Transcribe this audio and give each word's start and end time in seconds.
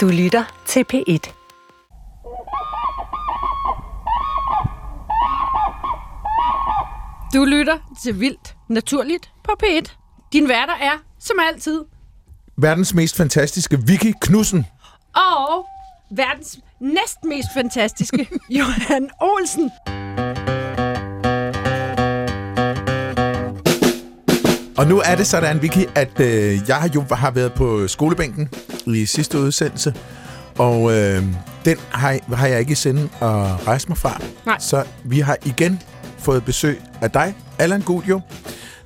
Du 0.00 0.08
lytter 0.08 0.62
til 0.66 0.84
P1. 0.92 1.32
Du 7.34 7.44
lytter 7.44 7.78
til 8.02 8.20
Vildt 8.20 8.56
Naturligt 8.68 9.30
på 9.44 9.52
P1. 9.62 9.96
Din 10.32 10.48
værter 10.48 10.74
er, 10.74 10.92
som 11.18 11.36
altid, 11.48 11.84
Verdens 12.56 12.94
mest 12.94 13.16
fantastiske 13.16 13.78
Vicky 13.86 14.12
Knudsen. 14.20 14.66
og 15.16 15.66
verdens 16.10 16.58
næst 16.80 17.24
mest 17.24 17.48
fantastiske 17.54 18.28
Johan 18.58 19.10
Olsen. 19.20 19.70
Og 24.80 24.86
nu 24.86 25.02
er 25.04 25.14
det 25.14 25.26
sådan, 25.26 25.62
Vicky, 25.62 25.88
at 25.94 26.20
øh, 26.20 26.58
jeg 26.68 26.76
har 26.76 26.90
jo 26.94 27.04
har 27.10 27.30
været 27.30 27.52
på 27.52 27.88
skolebænken 27.88 28.48
i 28.86 29.06
sidste 29.06 29.38
udsendelse, 29.38 29.94
og 30.58 30.92
øh, 30.92 31.22
den 31.64 31.76
har, 31.90 32.34
har 32.34 32.46
jeg 32.46 32.60
ikke 32.60 32.72
i 32.72 32.74
sinde 32.74 33.02
at 33.02 33.66
rejse 33.66 33.88
mig 33.88 33.98
fra. 33.98 34.20
Nej. 34.46 34.56
Så 34.58 34.84
vi 35.04 35.20
har 35.20 35.36
igen 35.44 35.82
fået 36.18 36.44
besøg 36.44 36.80
af 37.00 37.10
dig, 37.10 37.34
Allan 37.58 37.80
Guljo, 37.80 38.20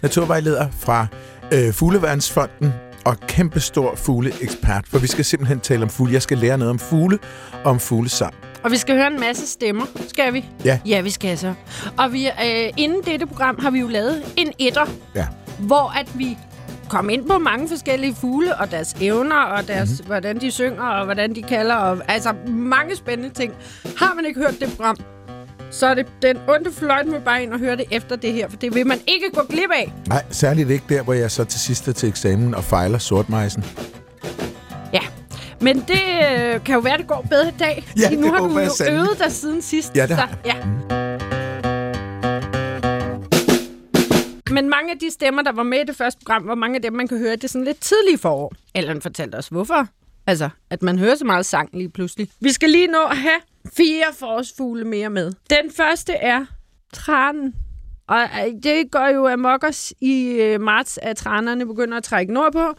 naturvejleder 0.03 0.67
fra 0.79 1.07
øh, 1.53 1.73
Fugleværnsfonden 1.73 2.73
og 3.05 3.17
kæmpestor 3.21 3.95
fugleekspert, 3.97 4.85
for 4.89 4.99
vi 4.99 5.07
skal 5.07 5.25
simpelthen 5.25 5.61
tale 5.61 5.83
om 5.83 5.89
fugle. 5.89 6.13
Jeg 6.13 6.23
skal 6.23 6.39
lære 6.39 6.59
noget 6.59 6.71
om 6.71 6.79
fugle 6.79 7.19
og 7.65 7.71
om 7.71 7.81
fuglesang. 7.81 8.35
Og 8.63 8.71
vi 8.71 8.77
skal 8.77 8.97
høre 8.97 9.07
en 9.07 9.21
masse 9.21 9.47
stemmer, 9.47 9.85
skal 10.09 10.33
vi? 10.33 10.45
Ja. 10.65 10.79
Ja, 10.87 11.01
vi 11.01 11.11
skal 11.11 11.39
så. 11.39 11.55
Og 11.99 12.13
vi, 12.13 12.27
øh, 12.27 12.73
inden 12.77 13.03
dette 13.07 13.27
program 13.27 13.59
har 13.59 13.71
vi 13.71 13.81
jo 13.81 13.89
lavet 13.89 14.23
en 14.37 14.53
etter, 14.59 14.87
Ja. 15.15 15.27
Hvor 15.67 15.99
at 16.01 16.19
vi 16.19 16.39
kom 16.89 17.11
ind 17.11 17.27
på 17.29 17.39
mange 17.39 17.69
forskellige 17.69 18.15
fugle 18.15 18.57
og 18.57 18.71
deres 18.71 18.97
evner 19.01 19.37
og 19.37 19.69
deres, 19.69 19.89
Mhm. 19.89 19.95
mm-hmm. 19.97 20.07
hvordan 20.07 20.41
de 20.41 20.51
synger 20.51 20.83
og 20.83 21.05
hvordan 21.05 21.35
de 21.35 21.43
kalder. 21.43 21.75
Og, 21.75 21.99
altså 22.09 22.33
mange 22.49 22.97
spændende 22.97 23.35
ting. 23.35 23.53
Har 23.99 24.15
man 24.15 24.25
ikke 24.27 24.41
hørt 24.41 24.55
det 24.61 24.73
program, 24.77 24.97
så 25.71 25.87
er 25.87 25.95
det 25.95 26.07
den 26.23 26.37
onde 26.49 26.73
fløjt 26.73 27.07
med 27.07 27.21
bare 27.21 27.43
ind 27.43 27.53
og 27.53 27.59
høre 27.59 27.77
det 27.77 27.85
efter 27.91 28.17
det 28.17 28.33
her, 28.33 28.49
for 28.49 28.57
det 28.57 28.75
vil 28.75 28.87
man 28.87 28.99
ikke 29.07 29.31
gå 29.35 29.43
glip 29.49 29.71
af. 29.75 29.93
Nej, 30.09 30.23
særligt 30.31 30.71
ikke 30.71 30.85
der, 30.89 31.03
hvor 31.03 31.13
jeg 31.13 31.31
så 31.31 31.45
til 31.45 31.61
sidst 31.61 31.89
er 31.89 31.93
til 31.93 32.09
eksamen 32.09 32.55
og 32.55 32.65
fejler 32.65 32.99
sortmejsen. 32.99 33.65
Ja. 34.93 35.01
Men 35.61 35.77
det 35.77 36.01
øh, 36.39 36.65
kan 36.65 36.75
jo 36.75 36.81
være, 36.81 36.99
det 36.99 37.07
går 37.07 37.27
bedre 37.31 37.49
i 37.49 37.55
dag. 37.59 37.85
Ja, 38.01 38.11
nu 38.11 38.33
har 38.33 38.39
du 38.39 38.59
jo 38.59 38.71
øvet 38.91 39.19
dig 39.25 39.33
siden 39.33 39.63
sidst. 39.63 39.97
Ja, 39.97 40.07
det 40.07 40.17
har 40.17 40.29
så, 40.45 40.51
ja. 40.91 41.04
Men 44.51 44.69
mange 44.69 44.93
af 44.93 44.99
de 44.99 45.11
stemmer, 45.11 45.43
der 45.43 45.53
var 45.53 45.63
med 45.63 45.81
i 45.81 45.85
det 45.85 45.97
første 45.97 46.21
program, 46.25 46.47
var 46.47 46.55
mange 46.55 46.77
af 46.77 46.83
dem, 46.83 46.93
man 46.93 47.09
kan 47.09 47.19
høre, 47.19 47.33
det 47.33 47.45
er 47.45 47.49
sådan 47.49 47.65
lidt 47.65 47.81
tidlige 47.81 48.19
forår. 48.19 48.53
Ellen 48.75 49.03
fortalte 49.03 49.37
os, 49.37 49.49
hvorfor. 49.49 49.89
Altså, 50.27 50.49
at 50.71 50.83
man 50.83 50.99
hører 50.99 51.15
så 51.15 51.25
meget 51.25 51.47
sang 51.47 51.71
lige 51.73 51.89
pludselig. 51.89 52.29
Vi 52.41 52.53
skal 52.53 52.71
lige 52.71 52.87
nå 52.87 53.03
at 53.11 53.17
have 53.17 53.41
fire 53.77 54.05
forårsfugle 54.19 54.85
mere 54.85 55.11
med. 55.11 55.33
Den 55.51 55.71
første 55.77 56.13
er 56.13 56.47
tranen. 56.93 57.55
Og 58.09 58.23
øh, 58.23 58.53
det 58.63 58.91
går 58.91 59.09
jo 59.15 59.29
amok 59.29 59.65
os 59.65 59.93
i 60.01 60.27
øh, 60.41 60.61
marts, 60.61 60.99
at 61.03 61.17
trænerne 61.17 61.67
begynder 61.67 61.97
at 61.97 62.05
trække 62.05 62.33
nordpå. 62.33 62.75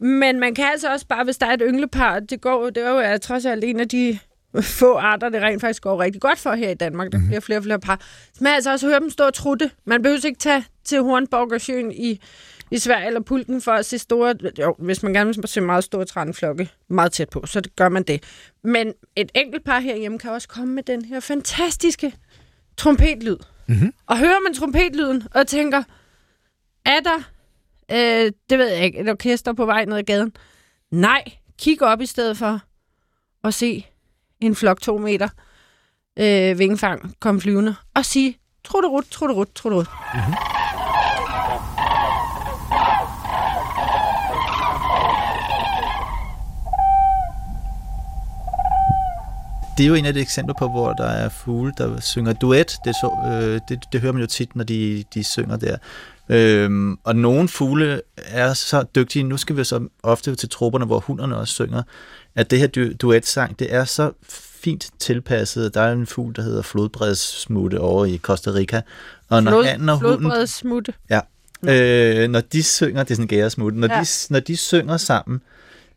Men 0.00 0.40
man 0.40 0.54
kan 0.54 0.64
altså 0.72 0.92
også 0.92 1.06
bare, 1.06 1.24
hvis 1.24 1.38
der 1.38 1.46
er 1.46 1.52
et 1.52 1.62
ynglepar, 1.64 2.20
det 2.20 2.40
går 2.40 2.70
det 2.70 2.86
er 2.86 2.90
jo 2.90 3.00
øh, 3.00 3.20
trods 3.20 3.46
alt 3.46 3.64
en 3.64 3.80
af 3.80 3.88
de 3.88 4.18
få 4.60 4.94
arter, 4.94 5.28
det 5.28 5.42
rent 5.42 5.60
faktisk 5.60 5.82
går 5.82 6.00
rigtig 6.00 6.20
godt 6.20 6.38
for 6.38 6.52
her 6.52 6.70
i 6.70 6.74
Danmark. 6.74 7.12
Der 7.12 7.20
bliver 7.26 7.40
flere 7.40 7.58
og 7.58 7.64
flere 7.64 7.80
par. 7.80 8.00
Så 8.34 8.44
man 8.44 8.52
altså 8.52 8.72
også 8.72 8.88
høre 8.88 9.00
dem 9.00 9.10
stå 9.10 9.24
og 9.24 9.34
trutte. 9.34 9.70
Man 9.84 10.02
behøver 10.02 10.26
ikke 10.26 10.38
tage 10.38 10.64
til 10.84 11.02
Hornborgersøen 11.02 11.92
i, 11.92 12.20
i 12.70 12.78
Sverige 12.78 13.06
eller 13.06 13.20
Pulken 13.20 13.60
for 13.60 13.72
at 13.72 13.86
se 13.86 13.98
store... 13.98 14.34
Jo, 14.58 14.74
hvis 14.78 15.02
man 15.02 15.12
gerne 15.12 15.34
vil 15.34 15.48
se 15.48 15.60
meget 15.60 15.84
store 15.84 16.04
traneflokke 16.04 16.70
meget 16.88 17.12
tæt 17.12 17.28
på, 17.28 17.46
så 17.46 17.60
det 17.60 17.76
gør 17.76 17.88
man 17.88 18.02
det. 18.02 18.22
Men 18.64 18.92
et 19.16 19.30
enkelt 19.34 19.64
par 19.64 19.80
herhjemme 19.80 20.18
kan 20.18 20.30
også 20.30 20.48
komme 20.48 20.74
med 20.74 20.82
den 20.82 21.04
her 21.04 21.20
fantastiske 21.20 22.14
trompetlyd. 22.76 23.36
Mm-hmm. 23.68 23.92
Og 24.06 24.18
hører 24.18 24.40
man 24.46 24.54
trompetlyden 24.54 25.22
og 25.34 25.46
tænker, 25.46 25.82
er 26.86 27.00
der, 27.00 27.18
øh, 27.92 28.32
det 28.50 28.58
ved 28.58 28.68
jeg 28.68 28.84
ikke, 28.84 28.98
et 28.98 29.08
orkester 29.08 29.52
på 29.52 29.66
vej 29.66 29.84
ned 29.84 29.96
ad 29.96 30.02
gaden? 30.02 30.32
Nej, 30.90 31.24
kig 31.58 31.82
op 31.82 32.00
i 32.00 32.06
stedet 32.06 32.36
for 32.36 32.60
at 33.44 33.54
se 33.54 33.86
en 34.40 34.54
flok 34.54 34.80
to 34.80 34.98
meter 34.98 35.28
øh, 36.18 36.58
vingefang 36.58 37.14
kom 37.20 37.40
flyvende 37.40 37.74
og 37.94 38.04
sige, 38.04 38.38
truderut, 38.64 39.04
truderut, 39.10 39.48
truderut. 39.54 39.86
Mm-hmm. 40.14 40.34
Det 49.78 49.86
er 49.86 49.88
jo 49.88 49.94
en 49.94 50.06
af 50.06 50.14
de 50.14 50.20
eksempler 50.20 50.54
på, 50.58 50.68
hvor 50.68 50.92
der 50.92 51.06
er 51.06 51.28
fugle, 51.28 51.72
der 51.78 52.00
synger 52.00 52.32
duet. 52.32 52.76
Det, 52.84 52.94
så, 52.94 53.10
øh, 53.26 53.60
det, 53.68 53.84
det 53.92 54.00
hører 54.00 54.12
man 54.12 54.20
jo 54.20 54.26
tit, 54.26 54.56
når 54.56 54.64
de, 54.64 55.04
de 55.14 55.24
synger 55.24 55.56
der. 55.56 55.76
Øhm, 56.28 56.98
og 57.04 57.16
nogle 57.16 57.48
fugle 57.48 58.00
er 58.16 58.54
så 58.54 58.84
dygtige, 58.94 59.22
nu 59.22 59.36
skal 59.36 59.56
vi 59.56 59.64
så 59.64 59.88
ofte 60.02 60.34
til 60.34 60.48
trupperne, 60.48 60.84
hvor 60.84 60.98
hunderne 61.00 61.36
også 61.36 61.54
synger, 61.54 61.82
at 62.34 62.50
det 62.50 62.58
her 62.58 62.66
du, 62.66 62.92
duetsang, 62.92 63.58
det 63.58 63.74
er 63.74 63.84
så 63.84 64.12
fint 64.28 64.90
tilpasset. 64.98 65.74
Der 65.74 65.80
er 65.80 65.92
en 65.92 66.06
fugl, 66.06 66.36
der 66.36 66.42
hedder 66.42 66.62
flodbredssmutte 66.62 67.80
over 67.80 68.04
i 68.04 68.18
Costa 68.22 68.50
Rica. 68.50 68.82
Og 69.28 69.42
når 69.42 69.50
Flod, 69.50 69.64
hannen 69.64 69.88
og 69.88 69.98
hunden 70.00 70.18
flodbredsmutte. 70.20 70.92
Ja. 71.10 71.20
Øh, 71.68 72.28
når 72.30 72.40
de 72.40 72.62
synger, 72.62 73.02
det 73.02 73.10
er 73.10 73.14
sådan 73.14 73.26
gæresmutte, 73.28 73.78
når, 73.78 73.88
Ja. 73.94 74.00
de, 74.00 74.06
når 74.32 74.40
de 74.40 74.56
synger 74.56 74.96
sammen, 74.96 75.40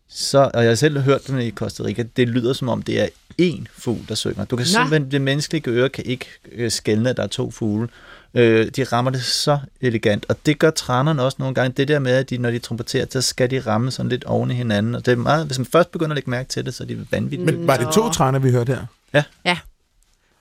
så, 0.09 0.51
og 0.53 0.61
jeg 0.63 0.69
har 0.69 0.75
selv 0.75 0.99
hørt 0.99 1.27
dem 1.27 1.39
i 1.39 1.51
Costa 1.51 1.83
Rica, 1.83 2.03
det 2.17 2.29
lyder 2.29 2.53
som 2.53 2.69
om 2.69 2.81
det 2.81 3.01
er 3.01 3.07
én 3.41 3.63
fugl, 3.77 3.99
der 4.09 4.15
synger. 4.15 4.45
Du 4.45 4.55
kan 4.55 4.63
Nå. 4.63 4.67
simpelthen, 4.67 5.11
det 5.11 5.21
menneskelige 5.21 5.69
øre 5.69 5.89
kan 5.89 6.05
ikke 6.05 6.25
øh, 6.51 6.71
skelne, 6.71 7.09
at 7.09 7.17
der 7.17 7.23
er 7.23 7.27
to 7.27 7.51
fugle. 7.51 7.87
Øh, 8.35 8.67
de 8.67 8.83
rammer 8.83 9.11
det 9.11 9.23
så 9.23 9.59
elegant, 9.81 10.25
og 10.29 10.45
det 10.45 10.59
gør 10.59 10.69
trænerne 10.69 11.23
også 11.23 11.35
nogle 11.39 11.55
gange. 11.55 11.73
Det 11.77 11.87
der 11.87 11.99
med, 11.99 12.11
at 12.11 12.29
de, 12.29 12.37
når 12.37 12.51
de 12.51 12.59
trompeterer, 12.59 13.05
så 13.09 13.21
skal 13.21 13.51
de 13.51 13.59
ramme 13.59 13.91
sådan 13.91 14.09
lidt 14.09 14.23
oven 14.23 14.51
i 14.51 14.53
hinanden. 14.53 14.95
Og 14.95 15.05
det 15.05 15.11
er 15.11 15.15
meget, 15.15 15.45
hvis 15.45 15.59
man 15.59 15.65
først 15.65 15.91
begynder 15.91 16.11
at 16.11 16.15
lægge 16.15 16.29
mærke 16.29 16.49
til 16.49 16.65
det, 16.65 16.73
så 16.73 16.83
er 16.83 16.87
de 16.87 17.05
vanvittigt. 17.11 17.57
Men 17.57 17.67
var 17.67 17.77
det 17.77 17.87
to 17.93 18.09
træner, 18.09 18.39
vi 18.39 18.51
hørte 18.51 18.73
her? 18.73 18.85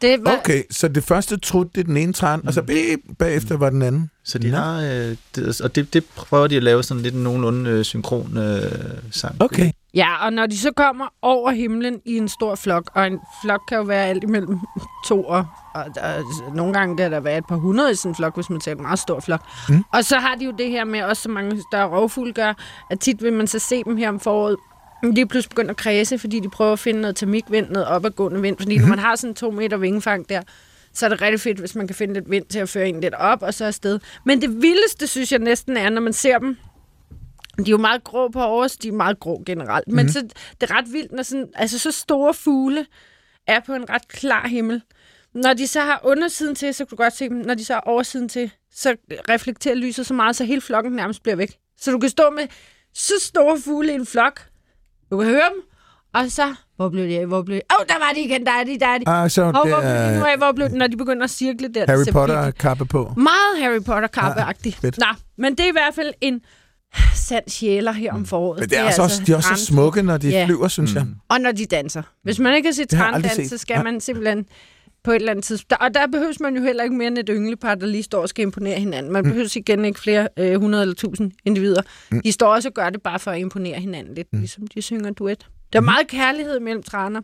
Det 0.03 0.25
var, 0.25 0.39
Okay, 0.39 0.63
så 0.71 0.89
det 0.89 1.05
første 1.05 1.37
trut, 1.37 1.75
det 1.75 1.81
er 1.81 1.85
den 1.85 1.97
ene 1.97 2.13
træn, 2.13 2.47
og 2.47 2.55
så 2.55 2.63
bagefter 3.19 3.57
var 3.57 3.71
den 3.71 3.83
anden. 3.83 4.11
Så 4.25 4.39
de 4.39 4.51
har, 4.51 4.81
øh, 4.81 5.17
det, 5.35 5.61
og 5.61 5.75
det, 5.75 5.95
det 5.95 6.05
prøver 6.05 6.47
de 6.47 6.57
at 6.57 6.63
lave 6.63 6.83
sådan 6.83 7.03
lidt 7.03 7.15
nogenlunde 7.15 7.71
øh, 7.71 7.85
synkron 7.85 8.39
øh, 8.39 8.73
sang. 9.11 9.37
Okay. 9.41 9.73
Ja, 9.95 10.25
og 10.25 10.33
når 10.33 10.47
de 10.47 10.59
så 10.59 10.73
kommer 10.77 11.07
over 11.23 11.51
himlen 11.51 12.01
i 12.05 12.17
en 12.17 12.29
stor 12.29 12.55
flok, 12.55 12.91
og 12.95 13.07
en 13.07 13.21
flok 13.43 13.61
kan 13.69 13.79
jo 13.79 13.85
være 13.85 14.07
alt 14.07 14.23
imellem 14.23 14.59
to 15.07 15.25
og, 15.25 15.47
og 15.75 15.85
der, 15.95 16.23
nogle 16.55 16.73
gange 16.73 16.97
kan 16.97 17.13
der 17.13 17.21
være 17.21 17.39
et 17.39 17.47
par 17.49 17.57
hundrede 17.57 17.93
i 17.93 17.95
sådan 17.95 18.11
en 18.11 18.15
flok, 18.15 18.35
hvis 18.35 18.51
man 18.51 18.61
tager 18.61 18.77
en 18.77 18.83
meget 18.83 18.99
stor 18.99 19.21
flok. 19.21 19.41
Mm. 19.69 19.85
Og 19.93 20.05
så 20.05 20.19
har 20.19 20.35
de 20.35 20.45
jo 20.45 20.51
det 20.59 20.71
her 20.71 20.85
med, 20.85 21.03
også 21.03 21.23
så 21.23 21.29
mange 21.29 21.63
større 21.71 21.89
rovfugle 21.89 22.33
gør, 22.33 22.55
at 22.91 23.01
tit 23.01 23.23
vil 23.23 23.33
man 23.33 23.47
så 23.47 23.59
se 23.59 23.85
dem 23.85 23.97
her 23.97 24.09
om 24.09 24.21
foråret, 24.21 24.57
de 25.17 25.27
pludselig 25.27 25.51
begynder 25.51 25.71
at 25.71 25.77
kredse, 25.77 26.19
fordi 26.19 26.41
de 26.41 26.51
prøver 26.51 26.73
at 26.73 26.79
finde 26.79 27.01
noget 27.01 27.17
termikvind, 27.17 27.69
noget 27.69 27.89
opadgående 27.89 28.41
vind. 28.41 28.57
Fordi 28.59 28.77
mm. 28.77 28.83
når 28.83 28.89
man 28.89 28.99
har 28.99 29.17
sådan 29.17 29.35
to 29.35 29.51
meter 29.51 29.77
vingefang 29.77 30.29
der, 30.29 30.43
så 30.95 31.07
er 31.07 31.11
det 31.11 31.23
rigtig 31.23 31.41
fedt, 31.41 31.59
hvis 31.59 31.75
man 31.75 31.87
kan 31.87 31.97
finde 31.97 32.15
lidt 32.15 32.31
vind 32.31 32.45
til 32.45 32.59
at 32.59 32.69
føre 32.69 32.89
en 32.89 33.01
lidt 33.01 33.15
op, 33.15 33.43
og 33.43 33.55
så 33.55 33.65
afsted. 33.65 34.01
Men 34.25 34.41
det 34.41 34.63
vildeste, 34.63 35.07
synes 35.07 35.33
jeg 35.33 35.41
næsten 35.41 35.77
er, 35.77 35.91
når 35.91 36.01
man 36.01 36.13
ser 36.13 36.39
dem 36.39 36.57
de 37.59 37.63
er 37.63 37.71
jo 37.71 37.77
meget 37.77 38.05
grå 38.05 38.29
på 38.29 38.43
overs, 38.43 38.77
de 38.77 38.89
er 38.89 38.93
meget 38.93 39.21
grå 39.21 39.43
generelt. 39.47 39.89
Mm. 39.89 39.95
Men 39.95 40.13
så, 40.13 40.21
det 40.61 40.71
er 40.71 40.77
ret 40.77 40.93
vildt, 40.93 41.13
når 41.13 41.23
sådan, 41.23 41.49
altså 41.55 41.79
så 41.79 41.91
store 41.91 42.35
fugle 42.35 42.87
er 43.47 43.61
på 43.61 43.75
en 43.75 43.91
ret 43.91 44.09
klar 44.09 44.49
himmel. 44.49 44.83
Når 45.35 45.53
de 45.55 45.67
så 45.67 45.81
har 45.81 46.01
undersiden 46.05 46.55
til, 46.55 46.75
så 46.75 46.85
kan 46.85 46.97
du 46.97 47.03
godt 47.03 47.17
se 47.17 47.29
dem. 47.29 47.37
Når 47.37 47.55
de 47.55 47.65
så 47.65 47.73
har 47.73 47.81
oversiden 47.81 48.29
til, 48.29 48.51
så 48.75 48.97
reflekterer 49.29 49.75
lyset 49.75 50.07
så 50.07 50.15
meget, 50.15 50.37
så 50.37 50.45
hele 50.45 50.61
flokken 50.61 50.93
nærmest 50.93 51.23
bliver 51.23 51.37
væk. 51.37 51.53
Så 51.81 51.91
du 51.91 51.99
kan 51.99 52.11
stå 52.11 52.31
med 52.31 52.47
så 52.95 53.13
store 53.21 53.59
fugle 53.65 53.93
i 53.93 53.95
en 53.95 54.07
flok. 54.07 54.41
Du 55.11 55.19
kan 55.19 55.27
høre 55.29 55.49
dem, 55.55 55.63
og 56.15 56.31
så... 56.31 56.55
Hvor 56.77 56.89
blev 56.89 57.09
de 57.09 57.19
af? 57.19 57.27
Hvor 57.27 57.43
blev 57.43 57.57
de? 57.57 57.63
Åh, 57.71 57.81
oh, 57.81 57.87
der 57.89 57.99
var 58.07 58.13
de 58.15 58.21
igen. 58.21 58.47
Der 58.47 58.53
er 58.53 58.65
de, 58.65 58.79
der 58.79 58.87
er 58.87 58.99
de. 58.99 59.09
Ah, 59.09 59.31
så 59.31 59.43
Og 59.43 59.51
hvor 59.51 59.63
det 59.63 59.77
blev 59.81 60.15
de 60.15 60.19
nu 60.19 60.25
af? 60.25 60.37
Hvor 60.37 60.53
blev 60.53 60.69
de, 60.69 60.79
når 60.79 60.87
de 60.87 60.97
begynder 60.97 61.25
at 61.25 61.31
cirkle 61.31 61.69
der? 61.69 61.85
Harry 61.89 62.05
ser 62.05 62.13
Potter 62.13 62.35
virkelig- 62.43 62.61
kappe 62.61 62.85
på. 62.85 63.13
meget 63.17 63.59
Harry 63.59 63.83
Potter-kappe-agtigt. 63.87 64.77
fedt. 64.81 64.99
Nå, 64.99 65.07
men 65.39 65.53
det 65.55 65.61
er 65.65 65.69
i 65.69 65.73
hvert 65.73 65.95
fald 65.95 66.13
en 66.21 66.41
sand 67.15 67.49
sjæler 67.49 67.93
her 67.93 68.13
om 68.13 68.27
foråret. 68.27 68.61
Men 68.61 68.71
det 68.71 68.79
er, 68.79 68.85
altså 68.85 69.03
også, 69.03 69.23
de 69.27 69.33
er 69.33 69.37
også 69.37 69.49
så 69.57 69.65
smukke, 69.67 70.03
når 70.03 70.17
de 70.17 70.29
Ja. 70.29 70.45
flyver, 70.47 70.69
synes 70.69 70.95
jeg. 70.95 71.07
Og 71.29 71.41
når 71.41 71.53
de 71.53 71.67
danser. 71.67 72.03
Hvis 72.23 72.39
man 72.39 72.55
ikke 72.57 72.67
har 72.69 72.73
set 72.73 72.91
Det 72.91 72.99
trandans, 72.99 73.49
så 73.51 73.59
skal 73.59 73.75
Nej. 73.75 73.83
man 73.85 74.01
simpelthen 74.01 74.47
på 75.05 75.11
et 75.11 75.15
eller 75.17 75.31
andet 75.31 75.45
tidspunkt. 75.45 75.83
Og 75.83 75.95
der 75.95 76.07
behøves 76.07 76.41
man 76.41 76.57
jo 76.57 76.63
heller 76.63 76.83
ikke 76.85 76.97
mere 76.97 77.09
end 77.09 77.19
et 77.19 77.29
ynglepar, 77.31 77.75
der 77.75 77.87
lige 77.87 78.03
står 78.03 78.23
og 78.23 78.29
skal 78.29 78.43
imponere 78.43 78.79
hinanden. 78.81 79.13
Man 79.13 79.25
behøver 79.25 79.57
igen 79.57 79.85
ikke 79.85 80.01
flere 80.01 80.29
øh, 80.39 80.53
100 80.53 80.83
eller 80.83 80.93
1000 80.93 81.33
individer. 81.45 81.83
De 82.25 82.33
står 82.33 82.55
også 82.55 82.69
og 82.69 82.75
gør 82.75 82.91
det 82.91 83.03
bare 83.03 83.19
for 83.19 83.31
at 83.31 83.39
imponere 83.41 83.81
hinanden 83.81 84.15
lidt, 84.15 84.29
ligesom 84.33 84.67
de 84.67 84.83
synger 84.83 85.11
duet. 85.11 85.47
Der 85.73 85.79
er 85.79 85.83
meget 85.83 86.09
kærlighed 86.09 86.61
mellem 86.61 86.83
træner. 86.83 87.21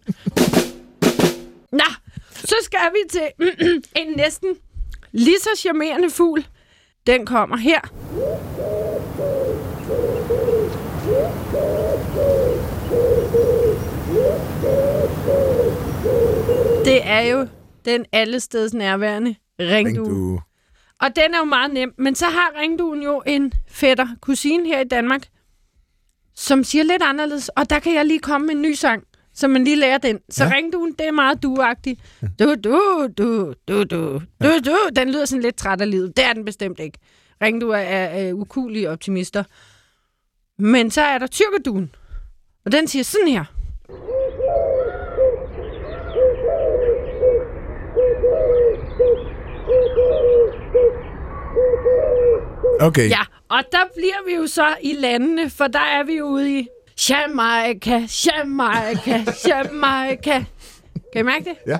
Nå, 1.72 1.84
så 2.34 2.54
skal 2.62 2.78
vi 2.92 2.98
til 3.10 3.46
en 4.00 4.06
næsten 4.16 4.48
lige 5.12 5.38
så 5.42 5.48
charmerende 5.58 6.10
fugl. 6.10 6.46
Den 7.06 7.26
kommer 7.26 7.56
her. 7.56 7.80
Det 16.84 17.00
er 17.06 17.20
jo 17.20 17.46
den 17.84 18.04
allesteds 18.12 18.74
nærværende 18.74 19.34
ringdue. 19.60 20.06
Ringdue. 20.06 20.40
Og 21.00 21.08
den 21.16 21.34
er 21.34 21.38
jo 21.38 21.44
meget 21.44 21.72
nem. 21.74 21.94
Men 21.98 22.14
så 22.14 22.24
har 22.24 22.60
ringduen 22.60 23.02
jo 23.02 23.22
en 23.26 23.52
fætter, 23.70 24.06
kusine 24.20 24.66
her 24.68 24.80
i 24.80 24.84
Danmark, 24.84 25.22
som 26.34 26.64
siger 26.64 26.84
lidt 26.84 27.02
anderledes. 27.02 27.48
Og 27.48 27.70
der 27.70 27.78
kan 27.78 27.94
jeg 27.94 28.06
lige 28.06 28.18
komme 28.20 28.46
med 28.46 28.54
en 28.54 28.62
ny 28.62 28.72
sang, 28.72 29.02
så 29.34 29.48
man 29.48 29.64
lige 29.64 29.76
lærer 29.76 29.98
den. 29.98 30.18
Så 30.30 30.44
Ja. 30.44 30.50
ringduen, 30.54 30.92
det 30.92 31.06
er 31.08 31.12
meget 31.12 31.42
duagtig. 31.42 31.98
Du, 32.38 32.54
du, 32.54 32.80
du, 33.18 33.52
du, 33.68 33.82
du, 33.90 34.20
du, 34.42 34.58
du. 34.66 34.76
Den 34.96 35.08
lyder 35.12 35.24
sådan 35.24 35.42
lidt 35.42 35.56
træt 35.56 35.80
af 35.80 35.90
livet. 35.90 36.16
Det 36.16 36.24
er 36.24 36.32
den 36.32 36.44
bestemt 36.44 36.80
ikke. 36.80 36.98
Ringdue 37.42 37.76
er, 37.78 38.04
er 38.28 38.32
ukulige 38.32 38.90
optimister. 38.90 39.44
Men 40.58 40.90
så 40.90 41.00
er 41.00 41.18
der 41.18 41.26
tyrkerduen. 41.26 41.94
Og 42.64 42.72
den 42.72 42.88
siger 42.88 43.02
sådan 43.02 43.28
her. 43.28 43.44
Okay. 52.80 53.10
Ja, 53.10 53.20
og 53.48 53.62
der 53.72 53.84
bliver 53.96 54.26
vi 54.26 54.34
jo 54.34 54.46
så 54.46 54.76
i 54.82 54.92
landene, 54.92 55.50
for 55.50 55.66
der 55.66 55.78
er 55.78 56.04
vi 56.04 56.16
jo 56.16 56.24
ude 56.26 56.58
i 56.58 56.68
Jamaica, 57.08 58.06
Jamaica, 58.26 59.24
Jamaica. 59.48 60.44
Kan 61.12 61.20
I 61.20 61.22
mærke 61.22 61.44
det? 61.44 61.56
Ja. 61.66 61.78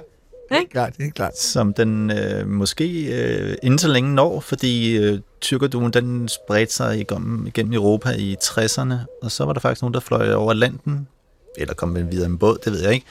Ikke? 0.50 0.70
Klart, 0.70 0.96
det 0.96 1.06
er 1.06 1.10
klart. 1.10 1.38
som 1.38 1.72
den 1.72 2.10
øh, 2.10 2.48
måske 2.48 3.04
øh, 3.04 3.56
inden 3.62 3.78
så 3.78 3.88
længe 3.88 4.14
når, 4.14 4.40
fordi 4.40 4.96
øh, 4.96 5.20
tyrkerduen 5.40 5.92
den 5.92 6.28
spredte 6.28 6.74
sig 6.74 7.00
igennem, 7.00 7.46
igennem 7.46 7.72
Europa 7.72 8.10
i 8.10 8.36
60'erne, 8.42 8.94
og 9.22 9.30
så 9.30 9.44
var 9.44 9.52
der 9.52 9.60
faktisk 9.60 9.82
nogen, 9.82 9.94
der 9.94 10.00
fløj 10.00 10.32
over 10.32 10.50
Atlanten, 10.50 11.08
eller 11.56 11.74
kom 11.74 12.10
videre 12.10 12.28
med 12.28 12.38
båd, 12.38 12.58
det 12.64 12.72
ved 12.72 12.82
jeg 12.82 12.94
ikke, 12.94 13.06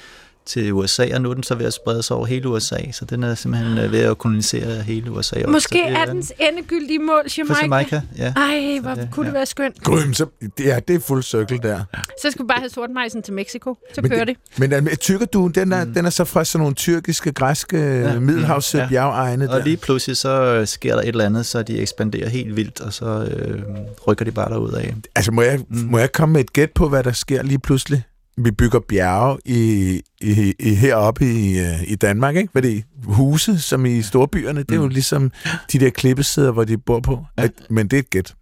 til 0.47 0.73
USA, 0.73 1.07
og 1.15 1.21
nu 1.21 1.29
er 1.29 1.33
den 1.33 1.43
så 1.43 1.55
ved 1.55 1.65
at 1.65 1.73
sprede 1.73 2.03
sig 2.03 2.15
over 2.17 2.25
hele 2.25 2.49
USA, 2.49 2.91
så 2.91 3.05
den 3.05 3.23
er 3.23 3.35
simpelthen 3.35 3.77
øh, 3.77 3.91
ved 3.91 3.99
at 3.99 4.17
kolonisere 4.17 4.81
hele 4.81 5.11
USA. 5.11 5.35
også. 5.35 5.47
Måske 5.49 5.83
det 5.87 5.97
er 5.97 6.05
dens 6.05 6.33
endegyldige 6.39 6.99
mål 6.99 7.23
Jamaica. 7.37 7.53
For 7.53 7.61
Jamaica, 7.63 8.01
ja. 8.17 8.33
Ej, 8.37 8.79
hvor 8.81 8.91
det- 8.91 9.09
kunne 9.11 9.25
det 9.25 9.31
ja. 9.31 9.37
være 9.37 9.45
skønt. 9.45 9.83
Grym, 9.83 10.13
så, 10.13 10.25
ja, 10.59 10.79
det 10.87 10.95
er 10.95 10.99
fuld 10.99 11.23
cirkel 11.23 11.59
der. 11.63 11.79
Så 12.21 12.31
skal 12.31 12.43
vi 12.45 12.47
bare 12.47 12.59
have 12.59 12.69
sortmejsen 12.69 13.21
til 13.21 13.33
Mexico. 13.33 13.77
Så 13.95 14.01
Men 14.01 14.11
kører 14.11 14.25
det. 14.25 14.37
Men 14.57 14.73
uh, 14.73 14.87
tykkerduen, 14.99 15.51
den 15.51 15.71
er, 15.73 15.85
mm. 15.85 15.93
den 15.93 16.05
er 16.05 16.09
så 16.09 16.23
fra 16.25 16.43
sådan 16.45 16.59
nogle 16.61 16.75
tyrkiske, 16.75 17.31
græske, 17.31 17.77
ja. 17.77 18.13
Ja. 18.13 18.19
middelhavs 18.19 18.73
Mm. 18.73 18.79
Ja. 18.79 18.87
bjergegne 18.89 19.49
Og 19.49 19.57
der. 19.57 19.63
lige 19.63 19.77
pludselig 19.77 20.17
så 20.17 20.29
øh, 20.41 20.67
sker 20.67 20.93
der 20.95 21.01
et 21.01 21.07
eller 21.07 21.25
andet, 21.25 21.45
så 21.45 21.63
de 21.63 21.79
ekspanderer 21.79 22.29
helt 22.29 22.55
vildt, 22.55 22.81
og 22.81 22.93
så 22.93 23.05
øh, 23.05 23.61
rykker 24.07 24.25
de 24.25 24.31
bare 24.31 24.49
derud 24.49 24.71
af. 24.71 24.95
Altså, 25.15 25.31
må 25.31 25.41
jeg, 25.41 25.59
mm. 25.69 25.77
må 25.77 25.97
jeg 25.97 26.11
komme 26.11 26.33
med 26.33 26.41
et 26.41 26.53
gæt 26.53 26.71
på, 26.71 26.89
hvad 26.89 27.03
der 27.03 27.11
sker 27.11 27.43
lige 27.43 27.59
pludselig? 27.59 28.03
Vi 28.37 28.51
bygger 28.51 28.79
bjerge 28.79 29.37
i, 29.45 30.01
i, 30.21 30.53
i 30.59 30.73
heroppe 30.75 31.25
i, 31.25 31.59
øh, 31.59 31.83
i 31.87 31.95
Danmark, 31.95 32.35
ikke? 32.35 32.49
Fordi 32.53 32.83
huse, 33.03 33.59
som 33.59 33.85
i 33.85 34.01
storbyerne, 34.01 34.59
det 34.63 34.71
er 34.71 34.75
jo 34.75 34.83
Mm. 34.83 34.89
ligesom 34.89 35.31
de 35.71 35.79
der 35.79 35.89
klippesider, 35.89 36.51
hvor 36.51 36.63
de 36.63 36.77
bor 36.77 36.99
på. 36.99 37.25
At, 37.37 37.51
men 37.69 37.87
det 37.87 37.97
er 37.97 37.99
et 37.99 38.09
gæt. 38.09 38.33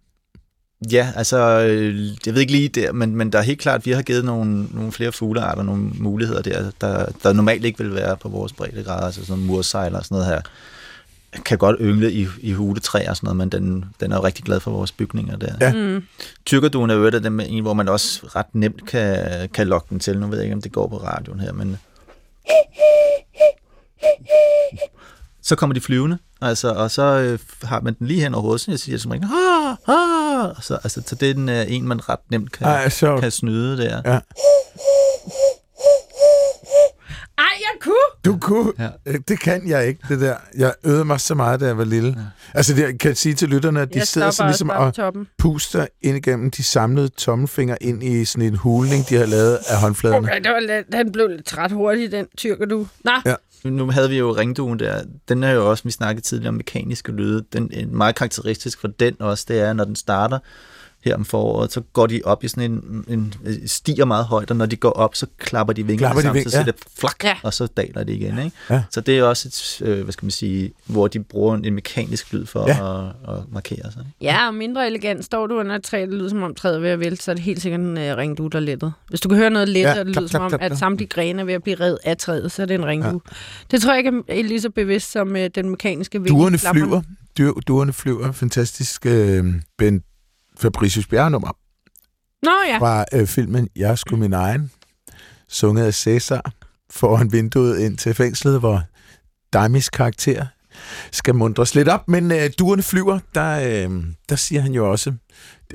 Ja, 0.92 1.12
altså, 1.16 1.60
øh, 1.60 2.08
jeg 2.26 2.34
ved 2.34 2.40
ikke 2.40 2.52
lige 2.52 2.68
der, 2.68 2.92
men, 2.92 3.16
men 3.16 3.32
der 3.32 3.38
er 3.38 3.42
helt 3.42 3.60
klart, 3.60 3.86
vi 3.86 3.90
har 3.90 4.02
givet 4.02 4.24
nogle, 4.24 4.66
nogle 4.74 4.92
flere 4.92 5.12
fuglearter 5.12 5.62
nogle 5.62 5.82
muligheder 5.82 6.42
der, 6.42 6.70
der, 6.80 7.06
der 7.22 7.32
normalt 7.32 7.64
ikke 7.64 7.78
vil 7.84 7.94
være 7.94 8.16
på 8.16 8.28
vores 8.28 8.52
breddegrader, 8.52 9.06
altså 9.06 9.26
sådan 9.26 9.44
mursejler 9.44 9.98
og 9.98 10.04
sådan 10.04 10.14
noget 10.14 10.26
her. 10.26 10.40
Kan 11.44 11.58
godt 11.58 11.76
yngle 11.80 12.12
i, 12.12 12.26
i 12.40 12.52
huletræer 12.52 13.10
og 13.10 13.16
sådan 13.16 13.26
noget, 13.26 13.36
men 13.36 13.48
den, 13.48 13.84
den 14.00 14.12
er 14.12 14.16
jo 14.16 14.24
rigtig 14.24 14.44
glad 14.44 14.60
for 14.60 14.70
vores 14.70 14.92
bygninger 14.92 15.36
der. 15.36 15.54
Ja. 15.60 15.72
Mm. 15.72 16.02
Tyrkerduen 16.44 16.90
er 16.90 16.94
jo 16.94 17.04
et 17.04 17.14
af 17.14 17.22
dem, 17.22 17.40
en, 17.40 17.62
hvor 17.62 17.74
man 17.74 17.88
også 17.88 18.26
ret 18.36 18.46
nemt 18.52 18.86
kan, 18.86 19.48
kan 19.54 19.66
lokke 19.66 19.86
den 19.90 20.00
til. 20.00 20.18
Nu 20.18 20.26
ved 20.26 20.36
jeg 20.36 20.44
ikke, 20.44 20.54
om 20.54 20.62
det 20.62 20.72
går 20.72 20.86
på 20.86 20.96
radioen 20.96 21.40
her, 21.40 21.52
men... 21.52 21.78
Så 25.42 25.56
kommer 25.56 25.74
de 25.74 25.80
flyvende, 25.80 26.18
altså, 26.40 26.72
og 26.72 26.90
så 26.90 27.02
øh, 27.02 27.38
har 27.62 27.80
man 27.80 27.94
den 27.94 28.06
lige 28.06 28.20
hen 28.20 28.34
over 28.34 28.42
hovedet, 28.42 28.60
så 28.60 28.70
jeg 28.70 28.78
siger 28.78 28.98
som 28.98 29.12
ah, 29.12 29.18
ah, 29.88 30.48
og 30.56 30.62
så, 30.64 30.74
altså, 30.74 31.02
så 31.06 31.14
det 31.14 31.30
er 31.30 31.34
den, 31.34 31.48
øh, 31.48 31.64
en, 31.68 31.88
man 31.88 32.08
ret 32.08 32.18
nemt 32.30 32.52
kan, 32.52 32.66
Ej, 32.66 32.90
kan 33.20 33.30
snyde 33.30 33.76
der. 33.76 34.02
Ja. 34.04 34.20
Ej, 37.38 37.54
jeg 37.60 37.80
kunne! 37.80 38.15
Du 38.26 38.38
kunne. 38.40 38.72
Ja. 38.78 38.88
Ja. 39.06 39.12
Det 39.28 39.40
kan 39.40 39.68
jeg 39.68 39.86
ikke, 39.88 40.00
det 40.08 40.20
der. 40.20 40.36
Jeg 40.58 40.74
øvede 40.84 41.04
mig 41.04 41.20
så 41.20 41.34
meget, 41.34 41.60
da 41.60 41.66
jeg 41.66 41.78
var 41.78 41.84
lille. 41.84 42.08
Ja. 42.08 42.22
Altså, 42.54 42.74
det, 42.74 42.82
jeg 42.82 42.98
kan 42.98 43.14
sige 43.16 43.34
til 43.34 43.48
lytterne, 43.48 43.80
at 43.80 43.94
de 43.94 43.98
jeg 43.98 44.06
sidder 44.06 44.30
sådan 44.30 44.50
ligesom 44.50 44.70
og 44.70 44.92
på 44.92 44.96
toppen. 44.96 45.26
puster 45.38 45.86
ind 46.02 46.16
igennem 46.16 46.50
de 46.50 46.62
samlede 46.62 47.08
tommelfingre 47.08 47.82
ind 47.82 48.02
i 48.02 48.24
sådan 48.24 48.48
en 48.48 48.54
hulning, 48.56 49.08
de 49.08 49.14
har 49.14 49.26
lavet 49.26 49.58
af 49.68 49.76
håndfladerne. 49.80 50.26
Okay, 50.28 50.40
det 50.40 50.50
var 50.52 50.60
lidt, 50.60 50.94
han 50.94 51.12
blev 51.12 51.28
lidt 51.28 51.44
træt 51.46 51.72
hurtigt, 51.72 52.12
den 52.12 52.26
tyrker 52.38 52.66
du. 52.66 52.86
Nå, 53.04 53.10
Ja. 53.26 53.34
Nu- 53.64 53.70
Nu 53.70 53.90
havde 53.90 54.08
vi 54.10 54.18
jo 54.18 54.32
ringduen 54.36 54.78
der. 54.78 55.02
Den 55.28 55.42
er 55.44 55.50
jo 55.52 55.70
også, 55.70 55.84
vi 55.84 55.90
snakkede 55.90 56.26
tidligere 56.26 56.48
om 56.48 56.54
mekaniske 56.54 57.12
lyde. 57.12 57.44
Den 57.52 57.70
er 57.74 57.86
meget 57.86 58.14
karakteristisk 58.14 58.80
for 58.80 58.88
den 58.88 59.16
også, 59.20 59.44
det 59.48 59.60
er, 59.60 59.72
når 59.72 59.84
den 59.84 59.96
starter 59.96 60.38
her 61.06 61.14
om 61.14 61.24
foråret, 61.24 61.72
så 61.72 61.80
går 61.80 62.06
de 62.06 62.20
op 62.24 62.44
i 62.44 62.48
sådan 62.48 62.70
en, 62.72 63.04
en 63.08 63.34
stiger 63.66 64.04
meget 64.04 64.24
højt, 64.24 64.50
og 64.50 64.56
når 64.56 64.66
de 64.66 64.76
går 64.76 64.90
op, 64.90 65.14
så 65.14 65.26
klapper 65.38 65.72
de 65.74 65.86
vingerne 65.86 65.98
Klapper 65.98 66.20
de 66.20 66.22
sammen, 66.26 66.42
ving- 66.42 66.50
så 66.50 66.58
ja. 66.58 66.64
det 66.64 66.74
flak, 66.98 67.24
Ja. 67.24 67.34
og 67.42 67.54
så 67.54 67.66
daler 67.66 68.04
det 68.04 68.12
igen. 68.12 68.38
Ikke? 68.38 68.56
Ja. 68.70 68.82
Så 68.90 69.00
det 69.00 69.18
er 69.18 69.22
også 69.24 69.48
et, 69.48 69.88
øh, 69.88 70.02
hvad 70.02 70.12
skal 70.12 70.24
man 70.26 70.30
sige, 70.30 70.72
hvor 70.86 71.08
de 71.08 71.20
bruger 71.24 71.54
en, 71.54 71.64
en 71.64 71.74
mekanisk 71.74 72.32
lyd 72.32 72.46
for 72.46 72.68
Ja. 72.68 73.00
at, 73.08 73.36
at 73.36 73.42
markere 73.52 73.92
sig. 73.92 74.00
Ikke? 74.00 74.10
Ja, 74.20 74.46
og 74.48 74.54
mindre 74.54 74.86
elegant. 74.86 75.24
Står 75.24 75.46
du 75.46 75.54
under 75.58 75.74
et 75.76 75.82
træ, 75.82 76.00
det 76.00 76.08
lyder 76.14 76.28
som 76.28 76.42
om 76.42 76.54
træet 76.54 76.76
er 76.76 76.80
ved 76.80 76.90
at 76.90 77.00
vælte, 77.00 77.22
så 77.24 77.30
er 77.30 77.34
det 77.34 77.44
helt 77.44 77.62
sikkert 77.62 77.80
en 77.80 77.90
uh, 77.96 78.02
ringdue, 78.02 78.50
der 78.50 78.56
er 78.58 78.62
lettet. 78.62 78.92
Hvis 79.08 79.20
du 79.20 79.28
kan 79.28 79.38
høre 79.38 79.50
noget 79.50 79.68
let, 79.68 79.80
Ja, 79.80 79.88
det 79.88 79.94
klap, 79.94 80.06
lyder 80.06 80.20
som 80.20 80.28
klap, 80.28 80.42
om, 80.42 80.48
klap, 80.48 80.60
at 80.62 80.70
klap. 80.70 80.78
samtlige 80.78 81.08
grene 81.08 81.40
er 81.40 81.44
ved 81.46 81.54
at 81.54 81.62
blive 81.62 81.76
revet 81.80 81.98
af 82.04 82.16
træet, 82.16 82.52
så 82.52 82.62
er 82.62 82.66
det 82.66 82.74
en 82.74 82.86
ringdue. 82.86 83.20
Ja. 83.30 83.36
Det 83.70 83.82
tror 83.82 83.92
jeg 83.92 83.98
ikke 84.06 84.22
er 84.28 84.42
lige 84.42 84.60
så 84.60 84.70
bevidst 84.70 85.12
som 85.12 85.28
uh, 85.32 85.38
den 85.54 85.70
mekaniske 85.70 86.18
vinkel. 86.22 86.32
Duerne 86.40 86.58
flyver. 86.58 87.02
Duerne 87.68 87.92
flyver. 87.92 88.32
Fantastisk 88.32 89.06
øh, 89.06 89.44
Ben 89.78 90.02
Fabricius 90.60 91.06
Bjerre-nummer 91.06 91.56
Nå 92.42 92.52
ja, 92.68 92.78
fra 92.78 93.04
øh, 93.12 93.26
filmen 93.26 93.68
Jeg 93.76 93.98
sgu 93.98 94.16
min 94.16 94.32
egen, 94.32 94.70
sunget 95.48 95.84
af 95.84 95.94
Cæsar 95.94 96.52
foran 96.90 97.32
vinduet 97.32 97.78
ind 97.78 97.98
til 97.98 98.14
fængslet, 98.14 98.60
hvor 98.60 98.82
Damis 99.52 99.88
karakter 99.88 100.46
skal 101.12 101.34
mundres 101.34 101.74
lidt 101.74 101.88
op. 101.88 102.08
Men 102.08 102.32
øh, 102.32 102.50
duerne 102.58 102.82
flyver, 102.82 103.18
der, 103.34 103.86
øh, 103.88 104.04
der 104.28 104.36
siger 104.36 104.60
han 104.60 104.72
jo 104.72 104.90
også, 104.90 105.12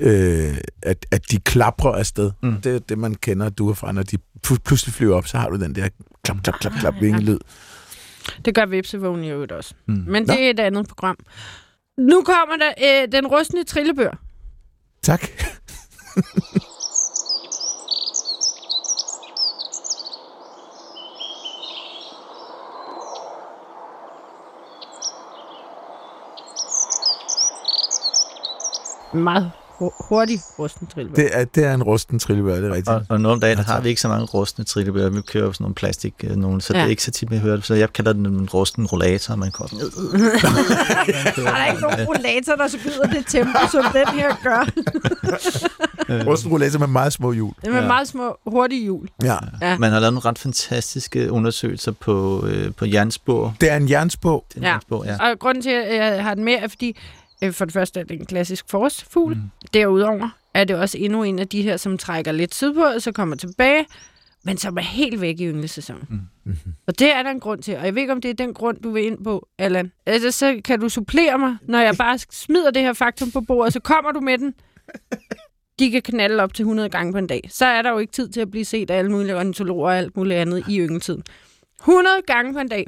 øh, 0.00 0.56
at, 0.82 1.06
at 1.10 1.30
de 1.30 1.38
klapper 1.38 1.90
afsted. 1.90 2.30
Mm. 2.42 2.60
Det 2.60 2.74
er 2.74 2.78
det, 2.78 2.98
man 2.98 3.14
kender 3.14 3.48
duer 3.48 3.74
fra, 3.74 3.92
når 3.92 4.02
de 4.02 4.18
pl- 4.46 4.58
pludselig 4.64 4.94
flyver 4.94 5.16
op, 5.16 5.26
så 5.26 5.38
har 5.38 5.48
du 5.48 5.56
den 5.56 5.74
der 5.74 5.88
klap, 6.24 6.42
klap, 6.42 6.60
klap, 6.60 6.72
klap, 6.80 6.94
ja. 6.94 7.00
vingelyd. 7.00 7.38
det 8.44 8.54
gør 8.54 8.66
vipsevågen 8.66 9.24
jo 9.24 9.46
også. 9.50 9.74
Mm. 9.86 10.04
Men 10.06 10.22
Nå. 10.22 10.32
det 10.34 10.46
er 10.46 10.50
et 10.50 10.60
andet 10.60 10.88
program. 10.88 11.16
Nu 11.98 12.22
kommer 12.22 12.56
der 12.56 13.02
øh, 13.02 13.12
den 13.12 13.26
rustne 13.26 13.64
trillebør. 13.64 14.18
Tak. 15.02 15.20
Meget 29.12 29.61
hurtig 30.08 30.40
rusten 30.58 30.86
trillebør. 30.86 31.14
Det 31.22 31.28
er, 31.32 31.44
det 31.44 31.64
er 31.64 31.74
en 31.74 31.82
rusten 31.82 32.18
trillebør, 32.18 32.54
det 32.56 32.64
er 32.64 32.68
rigtigt. 32.70 32.88
Og, 32.88 33.02
og 33.08 33.20
nu 33.20 33.28
om 33.28 33.40
dagen 33.40 33.58
Altså- 33.58 33.72
har 33.72 33.80
vi 33.80 33.88
ikke 33.88 34.00
så 34.00 34.08
mange 34.08 34.24
rustne 34.26 34.64
trillebøger. 34.64 35.08
Vi 35.08 35.20
kører 35.20 35.44
jo 35.44 35.52
sådan 35.52 35.64
nogle 35.64 35.74
plastik, 35.74 36.14
øh, 36.24 36.36
nogle, 36.36 36.60
så 36.62 36.72
ja. 36.72 36.78
det 36.78 36.82
Ja. 36.82 36.86
er 36.86 36.90
ikke 36.90 37.02
så 37.02 37.10
tit, 37.10 37.30
vi 37.30 37.38
hører 37.38 37.56
det. 37.56 37.64
Så 37.64 37.74
jeg 37.74 37.92
kalder 37.92 38.12
den 38.12 38.26
en 38.26 38.48
rusten 38.54 38.86
rollator. 38.86 39.36
Man 39.36 39.50
kan 39.52 39.68
sådan, 39.68 39.80
Der 41.44 41.52
er 41.52 41.66
ikke 41.70 41.82
nogen 41.82 42.06
rollator, 42.08 42.56
der 42.56 42.68
skyder 42.68 43.06
det 43.12 43.24
tempo, 43.26 43.58
som 43.70 43.84
den 43.92 44.08
her 44.20 44.34
gør. 44.44 44.66
Rusten 46.30 46.52
rollator 46.52 46.78
med 46.78 46.86
meget 46.86 47.12
små 47.12 47.32
hjul. 47.32 47.52
Det 47.60 47.66
er 47.68 47.72
med 47.72 47.80
Ja. 47.80 47.86
meget 47.86 48.08
små, 48.08 48.36
hurtige 48.46 48.82
hjul. 48.82 49.08
Ja. 49.22 49.36
Ja. 49.62 49.78
Man 49.78 49.92
har 49.92 50.00
lavet 50.00 50.14
nogle 50.14 50.28
ret 50.28 50.38
fantastiske 50.38 51.30
undersøgelser 51.32 51.92
på, 51.92 52.46
øh, 52.46 52.72
på 52.74 52.84
jernspor. 52.86 53.54
Det 53.60 53.70
er 53.70 53.76
en. 53.76 53.82
Det 53.88 53.94
er 53.94 54.00
en 54.56 54.62
Ja. 54.62 54.68
jernspor, 54.70 55.04
ja. 55.04 55.30
Og 55.30 55.38
grunden 55.38 55.62
til, 55.62 55.70
at 55.70 55.96
jeg 55.96 56.22
har 56.24 56.34
den 56.34 56.44
med, 56.44 56.52
er 56.52 56.68
fordi, 56.68 56.96
for 57.50 57.64
det 57.64 57.74
første 57.74 58.00
er 58.00 58.04
det 58.04 58.20
en 58.20 58.26
klassisk 58.26 58.64
forårsfugl. 58.68 59.34
Mm. 59.34 59.42
Derudover 59.74 60.28
er 60.54 60.64
det 60.64 60.76
også 60.76 60.98
endnu 60.98 61.22
en 61.22 61.38
af 61.38 61.48
de 61.48 61.62
her, 61.62 61.76
som 61.76 61.98
trækker 61.98 62.32
lidt 62.32 62.54
sydpå, 62.54 62.84
og 62.84 63.02
så 63.02 63.12
kommer 63.12 63.36
tilbage, 63.36 63.86
men 64.44 64.56
som 64.56 64.76
er 64.76 64.82
helt 64.82 65.20
væk 65.20 65.40
i 65.40 65.48
ynglesæsonen. 65.48 66.06
Mm. 66.10 66.20
Mm-hmm. 66.44 66.72
Og 66.86 66.98
det 66.98 67.14
er 67.14 67.22
der 67.22 67.30
en 67.30 67.40
grund 67.40 67.62
til, 67.62 67.76
og 67.76 67.84
jeg 67.84 67.94
ved 67.94 68.02
ikke, 68.02 68.12
om 68.12 68.20
det 68.20 68.28
er 68.30 68.34
den 68.34 68.54
grund, 68.54 68.76
du 68.76 68.90
vil 68.90 69.04
ind 69.04 69.24
på, 69.24 69.48
Allan. 69.58 69.92
Altså, 70.06 70.30
så 70.30 70.60
kan 70.64 70.80
du 70.80 70.88
supplere 70.88 71.38
mig, 71.38 71.56
når 71.62 71.78
jeg 71.78 71.96
bare 71.98 72.18
smider 72.18 72.70
det 72.70 72.82
her 72.82 72.92
faktum 72.92 73.30
på 73.30 73.40
bordet, 73.40 73.72
så 73.72 73.80
kommer 73.80 74.12
du 74.12 74.20
med 74.20 74.38
den. 74.38 74.54
De 75.78 75.90
kan 75.90 76.02
knalde 76.02 76.42
op 76.42 76.54
til 76.54 76.62
100 76.62 76.88
gange 76.88 77.12
på 77.12 77.18
en 77.18 77.26
dag. 77.26 77.48
Så 77.50 77.66
er 77.66 77.82
der 77.82 77.90
jo 77.90 77.98
ikke 77.98 78.12
tid 78.12 78.28
til 78.28 78.40
at 78.40 78.50
blive 78.50 78.64
set 78.64 78.90
af 78.90 78.98
alle 78.98 79.10
mulige 79.10 79.36
ornitologer 79.36 79.86
og 79.86 79.96
alt 79.96 80.16
muligt 80.16 80.40
andet 80.40 80.64
i 80.68 80.78
yngeltiden. 80.80 81.22
100 81.80 82.08
gange 82.26 82.52
på 82.52 82.58
en 82.58 82.68
dag. 82.68 82.86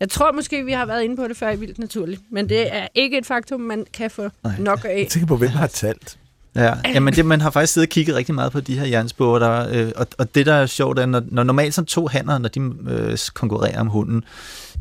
Jeg 0.00 0.10
tror 0.10 0.32
måske, 0.32 0.64
vi 0.64 0.72
har 0.72 0.86
været 0.86 1.02
inde 1.02 1.16
på 1.16 1.28
det 1.28 1.36
før 1.36 1.50
i 1.50 1.56
Vildt 1.56 1.78
Naturligt, 1.78 2.22
men 2.30 2.48
det 2.48 2.76
er 2.76 2.88
ikke 2.94 3.18
et 3.18 3.26
faktum, 3.26 3.60
man 3.60 3.86
kan 3.92 4.10
få 4.10 4.28
Nej. 4.44 4.52
nok 4.58 4.84
af. 4.84 4.98
Jeg 4.98 5.08
tænker 5.08 5.26
på, 5.26 5.36
hvem 5.36 5.50
har 5.50 5.66
talt. 5.66 6.18
Ja, 6.56 6.74
jamen 6.94 7.14
det, 7.14 7.26
man 7.26 7.40
har 7.40 7.50
faktisk 7.50 7.72
siddet 7.72 7.88
og 7.88 7.90
kigget 7.90 8.16
rigtig 8.16 8.34
meget 8.34 8.52
på 8.52 8.60
de 8.60 8.78
her 8.78 8.86
jernspore, 8.86 9.40
der, 9.40 9.68
øh, 9.72 9.92
og, 9.96 10.06
og 10.18 10.34
det 10.34 10.46
der 10.46 10.54
er 10.54 10.66
sjovt, 10.66 10.98
er, 10.98 11.06
når, 11.06 11.22
når 11.30 11.42
normalt 11.42 11.74
sådan 11.74 11.86
to 11.86 12.06
hanner, 12.06 12.38
når 12.38 12.48
de 12.48 12.60
øh, 12.88 13.18
konkurrerer 13.34 13.80
om 13.80 13.86
hunden, 13.86 14.24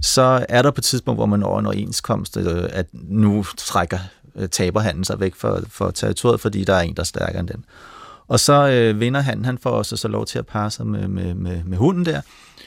så 0.01 0.45
er 0.49 0.61
der 0.61 0.71
på 0.71 0.79
et 0.79 0.83
tidspunkt, 0.83 1.17
hvor 1.17 1.25
man 1.25 1.39
når 1.39 1.59
en 1.59 1.65
overenskomst, 1.65 2.37
øh, 2.37 2.69
at 2.69 2.85
nu 2.93 3.45
trækker 3.57 3.99
øh, 4.35 4.49
taberhanden 4.49 5.03
sig 5.03 5.19
væk 5.19 5.35
for, 5.35 5.59
for 5.67 5.91
territoriet, 5.91 6.39
fordi 6.41 6.63
der 6.63 6.73
er 6.73 6.81
en, 6.81 6.95
der 6.95 7.01
er 7.01 7.05
stærkere 7.05 7.39
end 7.39 7.47
den. 7.47 7.65
Og 8.27 8.39
så 8.39 8.67
øh, 8.67 8.99
vinder 8.99 9.21
han, 9.21 9.45
han 9.45 9.57
får 9.57 9.69
også 9.69 9.97
så 9.97 10.07
lov 10.07 10.25
til 10.25 10.39
at 10.39 10.45
parre 10.47 10.71
sig 10.71 10.87
med, 10.87 11.07
med, 11.07 11.33
med, 11.33 11.63
med 11.63 11.77
hunden 11.77 12.05
der, 12.05 12.21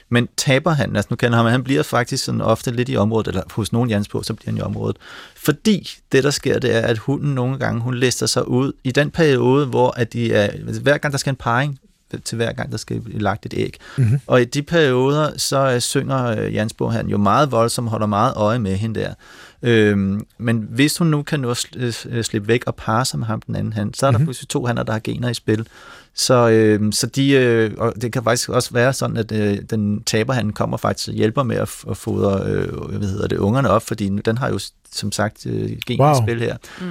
men 0.09 0.29
taber 0.37 0.71
han, 0.71 0.97
altså 0.97 1.07
nu 1.11 1.17
kender 1.17 1.37
ham, 1.37 1.47
han 1.47 1.65
bliver 1.65 1.83
faktisk 1.83 2.25
sådan 2.25 2.41
ofte 2.41 2.71
lidt 2.71 2.89
i 2.89 2.97
området, 2.97 3.29
eller 3.29 3.43
hos 3.51 3.73
nogen 3.73 3.91
Jans 3.91 4.09
på, 4.09 4.23
så 4.23 4.35
bliver 4.35 4.51
han 4.51 4.59
i 4.59 4.61
området. 4.61 4.97
Fordi 5.37 5.91
det, 6.13 6.25
der 6.25 6.31
sker, 6.31 6.59
det 6.59 6.77
er, 6.77 6.81
at 6.81 6.99
hunden 6.99 7.35
nogle 7.35 7.59
gange, 7.59 7.81
hun 7.81 7.95
lister 7.95 8.27
sig 8.27 8.49
ud 8.49 8.73
i 8.85 8.91
den 8.91 9.11
periode, 9.11 9.67
hvor 9.67 9.91
at 9.91 10.13
de 10.13 10.33
er, 10.33 10.43
altså, 10.43 10.81
hver 10.81 10.99
gang 10.99 11.13
der 11.13 11.19
skal 11.19 11.31
en 11.31 11.37
parring, 11.37 11.81
til 12.25 12.37
hver 12.37 12.53
gang, 12.53 12.73
der 12.73 12.79
skal 12.79 13.03
lagt 13.07 13.47
et 13.47 13.55
æg. 13.57 13.79
Mm-hmm. 13.97 14.21
Og 14.27 14.43
i 14.43 14.45
de 14.45 14.63
perioder, 14.63 15.31
så 15.37 15.75
uh, 15.75 15.79
synger 15.79 16.47
uh, 16.47 16.55
Jansbo 16.55 16.89
han 16.89 17.09
jo 17.09 17.19
meget 17.19 17.53
voldsomt, 17.53 17.91
holder 17.91 18.07
meget 18.07 18.33
øje 18.37 18.59
med 18.59 18.77
hende 18.77 19.01
der. 19.01 19.15
Øhm, 19.63 20.27
men 20.39 20.67
hvis 20.71 20.99
hun 20.99 21.07
nu 21.07 21.23
kan 21.23 21.41
nå 21.41 21.51
at 21.51 21.57
sl- 21.57 22.23
slippe 22.23 22.49
væk 22.49 22.65
og 22.67 22.75
parre 22.75 23.05
sig 23.05 23.19
med 23.19 23.27
ham 23.27 23.41
den 23.41 23.57
anden 23.57 23.73
hand, 23.73 23.95
så 23.95 24.07
er 24.07 24.11
der 24.11 24.19
mm-hmm. 24.19 24.27
pludselig 24.27 24.49
to 24.49 24.65
hanner, 24.67 24.83
der 24.83 24.93
har 24.93 25.01
gener 25.01 25.29
i 25.29 25.35
spil. 25.35 25.67
Så, 26.15 26.49
øh, 26.49 26.93
så 26.93 27.07
de, 27.07 27.31
øh, 27.31 27.73
og 27.79 27.93
det 28.03 28.13
kan 28.13 28.25
faktisk 28.25 28.49
også 28.49 28.71
være 28.73 28.93
sådan, 28.93 29.17
at 29.17 29.33
øh, 29.33 29.59
den 29.71 30.03
taber 30.03 30.33
han 30.33 30.53
kommer 30.53 30.77
faktisk 30.77 31.09
og 31.09 31.15
hjælper 31.15 31.43
med 31.43 31.57
at, 31.57 31.71
at 31.91 31.97
fodre 31.97 32.51
øh, 32.51 32.81
hvad 32.99 33.09
hedder 33.09 33.29
det, 33.29 33.39
ungerne 33.39 33.71
op, 33.71 33.83
fordi 33.83 34.09
den 34.25 34.39
har 34.39 34.49
jo 34.49 34.59
som 34.93 35.13
sagt 35.13 35.47
øh, 35.47 35.71
gen 35.87 36.01
wow. 36.01 36.13
i 36.13 36.17
spil 36.23 36.41
her. 36.41 36.57
Mm. 36.81 36.87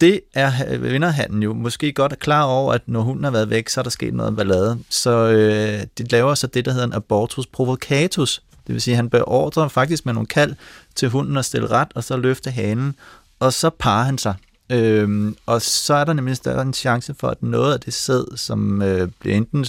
Det 0.00 0.20
er 0.34 0.78
vinderhanden 0.78 1.42
jo 1.42 1.52
måske 1.52 1.92
godt 1.92 2.18
klar 2.18 2.42
over, 2.42 2.72
at 2.72 2.82
når 2.86 3.00
hunden 3.00 3.24
har 3.24 3.30
været 3.30 3.50
væk, 3.50 3.68
så 3.68 3.80
er 3.80 3.82
der 3.82 3.90
sket 3.90 4.14
noget 4.14 4.36
ballade. 4.36 4.78
Så 4.88 5.10
øh, 5.10 5.86
de 5.98 6.08
laver 6.10 6.34
så 6.34 6.46
det, 6.46 6.64
der 6.64 6.72
hedder 6.72 6.86
en 6.86 6.92
abortus 6.92 7.46
provocatus. 7.46 8.42
Det 8.66 8.72
vil 8.72 8.82
sige, 8.82 8.92
at 8.92 8.96
han 8.96 9.10
beordrer 9.10 9.68
faktisk 9.68 10.06
med 10.06 10.14
nogle 10.14 10.26
kald 10.26 10.54
til 10.94 11.08
hunden 11.08 11.36
at 11.36 11.44
stille 11.44 11.66
ret, 11.66 11.88
og 11.94 12.04
så 12.04 12.16
løfte 12.16 12.50
hanen, 12.50 12.94
og 13.40 13.52
så 13.52 13.70
parer 13.70 14.04
han 14.04 14.18
sig. 14.18 14.34
Øhm, 14.72 15.36
og 15.46 15.62
så 15.62 15.94
er 15.94 16.04
der 16.04 16.12
nemlig 16.12 16.44
der 16.44 16.62
en 16.62 16.72
chance 16.72 17.14
for, 17.14 17.28
at 17.28 17.42
noget 17.42 17.72
af 17.72 17.80
det 17.80 17.94
sæd, 17.94 18.36
som 18.36 18.82
øh, 18.82 19.08
bliver 19.20 19.36
enten 19.36 19.66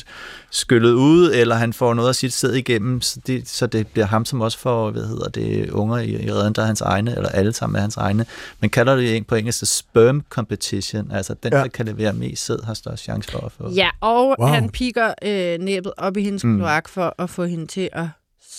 skyllet 0.51 0.91
ud, 0.91 1.31
eller 1.33 1.55
han 1.55 1.73
får 1.73 1.93
noget 1.93 2.09
af 2.09 2.15
sit 2.15 2.33
sæd 2.33 2.53
igennem, 2.53 3.01
så 3.01 3.19
det, 3.27 3.49
så 3.49 3.67
det 3.67 3.87
bliver 3.87 4.05
ham, 4.05 4.25
som 4.25 4.41
også 4.41 4.57
får, 4.57 4.91
hvad 4.91 5.07
hedder 5.07 5.29
det, 5.29 5.69
unger 5.69 5.97
i, 5.97 6.25
i 6.25 6.31
redden, 6.31 6.53
der 6.53 6.61
er 6.61 6.65
hans 6.65 6.81
egne, 6.81 7.15
eller 7.15 7.29
alle 7.29 7.53
sammen 7.53 7.75
er 7.75 7.81
hans 7.81 7.97
egne. 7.97 8.25
Man 8.59 8.69
kalder 8.69 8.95
det 8.95 9.27
på 9.27 9.35
engelsk 9.35 9.77
sperm 9.77 10.23
competition, 10.29 11.11
altså 11.11 11.35
den, 11.43 11.53
ja. 11.53 11.59
der 11.59 11.67
kan 11.67 11.85
levere 11.85 12.13
mest 12.13 12.45
sæd, 12.45 12.63
har 12.63 12.73
størst 12.73 13.03
chance 13.03 13.31
for 13.31 13.39
at 13.39 13.51
få. 13.51 13.71
Ja, 13.71 13.89
og 14.01 14.35
wow. 14.39 14.47
han 14.47 14.69
piker 14.69 15.13
øh, 15.23 15.59
næbet 15.59 15.93
op 15.97 16.17
i 16.17 16.23
hendes 16.23 16.43
mm. 16.43 16.57
kloak 16.57 16.89
for 16.89 17.15
at 17.17 17.29
få 17.29 17.45
hende 17.45 17.67
til 17.67 17.89
at 17.93 18.05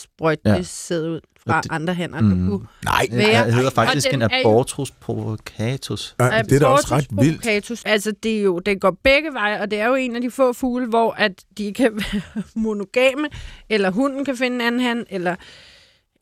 sprøjte 0.03 0.51
ja. 0.51 0.59
ud 0.59 1.21
fra 1.47 1.61
det, 1.61 1.73
andre 1.73 1.95
hænder, 1.95 2.21
mm, 2.21 2.49
kunne 2.49 2.67
Nej, 2.85 3.07
være. 3.11 3.47
det 3.47 3.55
hedder 3.55 3.71
faktisk 3.71 4.15
en 4.15 4.23
abortus 4.23 4.91
provocatus. 4.91 6.15
Ja, 6.21 6.43
det 6.43 6.53
er 6.53 6.59
da 6.59 6.67
også 6.67 6.89
ret 6.95 7.07
vildt. 7.11 7.83
Altså, 7.87 8.13
det, 8.23 8.39
er 8.39 8.43
jo, 8.43 8.59
det 8.59 8.81
går 8.81 8.97
begge 9.03 9.33
veje, 9.33 9.61
og 9.61 9.71
det 9.71 9.81
er 9.81 9.87
jo 9.87 9.95
en 9.95 10.17
af 10.17 10.23
de 10.23 10.31
få 10.31 10.53
fugle, 10.53 10.87
hvor 10.87 11.13
at 11.13 11.33
de 11.59 11.73
kan 11.73 11.93
være 12.13 12.43
monogame, 12.55 13.29
eller 13.69 13.91
hunden 13.91 14.25
kan 14.25 14.37
finde 14.37 14.55
en 14.55 14.61
anden 14.61 14.81
hand, 14.81 15.07
eller 15.11 15.37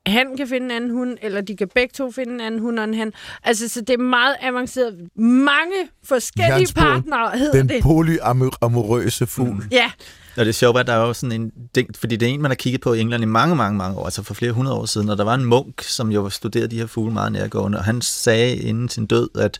han 0.06 0.36
kan 0.36 0.48
finde 0.48 0.64
en 0.64 0.70
anden 0.70 0.90
hund, 0.90 1.18
eller 1.22 1.40
de 1.40 1.56
kan 1.56 1.68
begge 1.74 1.92
to 1.94 2.10
finde 2.10 2.34
en 2.34 2.40
anden 2.40 2.60
hund 2.60 2.78
og 2.78 2.84
en 2.84 2.94
han. 2.94 3.12
Altså, 3.44 3.68
så 3.68 3.80
det 3.80 3.90
er 3.90 3.98
meget 3.98 4.36
avanceret. 4.40 4.96
Mange 5.16 5.76
forskellige 6.04 6.74
partnere 6.74 7.38
hedder 7.38 7.52
den 7.52 7.68
det. 7.68 7.74
Den 7.74 7.82
polyamorøse 7.82 9.26
fugl. 9.26 9.48
Mm. 9.48 9.62
Ja. 9.70 9.90
Og 10.36 10.44
det 10.44 10.48
er 10.48 10.52
sjovt, 10.52 10.78
at 10.78 10.86
der 10.86 10.92
er 10.92 11.06
jo 11.06 11.12
sådan 11.12 11.40
en 11.40 11.52
ting, 11.74 11.88
fordi 11.96 12.16
det 12.16 12.28
er 12.28 12.32
en, 12.32 12.42
man 12.42 12.50
har 12.50 12.56
kigget 12.56 12.80
på 12.80 12.92
i 12.92 13.00
England 13.00 13.22
i 13.22 13.26
mange, 13.26 13.56
mange, 13.56 13.78
mange 13.78 13.98
år, 13.98 14.04
altså 14.04 14.22
for 14.22 14.34
flere 14.34 14.52
hundrede 14.52 14.76
år 14.76 14.86
siden, 14.86 15.08
og 15.08 15.18
der 15.18 15.24
var 15.24 15.34
en 15.34 15.44
munk, 15.44 15.82
som 15.82 16.12
jo 16.12 16.30
studerede 16.30 16.68
de 16.68 16.78
her 16.78 16.86
fugle 16.86 17.12
meget 17.12 17.32
nærgående, 17.32 17.78
og 17.78 17.84
han 17.84 18.00
sagde 18.00 18.56
inden 18.56 18.88
sin 18.88 19.06
død, 19.06 19.28
at 19.38 19.58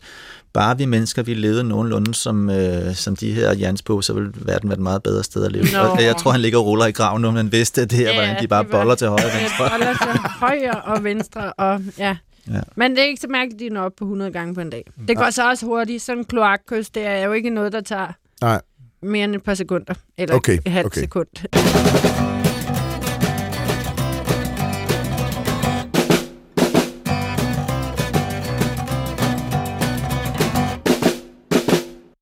bare 0.53 0.77
vi 0.77 0.85
mennesker, 0.85 1.23
vi 1.23 1.33
levede 1.33 1.63
nogenlunde 1.63 2.13
som, 2.13 2.49
øh, 2.49 2.95
som 2.95 3.15
de 3.15 3.33
her 3.33 3.55
jerns 3.59 3.81
på, 3.81 4.01
så 4.01 4.13
ville 4.13 4.31
verden 4.35 4.69
være 4.69 4.77
et 4.77 4.83
meget 4.83 5.03
bedre 5.03 5.23
sted 5.23 5.45
at 5.45 5.51
leve. 5.51 5.65
Nå. 5.73 5.79
Og 5.79 6.03
jeg 6.03 6.17
tror, 6.17 6.31
han 6.31 6.41
ligger 6.41 6.59
og 6.59 6.65
ruller 6.65 6.85
i 6.85 6.91
graven 6.91 7.21
nu, 7.21 7.31
men 7.31 7.51
vidste, 7.51 7.81
at 7.81 7.91
det 7.91 7.99
her 7.99 8.07
ja, 8.07 8.13
hvordan 8.13 8.43
de 8.43 8.47
bare 8.47 8.63
de 8.63 8.69
boller 8.69 8.95
til 8.95 9.07
højre 9.07 9.25
og 9.25 9.31
venstre. 9.41 9.69
boller 9.69 9.93
til 9.93 10.21
højre 10.21 10.81
og 10.81 11.03
venstre, 11.03 11.53
og 11.53 11.81
ja. 11.97 12.17
Ja. 12.51 12.59
Men 12.75 12.91
det 12.91 12.99
er 12.99 13.03
ikke 13.03 13.21
så 13.21 13.27
mærkeligt, 13.27 13.61
at 13.61 13.69
de 13.69 13.73
når 13.73 13.81
op 13.81 13.91
på 13.97 14.05
100 14.05 14.31
gange 14.31 14.55
på 14.55 14.61
en 14.61 14.69
dag. 14.69 14.85
Det 15.07 15.17
går 15.17 15.29
så 15.29 15.49
også 15.49 15.65
hurtigt. 15.65 16.03
Sådan 16.03 16.19
en 16.19 16.25
kloakkys, 16.25 16.89
det 16.89 17.05
er 17.05 17.23
jo 17.25 17.31
ikke 17.31 17.49
noget, 17.49 17.73
der 17.73 17.81
tager 17.81 18.07
Nej 18.41 18.61
mere 19.03 19.23
end 19.23 19.35
et 19.35 19.43
par 19.43 19.53
sekunder. 19.53 19.93
Eller 20.17 20.35
okay, 20.35 20.57
et 20.65 20.71
halvt 20.71 20.85
okay. 20.85 21.01
sekund. 21.01 22.37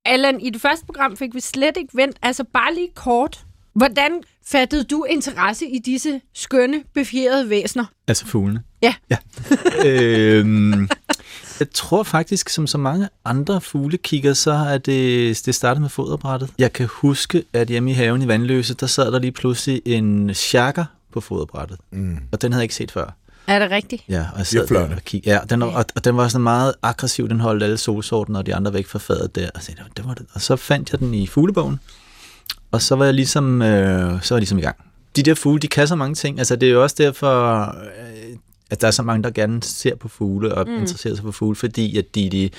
Allan, 0.09 0.41
i 0.41 0.49
det 0.49 0.61
første 0.61 0.85
program 0.85 1.17
fik 1.17 1.35
vi 1.35 1.39
slet 1.39 1.77
ikke 1.77 1.97
vendt, 1.97 2.17
altså 2.21 2.43
bare 2.53 2.73
lige 2.73 2.89
kort. 2.95 3.45
Hvordan 3.73 4.11
fattede 4.47 4.83
du 4.83 5.03
interesse 5.03 5.65
i 5.65 5.79
disse 5.79 6.21
skønne, 6.33 6.83
befjerede 6.93 7.49
væsener? 7.49 7.85
Altså 8.07 8.25
fuglene? 8.25 8.63
Ja. 8.81 8.93
ja. 9.09 9.17
øhm, 9.85 10.89
jeg 11.59 11.67
tror 11.73 12.03
faktisk, 12.03 12.49
som 12.49 12.67
så 12.67 12.77
mange 12.77 13.09
andre 13.25 13.61
fuglekigger, 13.61 14.33
så 14.33 14.51
er 14.51 14.77
det, 14.77 15.45
det 15.45 15.55
startet 15.55 15.81
med 15.81 15.89
foderbrættet. 15.89 16.49
Jeg 16.57 16.73
kan 16.73 16.87
huske, 16.91 17.43
at 17.53 17.67
hjemme 17.67 17.91
i 17.91 17.93
haven 17.93 18.21
i 18.21 18.27
Vandløse, 18.27 18.73
der 18.73 18.87
sad 18.87 19.11
der 19.11 19.19
lige 19.19 19.31
pludselig 19.31 19.81
en 19.85 20.33
shakker 20.33 20.85
på 21.13 21.21
foderbrættet. 21.21 21.79
Mm. 21.91 22.17
Og 22.31 22.41
den 22.41 22.51
havde 22.51 22.61
jeg 22.61 22.63
ikke 22.65 22.75
set 22.75 22.91
før. 22.91 23.15
Er 23.49 23.59
det 23.59 23.71
rigtigt? 23.71 24.03
Ja, 24.09 24.25
og 24.33 24.37
jeg 24.37 24.47
sad 24.47 24.67
der 24.67 24.95
og 24.95 25.01
kiggede. 25.05 25.35
Ja, 25.35 25.39
den, 25.49 25.61
og, 25.61 25.85
og 25.95 26.03
den 26.03 26.17
var 26.17 26.27
sådan 26.27 26.43
meget 26.43 26.73
aggressiv. 26.83 27.29
Den 27.29 27.39
holdt 27.39 27.63
alle 27.63 27.77
solsorten 27.77 28.35
og 28.35 28.45
de 28.45 28.55
andre 28.55 28.73
væk 28.73 28.87
fra 28.87 28.99
fadet 28.99 29.35
der. 29.35 29.49
Og 29.55 29.63
så, 29.63 29.71
det 29.97 30.05
var 30.05 30.13
det. 30.13 30.25
og 30.33 30.41
så 30.41 30.55
fandt 30.55 30.91
jeg 30.91 30.99
den 30.99 31.13
i 31.13 31.27
fuglebogen. 31.27 31.79
Og 32.71 32.81
så 32.81 32.95
var 32.95 33.05
jeg 33.05 33.13
ligesom, 33.13 33.61
øh, 33.61 34.21
så 34.21 34.33
var 34.33 34.37
jeg 34.37 34.41
ligesom 34.41 34.57
i 34.57 34.61
gang. 34.61 34.75
De 35.15 35.23
der 35.23 35.33
fugle, 35.33 35.59
de 35.59 35.67
kan 35.67 35.87
så 35.87 35.95
mange 35.95 36.15
ting. 36.15 36.39
Altså, 36.39 36.55
det 36.55 36.69
er 36.69 36.73
jo 36.73 36.83
også 36.83 36.95
derfor, 36.99 37.61
øh, 37.61 38.37
at 38.69 38.81
der 38.81 38.87
er 38.87 38.91
så 38.91 39.03
mange, 39.03 39.23
der 39.23 39.29
gerne 39.29 39.63
ser 39.63 39.95
på 39.95 40.07
fugle 40.07 40.55
og 40.55 40.67
mm. 40.67 40.73
interesserer 40.73 41.15
sig 41.15 41.23
for 41.23 41.31
fugle, 41.31 41.55
fordi 41.55 41.97
at 41.97 42.15
de, 42.15 42.29
de, 42.29 42.49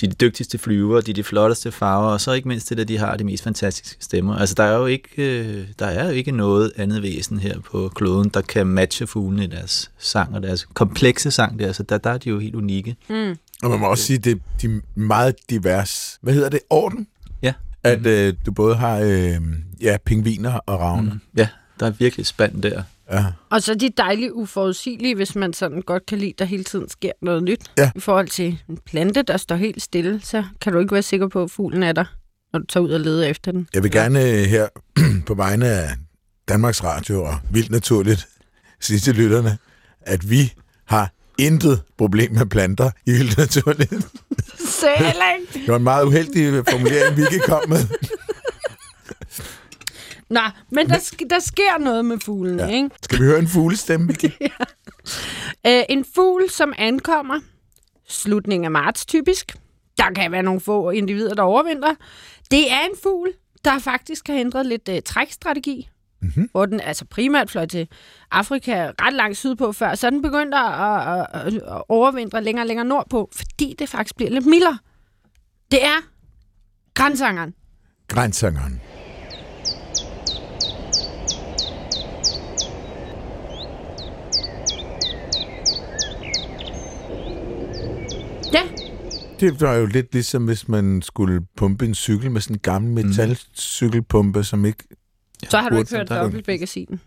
de 0.00 0.06
er 0.06 0.10
de 0.10 0.14
dygtigste 0.14 0.58
flyver, 0.58 1.00
de 1.00 1.10
er 1.10 1.14
de 1.14 1.24
flotteste 1.24 1.72
farver, 1.72 2.08
og 2.08 2.20
så 2.20 2.32
ikke 2.32 2.48
mindst 2.48 2.70
det, 2.70 2.80
at 2.80 2.88
de 2.88 2.98
har 2.98 3.16
de 3.16 3.24
mest 3.24 3.44
fantastiske 3.44 4.04
stemmer. 4.04 4.36
Altså, 4.36 4.54
der 4.54 4.64
er 4.64 4.76
jo 4.76 4.86
ikke, 4.86 5.08
øh, 5.16 5.68
der 5.78 5.86
er 5.86 6.04
jo 6.04 6.10
ikke 6.10 6.30
noget 6.30 6.72
andet 6.76 7.02
væsen 7.02 7.38
her 7.38 7.60
på 7.60 7.92
kloden, 7.94 8.28
der 8.28 8.40
kan 8.40 8.66
matche 8.66 9.06
fuglene 9.06 9.44
i 9.44 9.46
deres 9.46 9.90
sang 9.98 10.34
og 10.34 10.42
deres 10.42 10.64
komplekse 10.74 11.30
sang 11.30 11.58
der. 11.58 11.72
Så 11.72 11.82
der, 11.82 11.98
der 11.98 12.10
er 12.10 12.18
de 12.18 12.28
jo 12.28 12.38
helt 12.38 12.54
unikke. 12.54 12.96
Mm. 13.08 13.36
Og 13.62 13.70
man 13.70 13.80
må 13.80 13.86
også 13.86 14.04
sige, 14.04 14.16
at 14.16 14.24
det, 14.24 14.40
de 14.62 14.66
er 14.66 14.80
meget 14.94 15.34
divers. 15.50 16.18
Hvad 16.22 16.34
hedder 16.34 16.48
det? 16.48 16.60
Orden? 16.70 17.06
Ja. 17.42 17.52
At 17.84 18.00
mm. 18.00 18.06
øh, 18.06 18.34
du 18.46 18.52
både 18.52 18.74
har 18.74 18.98
øh, 18.98 19.40
ja, 19.80 19.96
pingviner 20.04 20.52
og 20.52 20.80
ravne. 20.80 21.10
Mm. 21.10 21.20
Ja, 21.36 21.48
der 21.80 21.86
er 21.86 21.90
virkelig 21.90 22.26
spand 22.26 22.62
der. 22.62 22.82
Ja. 23.12 23.24
Og 23.50 23.62
så 23.62 23.74
de 23.74 23.90
dejlige 23.96 24.34
uforudsigelige, 24.34 25.14
hvis 25.14 25.34
man 25.34 25.52
sådan 25.52 25.82
godt 25.82 26.06
kan 26.06 26.18
lide, 26.18 26.32
der 26.38 26.44
hele 26.44 26.64
tiden 26.64 26.88
sker 26.88 27.12
noget 27.22 27.42
nyt. 27.42 27.70
Ja. 27.78 27.90
I 27.96 28.00
forhold 28.00 28.28
til 28.28 28.58
en 28.68 28.78
plante, 28.86 29.22
der 29.22 29.36
står 29.36 29.56
helt 29.56 29.82
stille, 29.82 30.20
så 30.24 30.44
kan 30.60 30.72
du 30.72 30.78
ikke 30.78 30.92
være 30.92 31.02
sikker 31.02 31.28
på, 31.28 31.42
at 31.42 31.50
fuglen 31.50 31.82
er 31.82 31.92
der, 31.92 32.04
når 32.52 32.58
du 32.58 32.66
tager 32.66 32.84
ud 32.84 32.90
og 32.90 33.00
leder 33.00 33.26
efter 33.26 33.52
den. 33.52 33.68
Jeg 33.74 33.82
vil 33.82 33.90
gerne 33.90 34.22
øh, 34.30 34.44
her 34.44 34.68
på 35.26 35.34
vegne 35.34 35.66
af 35.66 35.88
Danmarks 36.48 36.84
Radio 36.84 37.24
og 37.24 37.34
Vildt 37.50 37.70
Naturligt 37.70 38.26
sige 38.80 38.98
til 38.98 39.14
lytterne, 39.14 39.58
at 40.00 40.30
vi 40.30 40.52
har 40.84 41.10
intet 41.38 41.82
problem 41.98 42.32
med 42.32 42.46
planter 42.46 42.90
i 43.06 43.12
Vildt 43.12 43.38
Naturligt. 43.38 43.90
Sæling! 44.80 45.52
Det 45.54 45.68
var 45.68 45.76
en 45.76 45.82
meget 45.82 46.04
uheldig 46.04 46.64
formulering, 46.70 47.16
vi 47.16 47.22
ikke 47.22 47.44
kom 47.46 47.68
med. 47.68 47.78
Nå, 50.30 50.40
men 50.70 50.88
der, 50.88 50.96
sk- 50.96 51.28
der 51.30 51.38
sker 51.38 51.78
noget 51.78 52.04
med 52.04 52.18
fuglene, 52.18 52.62
ja. 52.62 52.68
ikke? 52.68 52.90
Skal 53.02 53.18
vi 53.18 53.24
høre 53.24 53.38
en 53.38 53.48
fuglestemme? 53.48 54.14
ja. 54.40 55.78
uh, 55.80 55.84
en 55.88 56.04
fugl, 56.14 56.50
som 56.50 56.72
ankommer 56.78 57.40
slutningen 58.08 58.64
af 58.64 58.70
marts 58.70 59.06
typisk. 59.06 59.56
Der 59.98 60.10
kan 60.16 60.32
være 60.32 60.42
nogle 60.42 60.60
få 60.60 60.90
individer, 60.90 61.34
der 61.34 61.42
overvinder. 61.42 61.94
Det 62.50 62.72
er 62.72 62.80
en 62.80 62.96
fugl, 63.02 63.32
der 63.64 63.78
faktisk 63.78 64.28
har 64.28 64.34
ændret 64.34 64.66
lidt 64.66 64.88
uh, 64.88 64.94
trækstrategi. 65.04 65.88
Mm-hmm. 66.22 66.48
Hvor 66.52 66.66
den 66.66 66.80
altså 66.80 67.04
primært 67.04 67.50
fløj 67.50 67.66
til 67.66 67.88
Afrika 68.30 68.90
ret 69.02 69.14
langt 69.14 69.36
sydpå 69.36 69.72
før, 69.72 69.94
så 69.94 70.10
den 70.10 70.22
begyndte 70.22 70.58
at, 70.58 71.18
at, 71.18 71.26
at, 71.32 71.54
at 71.54 71.82
overvintre 71.88 72.44
længere 72.44 72.62
og 72.62 72.66
længere 72.66 72.86
nordpå, 72.86 73.30
fordi 73.32 73.74
det 73.78 73.88
faktisk 73.88 74.16
bliver 74.16 74.30
lidt 74.30 74.46
mildere. 74.46 74.78
Det 75.70 75.84
er 75.84 75.96
grænsangeren. 76.94 77.54
Grænsangeren. 78.08 78.80
Det 89.40 89.60
var 89.60 89.74
jo 89.74 89.86
lidt 89.86 90.12
ligesom, 90.12 90.44
hvis 90.44 90.68
man 90.68 91.02
skulle 91.02 91.40
pumpe 91.56 91.84
en 91.84 91.94
cykel 91.94 92.30
med 92.30 92.40
sådan 92.40 92.56
en 92.56 92.60
gammel 92.60 93.06
metalcykelpumpe, 93.06 94.44
som 94.44 94.64
ikke... 94.64 94.84
Så 95.50 95.58
har 95.58 95.68
du 95.68 95.78
ikke 95.78 95.96
hørt 95.96 96.08
dobbeltbækkesinen. 96.08 97.00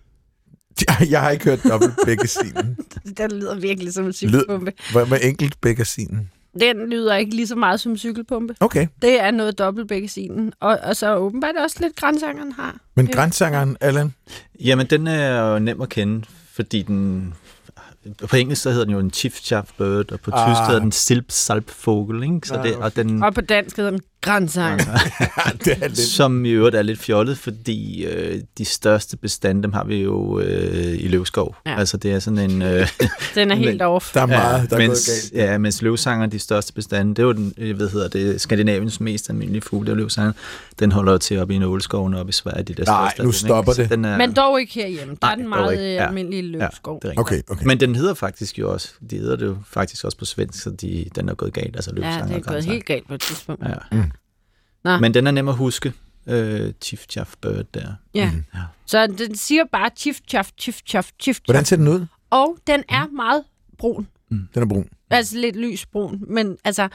Jeg 1.09 1.21
har 1.21 1.29
ikke 1.29 1.45
hørt 1.45 1.63
dobbelt 1.63 1.93
bækkesinen. 2.05 2.77
Den 3.17 3.31
lyder 3.31 3.55
virkelig 3.55 3.93
som 3.93 4.05
en 4.05 4.13
cykelpumpe. 4.13 4.73
Hvad 4.91 5.05
med 5.05 5.19
enkelt 5.23 5.61
bækkesinen? 5.61 6.29
Den 6.59 6.89
lyder 6.89 7.15
ikke 7.15 7.35
lige 7.35 7.47
så 7.47 7.55
meget 7.55 7.79
som 7.79 7.91
en 7.91 7.97
cykelpumpe. 7.97 8.55
Okay, 8.59 8.87
Det 9.01 9.21
er 9.21 9.31
noget 9.31 9.57
dobbeltbækkesinen. 9.59 10.53
Og, 10.59 10.79
og 10.83 10.95
så 10.95 11.15
åbenbart 11.15 11.55
også 11.63 11.77
lidt 11.81 11.95
grænsangeren 11.95 12.51
har. 12.51 12.77
men 12.95 13.05
Ja. 13.07 13.11
grænsangeren, 13.11 13.77
Allan, 13.81 14.13
Jamen, 14.65 14.87
den 14.87 15.07
er 15.07 15.51
jo 15.53 15.59
nem 15.59 15.81
at 15.81 15.89
kende, 15.89 16.25
fordi 16.53 16.81
den... 16.81 17.33
På 18.29 18.35
engelsk 18.35 18.61
så 18.61 18.69
hedder 18.69 18.85
den 18.85 18.93
jo 18.93 18.99
en 18.99 19.11
chief 19.11 19.33
chaff 19.41 19.71
bird, 19.77 20.11
og 20.11 20.19
på 20.19 20.31
Ah. 20.33 20.49
tysk 20.49 20.61
hedder 20.67 20.79
den 20.79 20.91
silp 20.91 21.25
salp 21.31 21.71
vogel, 21.85 22.23
ikke? 22.23 22.47
Så 22.47 22.53
Ah, 22.55 22.63
det, 22.63 22.75
og 22.75 22.95
den, 22.95 23.23
Og 23.23 23.33
på 23.33 23.41
dansk 23.41 23.77
hedder 23.77 23.91
den 23.91 23.99
grænsanger. 24.21 24.83
det 25.65 25.77
er 25.81 25.87
lidt... 25.87 25.97
som 25.97 26.45
i 26.45 26.49
øvrigt 26.49 26.75
er 26.75 26.81
lidt 26.81 26.99
fjollet, 26.99 27.37
fordi 27.37 28.05
øh, 28.05 28.41
de 28.57 28.65
største 28.65 29.17
bestande, 29.17 29.63
dem 29.63 29.73
har 29.73 29.83
vi 29.83 29.95
jo 30.03 30.39
øh, 30.39 30.93
i 31.03 31.07
løvskov. 31.07 31.55
Ja. 31.65 31.71
Ja. 31.71 31.79
Altså, 31.79 31.97
det 31.97 32.11
er 32.11 32.19
sådan 32.19 32.51
en... 32.51 32.61
Øh, 32.61 32.87
Den 33.35 33.51
er 33.51 33.55
helt 33.55 33.69
Men- 33.71 33.81
off. 33.81 34.13
Der 34.13 34.21
er 34.21 34.25
meget, 34.25 34.69
der 34.69 34.75
er 34.75 34.79
mens, 34.79 35.07
gået 35.31 35.31
galt. 35.41 35.49
Ja, 35.51 35.57
mens 35.57 35.81
løvsanger 35.81 36.25
er 36.25 36.29
de 36.29 36.39
største 36.39 36.73
bestande. 36.73 37.09
Det 37.15 37.19
er 37.19 37.23
jo 37.23 37.31
den, 37.31 37.53
øh, 37.57 37.75
hvad 37.75 37.89
hedder 37.89 38.07
det, 38.07 38.41
Skandinaviens 38.41 38.99
mest 38.99 39.29
almindelige 39.29 39.61
fugle, 39.61 39.85
det 39.85 39.91
er 39.91 39.95
løvsanger. 39.97 40.31
Den 40.79 40.91
holder 40.91 41.11
jo 41.11 41.17
til 41.17 41.39
oppe 41.39 41.53
i 41.55 41.57
Nåleskoven 41.57 42.13
og 42.13 42.19
oppe 42.19 42.29
i 42.29 42.33
Sverige. 42.33 42.63
De 42.63 42.73
der 42.73 42.85
Nej, 42.85 43.09
største 43.09 43.23
nu 43.23 43.31
stopper 43.31 43.73
Så 43.73 43.81
det. 43.81 43.89
Den 43.91 44.05
er, 44.05 44.17
Men 44.17 44.33
dog 44.33 44.59
ikke 44.59 44.73
herhjemme. 44.73 45.17
Der 45.21 45.27
er 45.27 45.35
den 45.35 45.49
meget 45.49 45.71
ikke. 45.71 45.83
øh, 45.83 45.89
Ja. 45.93 46.07
almindelige 46.07 46.61
er 46.61 46.69
rigtigt. 46.87 47.19
Okay, 47.19 47.41
okay. 47.49 47.65
Men 47.65 47.79
den 47.79 47.95
hedder 47.95 48.13
faktisk 48.13 48.59
jo 48.59 48.71
også, 48.73 48.89
de 49.09 49.17
hedder 49.17 49.35
det 49.35 49.45
jo 49.45 49.57
faktisk 49.71 50.05
også 50.05 50.17
på 50.17 50.25
svensk, 50.25 50.63
så 50.63 50.69
de, 50.69 51.05
den 51.15 51.29
er 51.29 51.33
gået 51.33 51.53
galt, 51.53 51.75
altså 51.75 51.91
Ja, 51.95 52.01
løvsanger. 52.01 52.27
det 52.27 52.35
er 52.47 52.51
gået 52.51 52.65
helt 52.65 52.85
galt 52.85 53.07
på 53.07 53.13
et 53.13 53.21
tidspunkt. 53.21 53.63
Ja. 53.65 53.73
Mm. 53.91 54.03
Nå. 54.83 54.97
Men 54.97 55.13
den 55.13 55.27
er 55.27 55.31
nem 55.31 55.47
at 55.47 55.55
huske, 55.55 55.93
øh, 56.27 56.73
Chief 56.81 57.05
Chaff 57.09 57.33
Bird 57.41 57.65
der. 57.73 57.93
Ja. 58.15 58.31
Mhm. 58.31 58.43
Ja. 58.53 58.59
Så 58.85 59.07
den 59.07 59.35
siger 59.35 59.63
bare 59.71 59.89
chiff, 59.97 60.19
chaff, 60.29 60.49
chiff, 60.61 60.79
chaff, 60.87 61.09
chiff, 61.21 61.39
Hvordan 61.45 61.65
ser 61.65 61.75
den 61.75 61.87
ud? 61.87 62.05
Og 62.29 62.57
den 62.67 62.83
er 62.89 63.07
meget 63.07 63.43
brun. 63.77 64.07
Den 64.29 64.47
er 64.55 64.65
brun. 64.65 64.89
Altså 65.09 65.37
lidt 65.37 65.55
lysbrun. 65.55 66.23
Men 66.27 66.57
altså... 66.63 66.87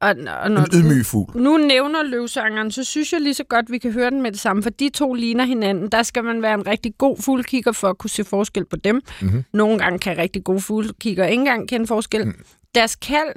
Og, 0.00 0.08
og 0.42 0.50
når 0.50 0.60
En 0.62 0.68
ydmyg 0.74 1.06
fugl. 1.06 1.42
nu 1.42 1.56
nævner 1.56 2.02
løvsangeren, 2.02 2.70
så 2.70 2.84
synes 2.84 3.12
jeg 3.12 3.20
lige 3.20 3.34
så 3.34 3.44
godt, 3.44 3.70
vi 3.70 3.78
kan 3.78 3.92
høre 3.92 4.10
den 4.10 4.22
med 4.22 4.32
det 4.32 4.40
samme, 4.40 4.62
for 4.62 4.70
de 4.70 4.88
to 4.88 5.14
ligner 5.14 5.44
hinanden. 5.44 5.88
Der 5.88 6.02
skal 6.02 6.24
man 6.24 6.42
være 6.42 6.54
en 6.54 6.66
rigtig 6.66 6.94
god 6.98 7.16
fuglekigger 7.22 7.72
for 7.72 7.88
at 7.88 7.98
kunne 7.98 8.10
se 8.10 8.24
forskel 8.24 8.64
på 8.64 8.76
dem. 8.76 9.00
Mhm. 9.22 9.44
Nogle 9.52 9.78
gange 9.78 9.98
kan 9.98 10.18
rigtig 10.18 10.44
gode 10.44 10.60
fuglekigger 10.60 11.26
ikke 11.26 11.40
engang 11.40 11.68
kende 11.68 11.86
forskel. 11.86 12.26
Mm. 12.26 12.44
Deres 12.74 12.96
kald 12.96 13.34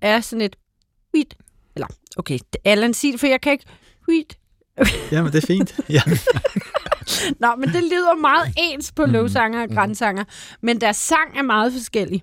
er 0.00 0.20
sådan 0.20 0.40
et 0.40 0.56
huit. 1.14 1.36
Eller, 1.76 1.86
okay, 2.16 2.38
Allan 2.64 2.94
sig 2.94 3.12
det, 3.12 3.20
for 3.20 3.26
jeg 3.26 3.40
kan 3.40 3.52
ikke 3.52 3.64
huit. 4.06 4.38
Ja, 5.12 5.22
men 5.22 5.32
det 5.32 5.42
er 5.42 5.46
fint. 5.46 5.80
Ja. 5.88 6.02
Nå, 7.40 7.48
men 7.58 7.68
det 7.68 7.82
lyder 7.82 8.20
meget 8.20 8.52
ens 8.58 8.92
på 8.92 9.06
løvsanger 9.06 9.62
og 9.62 9.68
grænsanger, 9.68 10.24
men 10.62 10.80
deres 10.80 10.96
sang 10.96 11.38
er 11.38 11.42
meget 11.42 11.72
forskellig. 11.72 12.22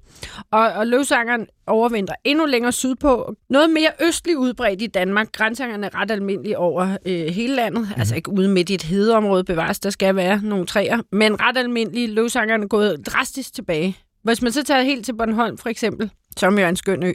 Og, 0.52 0.68
og 0.68 0.88
løvsangeren 0.88 1.48
overvintrer 1.68 2.16
endnu 2.24 2.46
længere 2.46 2.72
sydpå. 2.72 3.36
Noget 3.50 3.70
mere 3.70 3.92
østligt 4.02 4.38
udbredt 4.38 4.82
i 4.82 4.88
Danmark. 4.88 5.32
Grænsangerne 5.32 5.86
er 5.86 5.96
ret 5.96 6.12
almindelige 6.12 6.58
over 6.58 6.98
øh, 7.06 7.26
hele 7.26 7.56
landet. 7.56 7.82
Mm-hmm. 7.82 8.00
Altså 8.00 8.16
ikke 8.16 8.32
ude 8.32 8.50
midt 8.50 8.70
i 8.70 8.74
et 8.74 8.84
hedeområde 8.84 9.44
bevares, 9.44 9.80
der 9.80 9.90
skal 9.90 10.16
være 10.16 10.42
nogle 10.44 10.66
træer. 10.66 11.02
Men 11.12 11.42
ret 11.42 11.58
almindelige 11.58 12.08
løvsangerne 12.08 12.64
er 12.64 12.68
gået 12.68 13.06
drastisk 13.06 13.54
tilbage. 13.54 13.98
Hvis 14.30 14.42
man 14.42 14.52
så 14.52 14.64
tager 14.64 14.82
helt 14.82 15.06
til 15.06 15.14
Bornholm 15.18 15.58
for 15.58 15.70
eksempel, 15.70 16.12
som 16.38 16.60
jo 16.60 16.66
er 16.66 16.70
en 16.70 16.76
skøn 16.76 17.04
ø, 17.04 17.14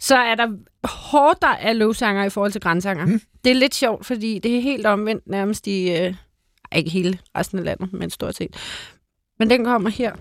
så 0.00 0.16
er 0.16 0.34
der 0.34 0.46
hårdt 0.84 1.38
af 1.60 1.78
løvsanger 1.78 2.24
i 2.24 2.30
forhold 2.30 2.52
til 2.52 2.60
grænsanger. 2.60 3.06
Mm. 3.06 3.20
Det 3.44 3.50
er 3.50 3.54
lidt 3.54 3.74
sjovt, 3.74 4.06
fordi 4.06 4.38
det 4.38 4.56
er 4.56 4.60
helt 4.60 4.86
omvendt 4.86 5.26
nærmest 5.26 5.66
i... 5.66 5.90
Øh, 5.96 6.14
ikke 6.76 6.90
hele 6.90 7.18
resten 7.38 7.58
af 7.58 7.64
landet, 7.64 7.92
men 7.92 8.10
stort 8.10 8.34
set. 8.36 8.56
Men 9.38 9.50
den 9.50 9.64
kommer 9.64 9.90
her. 9.90 10.12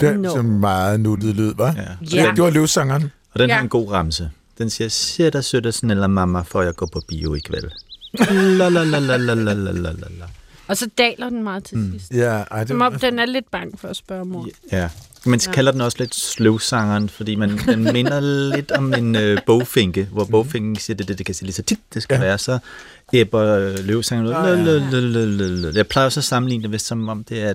Det 0.00 0.08
er 0.08 0.16
Nå. 0.16 0.28
så 0.28 0.42
meget 0.42 1.00
nuttet 1.00 1.36
lyd, 1.36 1.54
hva'? 1.54 1.62
ja. 1.62 2.16
Ja. 2.24 2.30
Det 2.36 2.44
var 2.44 2.50
løvsangeren. 2.50 3.10
Og 3.34 3.40
den 3.40 3.48
Ja. 3.48 3.54
har 3.54 3.62
en 3.62 3.68
god 3.68 3.90
ramse. 3.90 4.30
Den 4.58 4.70
siger, 4.70 4.88
sætter 4.88 5.40
søttersen 5.40 5.90
eller 5.90 6.06
mamma, 6.06 6.40
for 6.40 6.62
jeg 6.62 6.74
går 6.74 6.86
på 6.86 7.00
bio 7.08 7.34
i 7.34 7.38
kveld. 7.38 7.70
Og 10.66 10.76
så 10.76 10.88
daler 10.98 11.28
den 11.28 11.42
meget 11.42 11.64
til 11.64 11.78
mm. 11.78 11.92
sidst. 11.92 12.12
Ja, 12.12 12.42
ej, 12.50 12.58
det... 12.58 12.68
Som 12.68 12.80
om 12.80 12.98
den 12.98 13.18
er 13.18 13.26
lidt 13.26 13.50
bange 13.50 13.78
for 13.78 13.88
at 13.88 13.96
spørge 13.96 14.24
mor. 14.24 14.48
Ja. 14.72 14.78
ja. 14.78 14.88
Man 15.26 15.40
ja. 15.46 15.52
kalder 15.52 15.72
den 15.72 15.80
også 15.80 15.98
lidt 16.00 16.14
sløvsangeren, 16.14 17.08
fordi 17.08 17.34
man, 17.34 17.58
den 17.58 17.92
minder 17.92 18.20
lidt 18.56 18.72
om 18.72 18.94
en 18.94 19.16
øh, 19.16 19.38
bogfinke, 19.46 20.08
hvor 20.12 20.22
mhm. 20.24 20.30
bogfinken 20.30 20.76
siger, 20.76 20.96
det, 20.96 21.08
det, 21.08 21.18
det 21.18 21.26
kan 21.26 21.34
sige 21.34 21.46
lige 21.46 21.54
så 21.54 21.62
tit, 21.62 21.78
det 21.94 22.02
skal 22.02 22.14
ja. 22.14 22.20
være, 22.20 22.38
så 22.38 22.58
æbber 23.12 23.82
løvsangeren 23.82 24.28
ud. 24.28 24.34
Ah, 24.34 25.66
ja. 25.66 25.70
Jeg 25.74 25.86
plejer 25.86 26.06
også 26.06 26.20
at 26.20 26.24
sammenligne 26.24 26.62
det, 26.62 26.70
hvis 26.70 26.82
som 26.82 27.08
om 27.08 27.24
det 27.24 27.42
er 27.42 27.54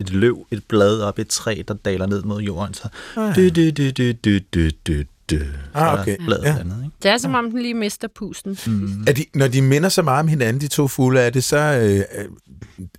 et 0.00 0.10
løv, 0.10 0.46
et 0.50 0.64
blad 0.68 1.00
op 1.00 1.18
i 1.18 1.22
et 1.22 1.28
træ, 1.28 1.62
der 1.68 1.74
daler 1.74 2.06
ned 2.06 2.22
mod 2.22 2.42
jorden, 2.42 2.74
så... 2.74 2.88
Ah, 3.16 3.38
ja 3.38 5.04
du. 5.30 5.36
Ah, 5.74 5.96
Så 5.96 6.00
okay. 6.02 6.16
er 6.20 6.24
bladet 6.24 6.44
Ja. 6.44 6.58
andet, 6.58 6.76
ikke? 6.84 6.96
Det 7.02 7.10
er 7.10 7.18
som 7.18 7.34
om 7.34 7.50
den 7.50 7.62
lige 7.62 7.74
mister 7.74 8.08
pusten. 8.14 8.58
Mm. 8.66 9.04
Er 9.06 9.12
de, 9.12 9.24
når 9.34 9.48
de 9.48 9.62
minder 9.62 9.88
så 9.88 10.02
meget 10.02 10.20
om 10.20 10.28
hinanden, 10.28 10.60
de 10.60 10.68
to 10.68 10.88
fugle, 10.88 11.20
er 11.20 11.30
det 11.30 11.44
så... 11.44 11.56
Øh, 11.56 11.96
øh, 12.22 12.28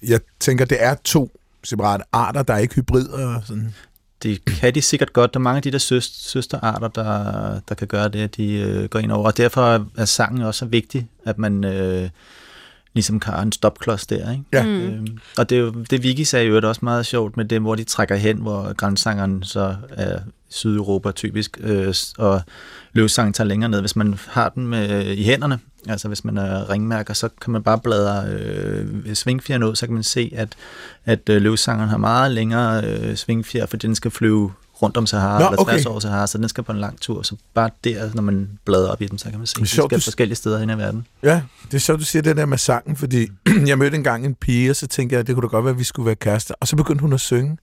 jeg 0.09 0.19
tænker, 0.39 0.65
det 0.65 0.83
er 0.83 0.95
to 1.03 1.31
separate 1.63 2.03
arter, 2.11 2.43
der 2.43 2.53
er 2.53 2.57
ikke 2.57 2.75
hybrider 2.75 3.35
og 3.35 3.41
sådan. 3.45 3.73
Det 4.23 4.45
kan 4.45 4.75
de 4.75 4.81
sikkert 4.81 5.13
godt. 5.13 5.33
Der 5.33 5.39
er 5.39 5.41
mange 5.41 5.55
af 5.57 5.63
de 5.63 5.71
der 5.71 5.77
søs- 5.77 6.29
søsterarter, 6.29 6.87
der, 6.87 7.59
der 7.69 7.75
kan 7.75 7.87
gøre 7.87 8.09
det, 8.09 8.19
at 8.19 8.35
de 8.37 8.53
øh, 8.53 8.89
går 8.89 8.99
ind 8.99 9.11
over. 9.11 9.25
Og 9.25 9.37
derfor 9.37 9.87
er 9.97 10.05
sangen 10.05 10.41
også 10.41 10.65
vigtig, 10.65 11.07
at 11.25 11.37
man 11.37 11.63
øh, 11.63 12.09
ligesom 12.93 13.21
har 13.25 13.41
en 13.41 13.51
stopklods 13.51 14.07
der. 14.07 14.31
Ikke? 14.31 14.43
Ja. 14.53 14.63
Mm. 14.63 14.69
Øhm, 14.81 15.07
og 15.37 15.49
det, 15.49 15.55
er 15.57 15.61
jo- 15.61 15.71
det 15.89 16.03
Vicky 16.03 16.21
sagde 16.21 16.45
jo 16.47 16.61
også 16.69 16.79
meget 16.83 17.05
sjovt 17.05 17.37
med 17.37 17.45
det, 17.45 17.61
hvor 17.61 17.75
de 17.75 17.83
trækker 17.83 18.15
hen, 18.15 18.37
hvor 18.37 18.73
grænsangeren 18.73 19.43
så 19.43 19.75
er 19.89 20.19
Sydeuropa 20.49 21.11
typisk, 21.11 21.57
øh, 21.63 21.93
og 22.17 22.41
løvsangen 22.93 23.33
tager 23.33 23.47
længere 23.47 23.69
ned. 23.69 23.79
Hvis 23.79 23.95
man 23.95 24.15
har 24.27 24.49
den 24.49 24.67
med, 24.67 25.05
i 25.05 25.23
hænderne, 25.23 25.59
altså 25.89 26.07
hvis 26.07 26.23
man 26.25 26.37
er 26.37 26.69
ringmærker, 26.69 27.13
så 27.13 27.29
kan 27.41 27.53
man 27.53 27.63
bare 27.63 27.79
bladre 27.79 28.27
øh, 28.33 29.13
svingfjeren 29.15 29.63
ud, 29.63 29.75
så 29.75 29.85
kan 29.85 29.93
man 29.93 30.03
se, 30.03 30.31
at, 30.35 30.49
at 31.05 31.29
øh, 31.29 31.41
løvsangeren 31.41 31.89
har 31.89 31.97
meget 31.97 32.31
længere 32.31 32.83
øh, 32.85 33.15
svingfjer, 33.15 33.65
fordi 33.65 33.87
den 33.87 33.95
skal 33.95 34.11
flyve 34.11 34.51
rundt 34.81 34.97
om 34.97 35.05
Sahara, 35.05 35.39
Nå, 35.39 35.45
eller 35.49 35.63
tværs 35.63 35.81
okay. 35.85 35.91
over 35.91 35.99
Sahara, 35.99 36.27
så 36.27 36.37
den 36.37 36.49
skal 36.49 36.63
på 36.63 36.71
en 36.71 36.77
lang 36.77 37.01
tur. 37.01 37.21
Så 37.21 37.35
bare 37.53 37.69
der, 37.83 38.09
når 38.13 38.21
man 38.21 38.49
bladrer 38.65 38.91
op 38.91 39.01
i 39.01 39.07
den, 39.07 39.17
så 39.17 39.29
kan 39.29 39.37
man 39.37 39.47
se, 39.47 39.55
at 39.57 39.61
de 39.61 39.67
skal 39.67 39.83
du- 39.83 39.99
forskellige 39.99 40.35
steder 40.35 40.59
hen 40.59 40.69
i 40.69 40.77
verden. 40.77 41.07
Ja, 41.23 41.41
det 41.65 41.73
er 41.73 41.77
sjovt, 41.79 41.99
du 41.99 42.05
siger 42.05 42.21
det 42.21 42.37
der 42.37 42.45
med 42.45 42.57
sangen, 42.57 42.95
fordi 42.95 43.27
jeg 43.67 43.77
mødte 43.77 43.97
engang 43.97 44.25
en 44.25 44.35
pige, 44.35 44.69
og 44.69 44.75
så 44.75 44.87
tænkte 44.87 45.13
jeg, 45.13 45.19
at 45.19 45.27
det 45.27 45.35
kunne 45.35 45.41
da 45.43 45.47
godt 45.47 45.65
være, 45.65 45.71
at 45.73 45.79
vi 45.79 45.83
skulle 45.83 46.05
være 46.05 46.15
kærester. 46.15 46.53
Og 46.59 46.67
så 46.67 46.75
begyndte 46.75 47.01
hun 47.01 47.13
at 47.13 47.19
synge. 47.21 47.57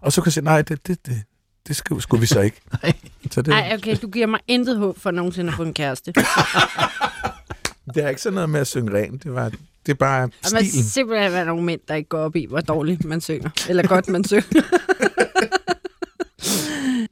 Og 0.00 0.12
så 0.12 0.20
kunne 0.20 0.28
jeg 0.28 0.32
sige, 0.32 0.44
nej, 0.44 0.62
det, 0.62 0.86
det, 0.86 1.06
det, 1.06 1.22
det 1.68 1.76
skulle, 1.76 2.02
skulle 2.02 2.20
vi 2.20 2.26
så 2.26 2.40
ikke. 2.40 2.60
Nej. 2.82 2.92
Så 3.30 3.42
det, 3.42 3.52
Ej, 3.54 3.72
okay, 3.78 3.96
du 4.02 4.08
giver 4.08 4.26
mig 4.26 4.40
intet 4.48 4.78
håb 4.78 4.98
for 5.00 5.10
nogensinde 5.10 5.50
at 5.50 5.56
få 5.56 5.62
en 5.62 5.74
kæreste. 5.74 6.12
det 7.94 8.04
er 8.04 8.08
ikke 8.08 8.20
sådan 8.22 8.34
noget 8.34 8.50
med 8.50 8.60
at 8.60 8.66
synge 8.66 8.94
rent. 8.98 9.24
Det, 9.24 9.34
var, 9.34 9.48
det 9.48 9.92
er 9.92 9.94
bare 9.94 10.22
Og 10.22 10.30
man 10.52 10.64
stilen. 10.64 10.84
simpelthen 10.84 11.32
være 11.32 11.44
nogle 11.44 11.64
mænd, 11.64 11.80
der 11.88 11.94
ikke 11.94 12.08
går 12.08 12.18
op 12.18 12.36
i, 12.36 12.46
hvor 12.48 12.60
dårligt 12.60 13.04
man 13.04 13.20
synger. 13.20 13.50
Eller 13.68 13.86
godt 13.86 14.08
man 14.08 14.24
synger. 14.24 14.62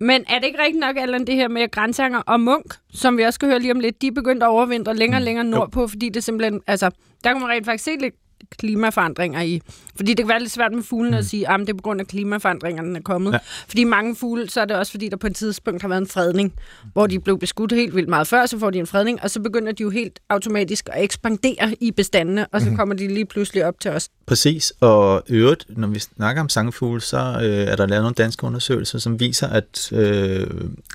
Men 0.00 0.24
er 0.28 0.38
det 0.38 0.46
ikke 0.46 0.58
rigtigt 0.58 0.80
nok, 0.80 0.96
Allan, 0.96 1.26
det 1.26 1.34
her 1.34 1.48
med 1.48 1.70
grænsanger 1.70 2.18
og 2.18 2.40
munk, 2.40 2.74
som 2.94 3.18
vi 3.18 3.22
også 3.22 3.34
skal 3.34 3.48
høre 3.48 3.58
lige 3.58 3.72
om 3.72 3.80
lidt, 3.80 4.02
de 4.02 4.06
er 4.06 4.12
begyndt 4.12 4.42
at 4.42 4.48
overvintre 4.48 4.96
længere 4.96 5.18
og 5.18 5.22
længere 5.22 5.44
nordpå, 5.44 5.86
fordi 5.86 6.08
det 6.08 6.24
simpelthen, 6.24 6.60
altså, 6.66 6.90
der 7.24 7.32
kan 7.32 7.40
man 7.40 7.50
rent 7.50 7.64
faktisk 7.66 7.84
se 7.84 7.90
lidt 8.00 8.14
klimaforandringer 8.58 9.40
i. 9.40 9.60
Fordi 9.96 10.10
det 10.10 10.18
kan 10.18 10.28
være 10.28 10.40
lidt 10.40 10.52
svært 10.52 10.72
med 10.72 10.82
fuglene 10.82 11.18
at 11.18 11.24
sige, 11.24 11.50
at 11.50 11.60
det 11.60 11.68
er 11.68 11.74
på 11.74 11.82
grund 11.82 12.00
af 12.00 12.06
klimaforandringerne, 12.06 12.88
den 12.88 12.96
er 12.96 13.00
kommet. 13.00 13.32
Ja. 13.32 13.38
Fordi 13.68 13.84
mange 13.84 14.16
fugle, 14.16 14.50
så 14.50 14.60
er 14.60 14.64
det 14.64 14.76
også 14.76 14.92
fordi, 14.92 15.08
der 15.08 15.16
på 15.16 15.26
et 15.26 15.36
tidspunkt 15.36 15.82
har 15.82 15.88
været 15.88 16.00
en 16.00 16.06
fredning, 16.06 16.52
hvor 16.92 17.06
de 17.06 17.20
blev 17.20 17.38
beskudt 17.38 17.72
helt 17.72 17.94
vildt 17.94 18.08
meget 18.08 18.26
før, 18.26 18.46
så 18.46 18.58
får 18.58 18.70
de 18.70 18.78
en 18.78 18.86
fredning, 18.86 19.22
og 19.22 19.30
så 19.30 19.40
begynder 19.40 19.72
de 19.72 19.82
jo 19.82 19.90
helt 19.90 20.20
automatisk 20.28 20.88
at 20.92 21.04
ekspandere 21.04 21.76
i 21.80 21.90
bestandene, 21.90 22.46
og 22.46 22.60
så 22.60 22.72
kommer 22.76 22.94
de 22.94 23.08
lige 23.08 23.26
pludselig 23.26 23.66
op 23.66 23.80
til 23.80 23.90
os. 23.90 24.08
Præcis, 24.26 24.72
og 24.80 25.22
øvrigt, 25.28 25.64
når 25.68 25.88
vi 25.88 25.98
snakker 25.98 26.42
om 26.42 26.48
sangfugle, 26.48 27.00
så 27.00 27.16
øh, 27.16 27.44
er 27.44 27.76
der 27.76 27.86
lavet 27.86 28.02
nogle 28.02 28.14
danske 28.14 28.44
undersøgelser, 28.44 28.98
som 28.98 29.20
viser, 29.20 29.48
at, 29.48 29.92
øh, 29.92 30.46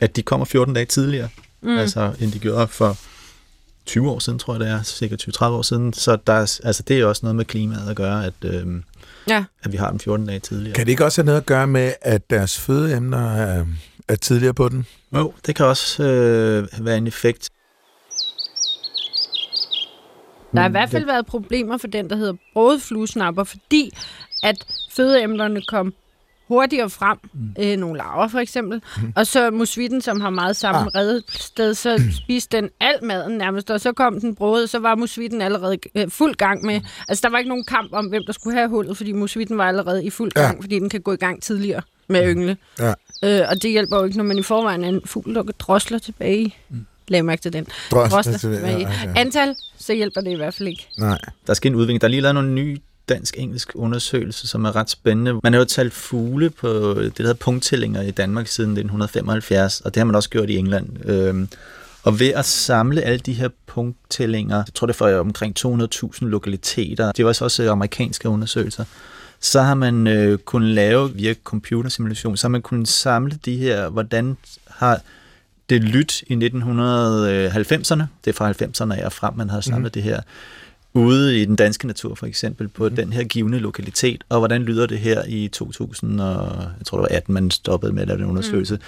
at 0.01 0.15
de 0.15 0.21
kommer 0.21 0.45
14 0.45 0.73
dage 0.73 0.85
tidligere, 0.85 1.29
mm. 1.61 1.77
altså 1.77 2.13
end 2.19 2.31
de 2.31 2.39
gjorde 2.39 2.67
for 2.67 2.97
20 3.89 4.09
år 4.11 4.19
siden, 4.19 4.39
tror 4.39 4.53
jeg 4.53 4.59
det 4.59 4.69
er, 4.69 4.83
cirka 4.83 5.15
20-30 5.15 5.43
år 5.45 5.61
siden. 5.61 5.93
Så 5.93 6.17
der 6.27 6.33
er, 6.33 6.59
altså, 6.63 6.83
det 6.87 6.99
er 6.99 7.05
også 7.05 7.19
noget 7.23 7.35
med 7.35 7.45
klimaet 7.45 7.89
at 7.89 7.95
gøre, 7.95 8.25
at, 8.25 8.33
øh, 8.43 8.65
Ja. 9.29 9.43
at 9.63 9.71
vi 9.71 9.77
har 9.77 9.89
dem 9.89 9.99
14 9.99 10.25
dage 10.27 10.39
tidligere. 10.39 10.75
Kan 10.75 10.85
det 10.85 10.91
ikke 10.91 11.05
også 11.05 11.21
have 11.21 11.25
noget 11.25 11.39
at 11.41 11.45
gøre 11.45 11.67
med, 11.67 11.93
at 12.01 12.29
deres 12.29 12.59
fødeemner 12.59 13.35
er, 13.35 13.65
er 14.07 14.15
tidligere 14.15 14.53
på 14.53 14.69
den? 14.69 14.85
Jo, 15.15 15.33
det 15.45 15.55
kan 15.55 15.65
også 15.65 16.03
øh, 16.03 16.85
være 16.85 16.97
en 16.97 17.07
effekt. 17.07 17.49
Der 20.53 20.59
har 20.61 20.67
i 20.67 20.71
hvert 20.71 20.89
fald 20.89 21.05
været 21.05 21.25
problemer 21.25 21.77
for 21.77 21.87
den, 21.87 22.09
der 22.09 22.15
hedder 22.15 22.33
brodet 22.53 22.81
fluesnapper, 22.81 23.43
fordi 23.43 23.91
at 24.43 24.65
fødeemnerne 24.91 25.61
kom 25.67 25.93
hurtigere 26.49 26.89
frem, 26.89 27.17
mm. 27.33 27.63
øh, 27.63 27.77
nogle 27.77 27.97
larver 27.97 28.27
for 28.27 28.39
eksempel, 28.39 28.81
mm. 29.01 29.13
og 29.15 29.27
så 29.27 29.51
musvitten, 29.51 30.01
som 30.01 30.21
har 30.21 30.29
meget 30.29 30.55
samme 30.55 30.81
ah. 30.81 30.95
redsted, 30.95 31.73
så 31.73 32.01
spiste 32.23 32.57
den 32.57 32.69
al 32.79 32.95
maden 33.03 33.37
nærmest, 33.37 33.71
og 33.71 33.81
så 33.81 33.91
kom 33.93 34.19
den 34.19 34.35
brød, 34.35 34.67
så 34.67 34.79
var 34.79 34.95
musvitten 34.95 35.41
allerede 35.41 35.77
øh, 35.95 36.09
fuld 36.09 36.35
gang 36.35 36.65
med, 36.65 36.81
altså 37.07 37.21
der 37.21 37.29
var 37.29 37.37
ikke 37.37 37.49
nogen 37.49 37.65
kamp 37.65 37.93
om, 37.93 38.05
hvem 38.05 38.23
der 38.25 38.33
skulle 38.33 38.57
have 38.57 38.69
hullet, 38.69 38.97
fordi 38.97 39.11
musvitten 39.11 39.57
var 39.57 39.67
allerede 39.67 40.05
i 40.05 40.09
fuld 40.09 40.31
gang, 40.31 40.55
ja. 40.55 40.61
fordi 40.61 40.79
den 40.79 40.89
kan 40.89 41.01
gå 41.01 41.13
i 41.13 41.17
gang 41.17 41.43
tidligere 41.43 41.81
med 42.07 42.35
yngle. 42.35 42.57
Ja. 42.79 42.93
Øh, 43.23 43.47
og 43.49 43.63
det 43.63 43.71
hjælper 43.71 43.97
jo 43.97 44.03
ikke, 44.03 44.17
når 44.17 44.23
man 44.23 44.37
i 44.37 44.43
forvejen 44.43 44.83
er 44.83 44.89
en 44.89 45.01
fugl, 45.05 45.35
der 45.35 45.43
drosler 45.43 45.99
tilbage 45.99 46.55
mm. 46.69 46.85
Læg 47.09 47.25
mærke 47.25 47.41
til 47.41 47.53
den. 47.53 47.67
Drosler 47.91 48.37
tilbage. 48.37 48.79
Ja, 48.79 48.89
ja. 49.03 49.13
Antal, 49.15 49.55
så 49.77 49.93
hjælper 49.93 50.21
det 50.21 50.31
i 50.31 50.35
hvert 50.35 50.53
fald 50.53 50.69
ikke. 50.69 50.87
Nej. 50.97 51.19
Der 51.47 51.53
skal 51.53 51.71
en 51.71 51.75
udvikling. 51.75 52.01
Der 52.01 52.07
er 52.07 52.09
lige 52.09 52.21
lavet 52.21 52.35
nogle 52.35 52.51
nye 52.51 52.77
dansk-engelsk 53.09 53.71
undersøgelse, 53.75 54.47
som 54.47 54.65
er 54.65 54.75
ret 54.75 54.89
spændende. 54.89 55.39
Man 55.43 55.53
har 55.53 55.59
jo 55.59 55.65
talt 55.65 55.93
fugle 55.93 56.49
på 56.49 56.67
det, 56.93 57.17
der 57.17 57.23
hedder 57.23 57.33
punkttællinger 57.33 58.01
i 58.01 58.11
Danmark 58.11 58.47
siden 58.47 58.71
1975, 58.71 59.81
og 59.81 59.93
det 59.93 59.99
har 59.99 60.05
man 60.05 60.15
også 60.15 60.29
gjort 60.29 60.49
i 60.49 60.57
England. 60.57 61.09
Øhm, 61.09 61.49
og 62.03 62.19
ved 62.19 62.27
at 62.27 62.45
samle 62.45 63.01
alle 63.01 63.19
de 63.19 63.33
her 63.33 63.49
punkttællinger, 63.67 64.55
jeg 64.55 64.73
tror 64.75 64.87
det 64.87 64.93
er 64.93 64.97
for 64.97 65.19
omkring 65.19 65.55
200.000 65.59 66.25
lokaliteter, 66.25 67.11
det 67.11 67.25
var 67.25 67.37
også 67.41 67.71
amerikanske 67.71 68.29
undersøgelser, 68.29 68.85
så 69.39 69.61
har 69.61 69.73
man 69.73 70.07
øh, 70.07 70.37
kunnet 70.37 70.69
lave 70.69 71.13
via 71.13 71.33
computersimulation, 71.43 72.37
så 72.37 72.47
har 72.47 72.49
man 72.49 72.61
kunnet 72.61 72.87
samle 72.87 73.39
de 73.45 73.57
her, 73.57 73.89
hvordan 73.89 74.37
har 74.67 75.01
det 75.69 75.83
lyt 75.83 76.21
i 76.21 76.33
1990'erne, 76.33 78.03
det 78.25 78.27
er 78.27 78.33
fra 78.33 78.51
90'erne 78.51 78.93
af 78.93 79.05
og 79.05 79.13
frem, 79.13 79.33
man 79.35 79.49
har 79.49 79.61
samlet 79.61 79.89
mm. 79.89 79.91
det 79.91 80.03
her, 80.03 80.21
ude 80.93 81.41
i 81.41 81.45
den 81.45 81.55
danske 81.55 81.87
natur 81.87 82.15
for 82.15 82.25
eksempel, 82.25 82.67
på 82.67 82.89
mm. 82.89 82.95
den 82.95 83.13
her 83.13 83.23
givende 83.23 83.59
lokalitet, 83.59 84.23
og 84.29 84.39
hvordan 84.39 84.63
lyder 84.63 84.85
det 84.85 84.99
her 84.99 85.23
i 85.27 85.47
2000, 85.47 86.21
og 86.21 86.63
jeg 86.77 86.85
tror 86.85 86.97
det 86.97 87.01
var 87.11 87.17
18, 87.17 87.33
man 87.33 87.51
stoppede 87.51 87.93
med 87.93 88.01
at 88.01 88.07
lave 88.07 88.19
den 88.19 88.25
undersøgelse. 88.25 88.75
Mm. 88.75 88.81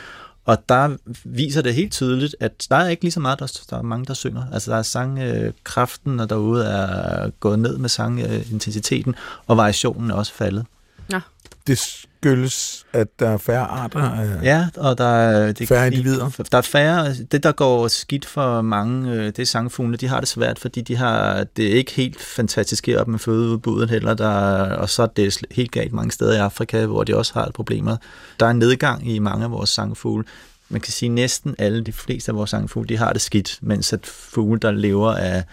Og 0.45 0.57
der 0.69 0.97
viser 1.23 1.61
det 1.61 1.75
helt 1.75 1.91
tydeligt, 1.91 2.35
at 2.39 2.65
der 2.69 2.75
er 2.75 2.89
ikke 2.89 3.03
lige 3.03 3.11
så 3.11 3.19
meget, 3.19 3.39
der, 3.39 3.61
der 3.69 3.77
er 3.77 3.81
mange, 3.81 4.05
der 4.05 4.13
synger. 4.13 4.43
Altså 4.53 4.71
der 4.71 4.77
er 4.77 4.81
sangkraften, 4.81 6.19
og 6.19 6.29
derude 6.29 6.65
er 6.65 7.29
gået 7.29 7.59
ned 7.59 7.77
med 7.77 7.89
sangintensiteten, 7.89 9.15
og 9.47 9.57
variationen 9.57 10.11
er 10.11 10.15
også 10.15 10.33
faldet. 10.33 10.65
Ja. 11.11 11.21
Det 11.67 12.05
skyldes, 12.21 12.85
at 12.93 13.07
der 13.19 13.29
er 13.29 13.37
færre 13.37 13.65
arter? 13.65 14.41
Ja, 14.43 14.67
og 14.77 14.97
der 14.97 15.05
er 15.05 15.51
det 15.51 15.67
færre 15.67 15.87
individer? 15.87 16.45
Der 16.51 16.57
er 16.57 16.61
færre. 16.61 17.13
Det, 17.13 17.43
der 17.43 17.51
går 17.51 17.87
skidt 17.87 18.25
for 18.25 18.61
mange, 18.61 19.11
øh, 19.11 19.25
det 19.25 19.39
er 19.39 19.45
sangfuglene, 19.45 19.97
de 19.97 20.07
har 20.07 20.19
det 20.19 20.29
svært, 20.29 20.59
fordi 20.59 20.81
de 20.81 20.95
har 20.95 21.43
det 21.43 21.71
er 21.71 21.75
ikke 21.75 21.91
helt 21.91 22.21
fantastisk 22.21 22.87
heroppe 22.87 23.11
med 23.11 23.19
fødeudbuddet 23.19 23.89
heller, 23.89 24.13
der, 24.13 24.29
og 24.75 24.89
så 24.89 25.03
er 25.03 25.07
det 25.07 25.37
helt 25.51 25.71
galt 25.71 25.93
mange 25.93 26.11
steder 26.11 26.33
i 26.33 26.37
Afrika, 26.37 26.85
hvor 26.85 27.03
de 27.03 27.17
også 27.17 27.33
har 27.33 27.51
problemer. 27.53 27.97
Der 28.39 28.45
er 28.45 28.49
en 28.49 28.59
nedgang 28.59 29.09
i 29.09 29.19
mange 29.19 29.45
af 29.45 29.51
vores 29.51 29.69
sangfugle. 29.69 30.23
Man 30.69 30.81
kan 30.81 30.93
sige, 30.93 31.09
at 31.09 31.13
næsten 31.13 31.55
alle, 31.57 31.83
de 31.83 31.93
fleste 31.93 32.31
af 32.31 32.35
vores 32.35 32.49
sangfugle, 32.49 32.89
de 32.89 32.97
har 32.97 33.13
det 33.13 33.21
skidt, 33.21 33.59
mens 33.61 33.93
at 33.93 34.05
fugle, 34.05 34.59
der 34.59 34.71
lever 34.71 35.11
af 35.13 35.43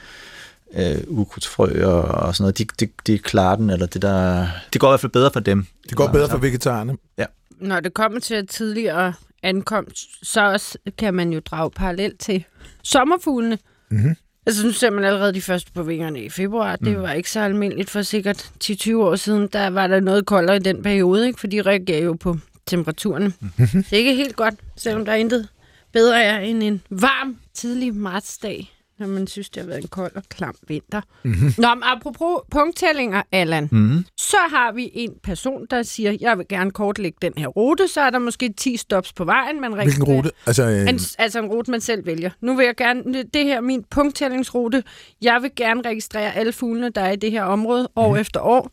øh, 0.75 0.97
ukrudtsfrø 1.07 1.87
og, 1.87 2.03
og 2.03 2.35
sådan 2.35 2.43
noget, 2.43 2.59
de, 2.59 2.87
de, 2.87 2.93
de 3.07 3.19
klarer 3.19 3.57
den, 3.57 3.71
eller 3.71 3.87
det 3.87 4.03
der... 4.03 4.47
Det 4.73 4.81
går 4.81 4.89
i 4.89 4.91
hvert 4.91 5.01
fald 5.01 5.13
bedre 5.13 5.31
for 5.33 5.41
dem. 5.41 5.67
Det 5.89 5.97
går 5.97 6.09
bedre 6.09 6.29
for 6.29 6.39
vegetarerne. 6.39 6.97
Ja. 7.19 7.25
Når 7.61 7.81
det 7.81 7.95
kommer 7.95 8.21
til 8.21 8.47
tidligere 8.47 9.13
ankomst, 9.43 10.09
så 10.23 10.53
også 10.53 10.79
kan 10.99 11.15
man 11.15 11.33
jo 11.33 11.41
drage 11.41 11.71
parallel 11.71 12.17
til 12.17 12.45
sommerfuglene. 12.83 13.59
Mm-hmm. 13.91 14.17
Altså, 14.47 14.67
nu 14.67 14.73
ser 14.73 14.91
man 14.91 15.05
allerede 15.05 15.35
de 15.35 15.43
første 15.43 15.73
på 15.73 15.83
vingerne 15.83 16.21
i 16.21 16.29
februar. 16.29 16.77
Det 16.77 16.97
mm. 16.97 17.03
var 17.03 17.13
ikke 17.13 17.31
så 17.31 17.41
almindeligt 17.41 17.91
for 17.91 18.03
sikkert 18.03 18.51
10-20 18.65 18.95
år 18.95 19.17
siden. 19.17 19.49
Der 19.53 19.71
var 19.71 19.87
der 19.87 20.01
noget 20.01 20.27
koldere 20.27 20.57
i 20.57 20.59
den 20.59 20.83
periode, 20.83 21.27
ikke? 21.27 21.41
for 21.41 21.47
de 21.47 21.63
reagerer 21.63 22.05
jo 22.05 22.13
på 22.13 22.37
temperaturerne. 22.67 23.33
Mm-hmm. 23.41 23.83
Det 23.83 23.93
er 23.93 23.97
ikke 23.97 24.15
helt 24.15 24.37
godt, 24.37 24.55
selvom 24.77 25.05
der 25.05 25.13
er 25.13 25.17
intet 25.17 25.49
bedre 25.93 26.23
er 26.23 26.39
end 26.39 26.63
en 26.63 26.83
varm, 26.91 27.37
tidlig 27.55 27.95
martsdag 27.95 28.73
når 28.99 29.07
man 29.07 29.27
synes, 29.27 29.51
det 29.51 29.63
har 29.63 29.69
været 29.69 29.83
en 29.83 29.89
kold 29.89 30.13
og 30.15 30.23
klam 30.29 30.55
vinter. 30.69 31.01
Mm-hmm. 31.23 31.55
Nå, 31.59 31.75
men 31.75 31.83
apropos 31.83 32.41
punkttællinger, 32.51 33.23
Allan, 33.33 33.69
mm-hmm. 33.73 34.05
så 34.17 34.37
har 34.51 34.73
vi 34.73 34.91
en 34.95 35.13
person, 35.23 35.67
der 35.71 35.83
siger, 35.83 36.17
jeg 36.21 36.39
vil 36.39 36.47
gerne 36.49 36.71
kortlægge 36.71 37.19
den 37.23 37.33
her 37.37 37.47
rute, 37.47 37.89
så 37.89 38.01
er 38.01 38.11
der 38.11 38.19
måske 38.19 38.53
10 38.57 38.77
stops 38.77 39.13
på 39.13 39.25
vejen. 39.25 39.61
Man 39.61 39.73
Hvilken 39.73 40.05
rute? 40.05 40.31
Altså, 40.47 40.63
øh... 40.63 40.89
en, 40.89 41.01
altså 41.19 41.39
en 41.39 41.47
rute, 41.47 41.71
man 41.71 41.81
selv 41.81 42.07
vælger. 42.07 42.31
Nu 42.41 42.57
vil 42.57 42.65
jeg 42.65 42.77
gerne, 42.77 43.23
det 43.23 43.45
her 43.45 43.57
er 43.57 43.61
min 43.61 43.85
punkttællingsrute. 43.91 44.83
Jeg 45.23 45.43
vil 45.43 45.51
gerne 45.57 45.83
registrere 45.87 46.35
alle 46.35 46.53
fuglene, 46.53 46.91
der 46.91 47.01
er 47.01 47.13
i 47.13 47.17
det 47.17 47.31
her 47.31 47.43
område, 47.43 47.89
år 47.97 48.09
mm-hmm. 48.09 48.21
efter 48.21 48.41
år, 48.41 48.71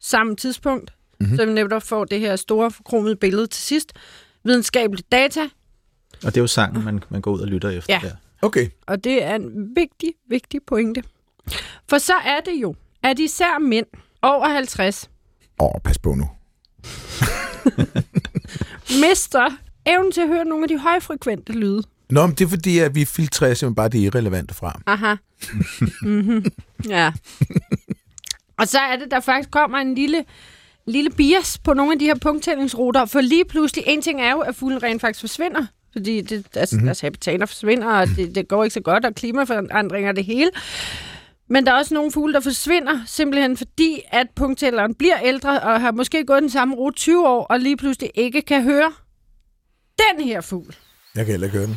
samme 0.00 0.36
tidspunkt, 0.36 0.90
mm-hmm. 1.20 1.36
så 1.36 1.46
vi 1.46 1.52
netop 1.52 1.82
får 1.82 2.04
det 2.04 2.20
her 2.20 2.36
store 2.36 2.70
forkromede 2.70 3.16
billede 3.16 3.46
til 3.46 3.62
sidst. 3.62 3.92
Videnskabeligt 4.44 5.12
data. 5.12 5.40
Og 6.24 6.34
det 6.34 6.36
er 6.36 6.40
jo 6.40 6.46
sangen, 6.46 6.84
man, 6.84 7.02
man 7.08 7.20
går 7.20 7.32
ud 7.32 7.40
og 7.40 7.46
lytter 7.46 7.70
efter. 7.70 7.94
Ja. 7.94 8.00
Der. 8.02 8.14
Okay. 8.44 8.68
Og 8.86 9.04
det 9.04 9.22
er 9.22 9.34
en 9.34 9.76
vigtig, 9.76 10.12
vigtig 10.28 10.60
pointe. 10.66 11.02
For 11.88 11.98
så 11.98 12.14
er 12.14 12.40
det 12.40 12.52
jo, 12.62 12.74
at 13.02 13.18
især 13.18 13.58
mænd 13.58 13.86
over 14.22 14.48
50... 14.48 15.10
Åh, 15.60 15.66
oh, 15.66 15.80
pas 15.84 15.98
på 15.98 16.14
nu. 16.14 16.28
mister 19.08 19.50
evnen 19.86 20.12
til 20.12 20.20
at 20.20 20.28
høre 20.28 20.44
nogle 20.44 20.64
af 20.64 20.68
de 20.68 20.78
højfrekvente 20.78 21.52
lyde. 21.52 21.82
Nå, 22.10 22.26
men 22.26 22.36
det 22.36 22.44
er 22.44 22.48
fordi, 22.48 22.78
at 22.78 22.94
vi 22.94 23.04
filtrerer 23.04 23.54
simpelthen 23.54 23.74
bare 23.74 23.88
det 23.88 23.98
irrelevante 23.98 24.54
fra. 24.54 24.80
Aha. 24.86 25.14
mm-hmm. 26.02 26.44
Ja. 26.88 27.12
Og 28.58 28.68
så 28.68 28.78
er 28.78 28.96
det, 28.96 29.10
der 29.10 29.20
faktisk 29.20 29.50
kommer 29.50 29.78
en 29.78 29.94
lille, 29.94 30.24
lille 30.86 31.10
bias 31.10 31.58
på 31.58 31.74
nogle 31.74 31.92
af 31.92 31.98
de 31.98 32.04
her 32.04 32.18
punkttællingsruter, 32.18 33.04
for 33.04 33.20
lige 33.20 33.44
pludselig, 33.44 33.84
en 33.86 34.02
ting 34.02 34.20
er 34.20 34.30
jo, 34.30 34.40
at 34.40 34.54
fuglen 34.54 34.82
rent 34.82 35.00
faktisk 35.00 35.20
forsvinder 35.20 35.66
fordi 35.96 36.20
det, 36.20 36.46
altså, 36.56 36.76
mm-hmm. 36.76 36.86
deres 36.86 37.00
habitater 37.00 37.46
forsvinder, 37.46 37.86
og 37.86 38.06
det, 38.16 38.34
det 38.34 38.48
går 38.48 38.64
ikke 38.64 38.74
så 38.74 38.80
godt, 38.80 39.04
og 39.04 39.14
klimaforandringer 39.14 40.12
det 40.12 40.24
hele. 40.24 40.50
Men 41.48 41.66
der 41.66 41.72
er 41.72 41.76
også 41.76 41.94
nogle 41.94 42.12
fugle, 42.12 42.34
der 42.34 42.40
forsvinder, 42.40 43.00
simpelthen 43.06 43.56
fordi, 43.56 44.00
at 44.12 44.26
punkttælleren 44.36 44.94
bliver 44.94 45.18
ældre, 45.24 45.60
og 45.60 45.80
har 45.80 45.92
måske 45.92 46.26
gået 46.26 46.42
den 46.42 46.50
samme 46.50 46.74
rute 46.74 46.96
20 46.96 47.28
år, 47.28 47.44
og 47.44 47.60
lige 47.60 47.76
pludselig 47.76 48.10
ikke 48.14 48.42
kan 48.42 48.62
høre 48.62 48.92
den 49.98 50.24
her 50.24 50.40
fugl. 50.40 50.76
Jeg 51.14 51.24
kan 51.24 51.32
heller 51.32 51.46
ikke 51.46 51.58
høre 51.58 51.66
den. 51.66 51.76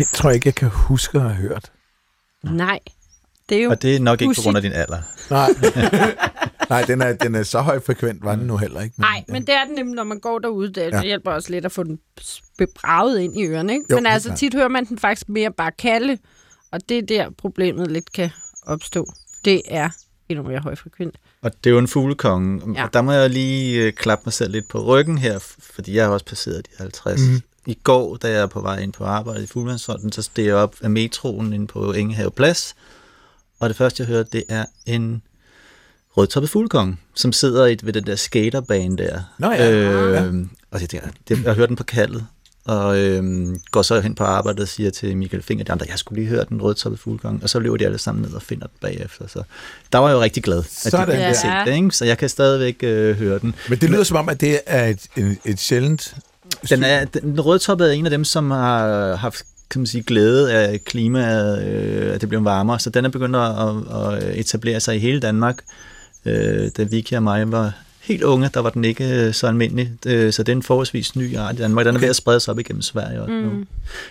Det 0.00 0.08
tror 0.08 0.30
jeg 0.30 0.34
ikke, 0.34 0.46
jeg 0.46 0.54
kan 0.54 0.68
huske 0.68 1.18
at 1.18 1.24
have 1.24 1.34
hørt. 1.34 1.72
Nej. 2.42 2.78
Det 3.48 3.58
er 3.58 3.62
jo 3.62 3.70
Og 3.70 3.82
det 3.82 3.96
er 3.96 4.00
nok 4.00 4.20
ikke 4.20 4.34
på 4.34 4.42
grund 4.42 4.56
af 4.56 4.62
din 4.62 4.72
alder. 4.72 4.98
Nej, 5.30 5.48
Nej 6.70 6.82
den, 6.82 7.02
er, 7.02 7.12
den 7.12 7.34
er 7.34 7.42
så 7.42 7.60
høj 7.60 7.80
frekvent, 7.80 8.24
var 8.24 8.36
den 8.36 8.46
nu 8.46 8.56
heller 8.56 8.80
ikke. 8.80 9.00
Nej, 9.00 9.24
men, 9.26 9.32
men 9.32 9.46
det 9.46 9.54
er 9.54 9.64
den 9.64 9.74
nemlig, 9.74 9.94
når 9.94 10.04
man 10.04 10.20
går 10.20 10.38
derude. 10.38 10.72
Det 10.72 10.92
ja. 10.92 11.02
hjælper 11.02 11.30
også 11.30 11.50
lidt 11.50 11.64
at 11.64 11.72
få 11.72 11.82
den 11.82 11.98
bebraget 12.58 13.20
ind 13.20 13.40
i 13.40 13.46
ørerne. 13.46 13.72
Ikke? 13.72 13.84
Jo, 13.90 13.96
men 13.96 14.06
altså, 14.06 14.34
tit 14.36 14.54
hører 14.54 14.68
man 14.68 14.84
den 14.84 14.98
faktisk 14.98 15.28
mere 15.28 15.52
bare 15.52 15.72
kalde, 15.72 16.18
og 16.72 16.88
det 16.88 16.98
er 16.98 17.02
der, 17.02 17.30
problemet 17.38 17.90
lidt 17.90 18.12
kan 18.12 18.30
opstå. 18.66 19.06
Det 19.44 19.62
er 19.68 19.90
endnu 20.28 20.44
mere 20.44 20.58
højfrekvent. 20.58 21.14
Og 21.42 21.50
det 21.64 21.70
er 21.70 21.74
jo 21.74 21.78
en 21.78 21.88
fuglekonge. 21.88 22.74
Ja. 22.74 22.84
Og 22.84 22.92
der 22.92 23.02
må 23.02 23.12
jeg 23.12 23.30
lige 23.30 23.86
øh, 23.86 23.92
klappe 23.92 24.22
mig 24.26 24.32
selv 24.32 24.52
lidt 24.52 24.68
på 24.68 24.84
ryggen 24.84 25.18
her, 25.18 25.38
fordi 25.58 25.96
jeg 25.96 26.04
har 26.04 26.12
også 26.12 26.26
passeret 26.26 26.66
de 26.66 26.70
50. 26.78 27.20
Mm 27.20 27.42
i 27.70 27.78
går, 27.84 28.16
da 28.16 28.30
jeg 28.30 28.40
er 28.40 28.46
på 28.46 28.60
vej 28.60 28.78
ind 28.78 28.92
på 28.92 29.04
arbejde 29.04 29.44
i 29.44 29.46
Fuglmandsfonden, 29.46 30.12
så 30.12 30.22
steg 30.22 30.44
jeg 30.44 30.54
op 30.54 30.74
af 30.80 30.90
metroen 30.90 31.52
ind 31.52 31.68
på 31.68 31.92
Ingehave 31.92 32.30
Plads, 32.30 32.74
og 33.60 33.68
det 33.68 33.76
første, 33.76 34.02
jeg 34.02 34.08
hørte, 34.08 34.28
det 34.32 34.44
er 34.48 34.64
en 34.86 35.22
rødtoppet 36.16 36.50
fuglekong, 36.50 37.00
som 37.14 37.32
sidder 37.32 37.66
i, 37.66 37.76
ved 37.82 37.92
den 37.92 38.06
der 38.06 38.16
skaterbane 38.16 38.96
der. 38.96 39.20
Nå 39.38 39.50
ja. 39.50 39.72
Øh, 39.72 40.14
ja. 40.14 40.22
Og 40.70 40.80
jeg 40.80 40.88
tænker, 40.88 41.08
det, 41.28 41.44
jeg 41.44 41.54
hørte 41.54 41.68
den 41.68 41.76
på 41.76 41.84
kaldet, 41.84 42.26
og 42.64 42.98
øh, 42.98 43.46
går 43.70 43.82
så 43.82 44.00
hen 44.00 44.14
på 44.14 44.24
arbejde 44.24 44.62
og 44.62 44.68
siger 44.68 44.90
til 44.90 45.16
Michael 45.16 45.42
Finger, 45.42 45.64
de 45.64 45.72
andre, 45.72 45.86
jeg 45.88 45.98
skulle 45.98 46.22
lige 46.22 46.30
høre 46.30 46.44
den 46.48 46.62
rødtoppede 46.62 47.00
fuglekong, 47.02 47.42
og 47.42 47.50
så 47.50 47.58
løber 47.58 47.76
de 47.76 47.84
alle 47.84 47.98
sammen 47.98 48.22
ned 48.22 48.32
og 48.32 48.42
finder 48.42 48.66
den 48.66 48.76
bagefter. 48.80 49.26
Så 49.26 49.42
der 49.92 49.98
var 49.98 50.08
jeg 50.08 50.14
jo 50.14 50.20
rigtig 50.20 50.42
glad, 50.42 50.58
at 50.58 50.66
Sådan. 50.66 51.08
de 51.08 51.14
ja. 51.14 51.32
set 51.32 51.66
det, 51.66 51.74
ikke? 51.74 51.90
så 51.90 52.04
jeg 52.04 52.18
kan 52.18 52.28
stadigvæk 52.28 52.76
øh, 52.82 53.16
høre 53.16 53.38
den. 53.38 53.54
Men 53.68 53.78
det 53.78 53.90
lyder 53.90 54.04
som 54.04 54.16
om, 54.16 54.28
at 54.28 54.40
det 54.40 54.60
er 54.66 54.86
et, 54.86 55.06
et, 55.16 55.38
et 55.44 55.58
sjældent 55.58 56.16
den, 56.68 56.82
er, 56.84 57.04
den 57.04 57.40
rødtoppede 57.40 57.88
er 57.88 57.92
en 57.94 58.06
af 58.06 58.10
dem, 58.10 58.24
som 58.24 58.50
har 58.50 59.16
haft 59.16 59.44
kan 59.70 59.80
man 59.80 59.86
sige, 59.86 60.02
glæde 60.02 60.52
af 60.52 60.84
klimaet, 60.84 61.64
øh, 61.64 62.14
at 62.14 62.20
det 62.20 62.28
bliver 62.28 62.42
varmere, 62.42 62.78
så 62.78 62.90
den 62.90 63.04
er 63.04 63.08
begyndt 63.08 63.36
at, 63.36 64.22
at 64.24 64.38
etablere 64.38 64.80
sig 64.80 64.96
i 64.96 64.98
hele 64.98 65.20
Danmark. 65.20 65.58
Øh, 66.24 66.70
da 66.76 66.82
Vicky 66.82 67.12
og 67.12 67.22
mig 67.22 67.52
var 67.52 67.72
helt 68.00 68.22
unge, 68.22 68.50
der 68.54 68.60
var 68.60 68.70
den 68.70 68.84
ikke 68.84 69.26
øh, 69.26 69.34
så 69.34 69.46
almindelig. 69.46 69.92
Øh, 70.06 70.32
så 70.32 70.42
det 70.42 70.52
er 70.52 70.56
en 70.56 70.62
forholdsvis 70.62 71.16
ny 71.16 71.36
art 71.36 71.54
i 71.54 71.58
Danmark. 71.58 71.86
Den 71.86 71.94
er 71.94 71.98
Okay. 71.98 72.04
ved 72.04 72.10
at 72.10 72.16
sprede 72.16 72.40
sig 72.40 72.52
op 72.52 72.58
igennem 72.58 72.82
Sverige 72.82 73.22
også 73.22 73.34
nu. 73.34 73.50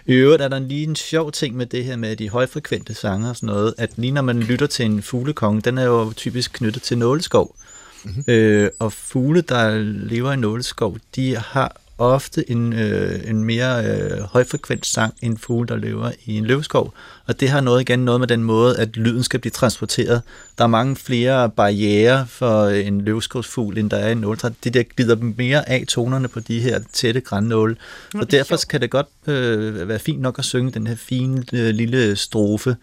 I 0.06 0.14
øvrigt 0.14 0.42
er 0.42 0.48
der 0.48 0.60
lige 0.60 0.84
en 0.84 0.96
sjov 0.96 1.32
ting 1.32 1.56
med 1.56 1.66
det 1.66 1.86
her 1.86 1.96
med 1.96 2.16
de 2.16 2.30
højfrekvente 2.30 2.94
sanger 2.94 3.30
og 3.30 3.36
sådan 3.36 3.48
noget, 3.48 3.74
at 3.78 3.90
lige 3.96 4.12
når 4.12 4.22
man 4.22 4.40
lytter 4.40 4.68
til 4.68 4.86
en 4.86 5.02
fuglekonge, 5.02 5.62
den 5.62 5.78
er 5.78 5.84
jo 5.84 6.14
typisk 6.16 6.52
knyttet 6.54 6.84
til 6.84 6.98
nåleskov. 6.98 7.56
Mm-hmm. 8.04 8.24
Øh, 8.28 8.70
og 8.80 8.94
fugle, 8.94 9.42
der 9.42 9.78
lever 10.10 10.32
i 10.32 10.36
nåleskov, 10.38 10.98
de 11.16 11.38
har 11.38 11.76
ofte 12.00 12.52
en, 12.52 12.74
øh, 12.74 13.20
en 13.30 13.44
mere 13.44 13.86
øh, 13.86 14.20
højfrekvent 14.22 14.86
sang 14.86 15.14
end 15.22 15.38
fugle, 15.38 15.68
der 15.68 15.76
lever 15.76 16.12
i 16.26 16.38
en 16.38 16.46
løvskov. 16.46 16.94
Og 17.28 17.40
det 17.40 17.50
har 17.50 17.62
noget 17.62 17.82
igen 17.82 18.00
noget 18.00 18.20
med 18.20 18.28
den 18.28 18.44
måde, 18.44 18.78
at 18.80 18.98
lyden 18.98 19.24
skal 19.24 19.40
blive 19.40 19.52
transporteret. 19.52 20.22
Der 20.58 20.64
er 20.64 20.68
mange 20.68 20.96
flere 20.96 21.50
barriere 21.50 22.28
for 22.28 22.68
en 22.68 23.02
løvskovsfugl, 23.02 23.78
end 23.78 23.90
der 23.90 23.98
er 23.98 24.10
i 24.10 24.12
en 24.12 24.18
nåletræ. 24.18 24.50
Det 24.64 24.74
der 24.74 24.84
glider 24.84 25.16
mere 25.38 25.70
af 25.70 25.84
tonerne 25.88 26.28
på 26.28 26.40
de 26.40 26.60
her 26.60 26.80
tætte 26.94 27.22
grænnåle. 27.22 27.76
Nå, 28.14 28.20
Og 28.20 28.24
er 28.24 28.30
derfor 28.30 28.58
kan 28.70 28.82
det 28.82 28.90
godt 28.90 29.08
øh, 29.28 29.88
være 29.90 30.00
fint 30.00 30.22
nok 30.22 30.40
at 30.40 30.46
synge 30.46 30.72
den 30.72 30.88
her 30.88 30.96
fine 30.96 31.44
øh, 31.54 31.70
lille 31.70 32.16
strofe, 32.16 32.76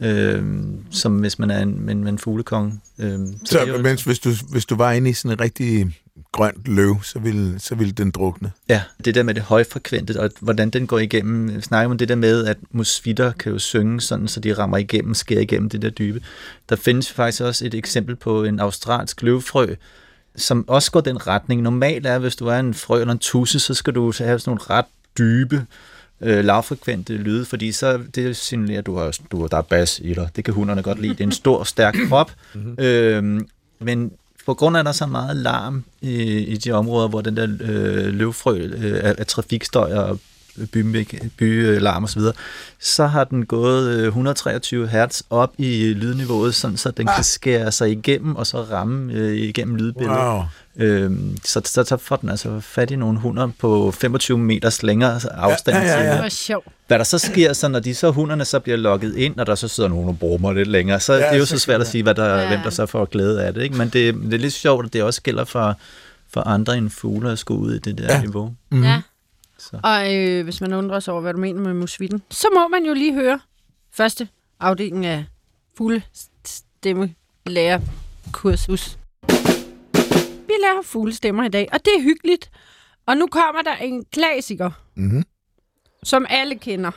øh, 0.00 0.42
som 0.90 1.16
hvis 1.18 1.38
man 1.38 1.50
er 1.50 1.62
en, 1.62 1.88
en, 1.90 2.06
en 2.06 2.18
fuglekonge. 2.18 2.72
Øh, 2.98 3.18
Så, 3.44 3.58
det 3.58 3.68
er 3.68 3.76
jo- 3.76 3.82
mens 3.82 4.02
hvis 4.04 4.18
du, 4.18 4.30
hvis 4.50 4.66
du 4.66 4.76
var 4.76 4.92
inde 4.92 5.10
i 5.10 5.12
sådan 5.12 5.30
en 5.36 5.40
rigtig 5.40 5.86
grønt 6.32 6.68
løv, 6.68 7.02
så 7.02 7.18
ville, 7.18 7.60
så 7.60 7.74
ville 7.74 7.92
den 7.92 8.10
drukne. 8.10 8.52
Ja, 8.68 8.82
det 9.04 9.14
der 9.14 9.22
med 9.22 9.34
det 9.34 9.42
højfrekvente, 9.42 10.20
og 10.20 10.30
hvordan 10.40 10.70
den 10.70 10.86
går 10.86 10.98
igennem. 10.98 11.60
Snakker 11.60 11.90
om 11.90 11.98
det 11.98 12.08
der 12.08 12.14
med, 12.14 12.46
at 12.46 12.56
musvitter 12.70 13.32
kan 13.32 13.52
jo 13.52 13.58
synge 13.58 14.00
sådan, 14.00 14.28
så 14.28 14.40
de 14.40 14.52
rammer 14.52 14.76
igennem, 14.76 15.14
skærer 15.14 15.40
igennem 15.40 15.70
det 15.70 15.82
der 15.82 15.90
dybe. 15.90 16.20
Der 16.68 16.76
findes 16.76 17.12
faktisk 17.12 17.42
også 17.42 17.66
et 17.66 17.74
eksempel 17.74 18.16
på 18.16 18.44
en 18.44 18.60
australsk 18.60 19.22
løvfrø, 19.22 19.74
som 20.36 20.68
også 20.68 20.90
går 20.90 21.00
den 21.00 21.26
retning. 21.26 21.62
Normalt 21.62 22.06
er, 22.06 22.18
hvis 22.18 22.36
du 22.36 22.46
er 22.46 22.58
en 22.58 22.74
frø 22.74 23.00
eller 23.00 23.12
en 23.12 23.18
tusse, 23.18 23.60
så 23.60 23.74
skal 23.74 23.94
du 23.94 24.12
så 24.12 24.24
have 24.24 24.38
sådan 24.38 24.50
nogle 24.50 24.78
ret 24.78 24.86
dybe, 25.18 25.66
øh, 26.20 26.44
lavfrekvente 26.44 27.16
lyde, 27.16 27.44
fordi 27.44 27.72
så 27.72 28.00
det 28.14 28.36
signalerer, 28.36 28.78
at 28.78 28.86
du 28.86 28.96
har, 28.96 29.18
du 29.32 29.40
har, 29.40 29.48
der 29.48 29.56
er 29.56 29.62
bas 29.62 30.00
i 30.04 30.14
dig. 30.14 30.28
Det 30.36 30.44
kan 30.44 30.54
hunderne 30.54 30.82
godt 30.82 31.00
lide. 31.00 31.12
Det 31.12 31.20
er 31.20 31.24
en 31.24 31.32
stor, 31.32 31.64
stærk 31.64 31.94
krop. 32.08 32.32
øhm, 32.78 33.48
men 33.78 34.12
på 34.46 34.54
grund 34.54 34.76
af, 34.76 34.80
at 34.80 34.84
der 34.84 34.90
er 34.90 34.94
så 34.94 35.06
meget 35.06 35.36
larm 35.36 35.84
i, 36.00 36.22
i 36.38 36.56
de 36.56 36.72
områder, 36.72 37.08
hvor 37.08 37.20
den 37.20 37.36
der 37.36 37.48
øh, 37.60 38.14
løvfrø 38.14 38.58
øh, 38.58 39.00
af, 39.02 39.14
af 39.18 39.26
trafikstøj 39.26 39.94
og 39.94 40.20
bylarm 40.72 41.30
by, 41.36 41.78
larm 41.80 42.04
og 42.04 42.10
så 42.80 43.06
har 43.06 43.24
den 43.24 43.46
gået 43.46 43.98
øh, 43.98 44.06
123 44.06 44.88
hertz 44.88 45.22
op 45.30 45.52
i 45.58 45.94
lydniveauet, 45.94 46.54
sådan 46.54 46.76
så 46.76 46.90
den 46.90 47.06
kan 47.16 47.24
skære 47.24 47.72
sig 47.72 47.90
igennem 47.90 48.36
og 48.36 48.46
så 48.46 48.62
ramme 48.62 49.12
øh, 49.12 49.36
igennem 49.36 49.76
lydbilledet. 49.76 50.18
Wow. 50.18 50.42
Øhm, 50.76 51.36
så, 51.44 51.60
så, 51.64 51.84
så 51.84 51.96
får 51.96 52.16
den 52.16 52.28
altså 52.28 52.60
fat 52.60 52.90
i 52.90 52.96
nogle 52.96 53.18
hunder 53.18 53.48
på 53.58 53.90
25 53.90 54.38
meters 54.38 54.82
længere 54.82 55.20
afstand 55.32 55.76
Ja, 55.76 55.82
ja, 55.84 55.92
ja, 55.98 56.04
ja. 56.04 56.12
Det 56.14 56.22
var 56.22 56.28
sjovt. 56.28 56.66
hvad 56.86 56.98
der 56.98 57.04
så 57.04 57.18
sker, 57.18 57.52
så 57.52 57.68
når 57.68 57.80
de 57.80 57.94
så 57.94 58.10
hunderne 58.10 58.44
så 58.44 58.60
bliver 58.60 58.76
lukket 58.76 59.16
ind, 59.16 59.38
og 59.38 59.46
der 59.46 59.54
så 59.54 59.68
sidder 59.68 59.88
nogen 59.88 60.08
og 60.08 60.18
brummer 60.18 60.52
lidt 60.52 60.68
længere, 60.68 61.00
så 61.00 61.12
ja, 61.12 61.18
det 61.18 61.26
er 61.34 61.36
jo 61.36 61.46
så 61.46 61.58
svært 61.58 61.80
at 61.80 61.86
sige, 61.86 62.02
hvad 62.02 62.14
der, 62.14 62.36
Ja. 62.40 62.48
hvem 62.48 62.60
der 62.60 62.70
så 62.70 62.86
får 62.86 63.04
glæde 63.04 63.42
af 63.44 63.54
det. 63.54 63.62
Ikke? 63.62 63.76
Men 63.76 63.88
det, 63.88 64.14
det 64.14 64.34
er 64.34 64.38
lidt 64.38 64.52
sjovt, 64.52 64.86
at 64.86 64.92
det 64.92 65.02
også 65.02 65.22
gælder 65.22 65.44
for, 65.44 65.78
for 66.32 66.40
andre 66.40 66.76
end 66.78 66.90
fugle 66.90 67.30
at 67.30 67.38
skulle 67.38 67.60
ud 67.60 67.74
i 67.74 67.78
det 67.78 67.98
der 67.98 68.14
Ja. 68.14 68.20
niveau. 68.20 68.54
Mm. 68.70 68.82
Ja. 68.82 69.00
Så. 69.58 69.80
Og 69.82 70.14
øh, 70.14 70.44
hvis 70.44 70.60
man 70.60 70.72
undrer 70.72 71.00
sig 71.00 71.12
over, 71.12 71.20
hvad 71.22 71.32
du 71.32 71.38
mener 71.38 71.60
med 71.60 71.74
musvitten, 71.74 72.22
så 72.30 72.46
må 72.54 72.68
man 72.68 72.84
jo 72.84 72.94
lige 72.94 73.14
høre 73.14 73.40
første 73.92 74.28
afdeling 74.60 75.06
af 75.06 75.24
fuglestemmelærerkursus. 75.76 77.38
Vi 77.46 77.52
lærer 77.52 79.03
fuglestemmer 80.82 81.44
i 81.44 81.48
dag, 81.48 81.68
og 81.72 81.84
det 81.84 81.92
er 81.98 82.02
hyggeligt. 82.02 82.50
Og 83.06 83.16
nu 83.16 83.26
kommer 83.26 83.62
der 83.62 83.76
en 83.76 84.04
klassiker, 84.12 84.70
Mm-hmm. 84.96 85.22
som 86.02 86.26
alle 86.28 86.54
kender. 86.58 86.90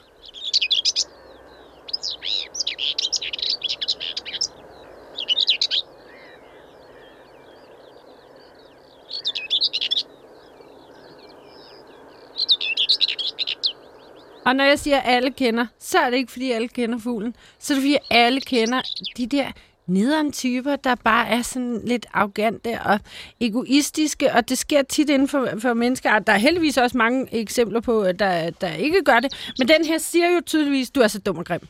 Og 14.46 14.56
når 14.56 14.64
jeg 14.64 14.80
siger, 14.80 14.98
at 15.00 15.16
alle 15.16 15.32
kender, 15.32 15.66
så 15.80 16.00
er 16.00 16.10
det 16.10 16.18
ikke, 16.18 16.32
fordi 16.32 16.52
alle 16.52 16.68
kender 16.68 17.00
fuglen. 17.00 17.36
Så 17.60 17.74
er 17.74 17.76
det, 17.76 17.84
fordi 17.84 17.98
alle 18.12 18.42
kender 18.42 18.82
de 19.18 19.28
der 19.28 19.52
nederen 19.88 20.32
typer, 20.32 20.76
der 20.76 20.96
bare 20.96 21.28
er 21.28 21.42
sådan 21.42 21.82
lidt 21.86 22.06
arrogante 22.14 22.82
og 22.86 23.00
egoistiske, 23.40 24.34
og 24.34 24.50
det 24.50 24.58
sker 24.58 24.82
tit 24.82 25.10
inden 25.10 25.28
for, 25.28 25.50
for 25.60 25.74
mennesker. 25.74 26.20
Der 26.20 26.34
er 26.34 26.38
heldigvis 26.38 26.78
også 26.78 26.98
mange 26.98 27.28
eksempler 27.32 27.80
på, 27.80 28.02
at 28.02 28.20
der, 28.20 28.50
der 28.50 28.74
ikke 28.74 29.02
gør 29.06 29.20
det. 29.20 29.54
Men 29.60 29.68
den 29.68 29.86
her 29.86 29.98
siger 29.98 30.30
jo 30.36 30.42
tydeligvis, 30.46 30.90
du 30.90 31.00
er 31.00 31.08
så 31.08 31.20
dum 31.20 31.38
og 31.38 31.46
grim. 31.46 31.62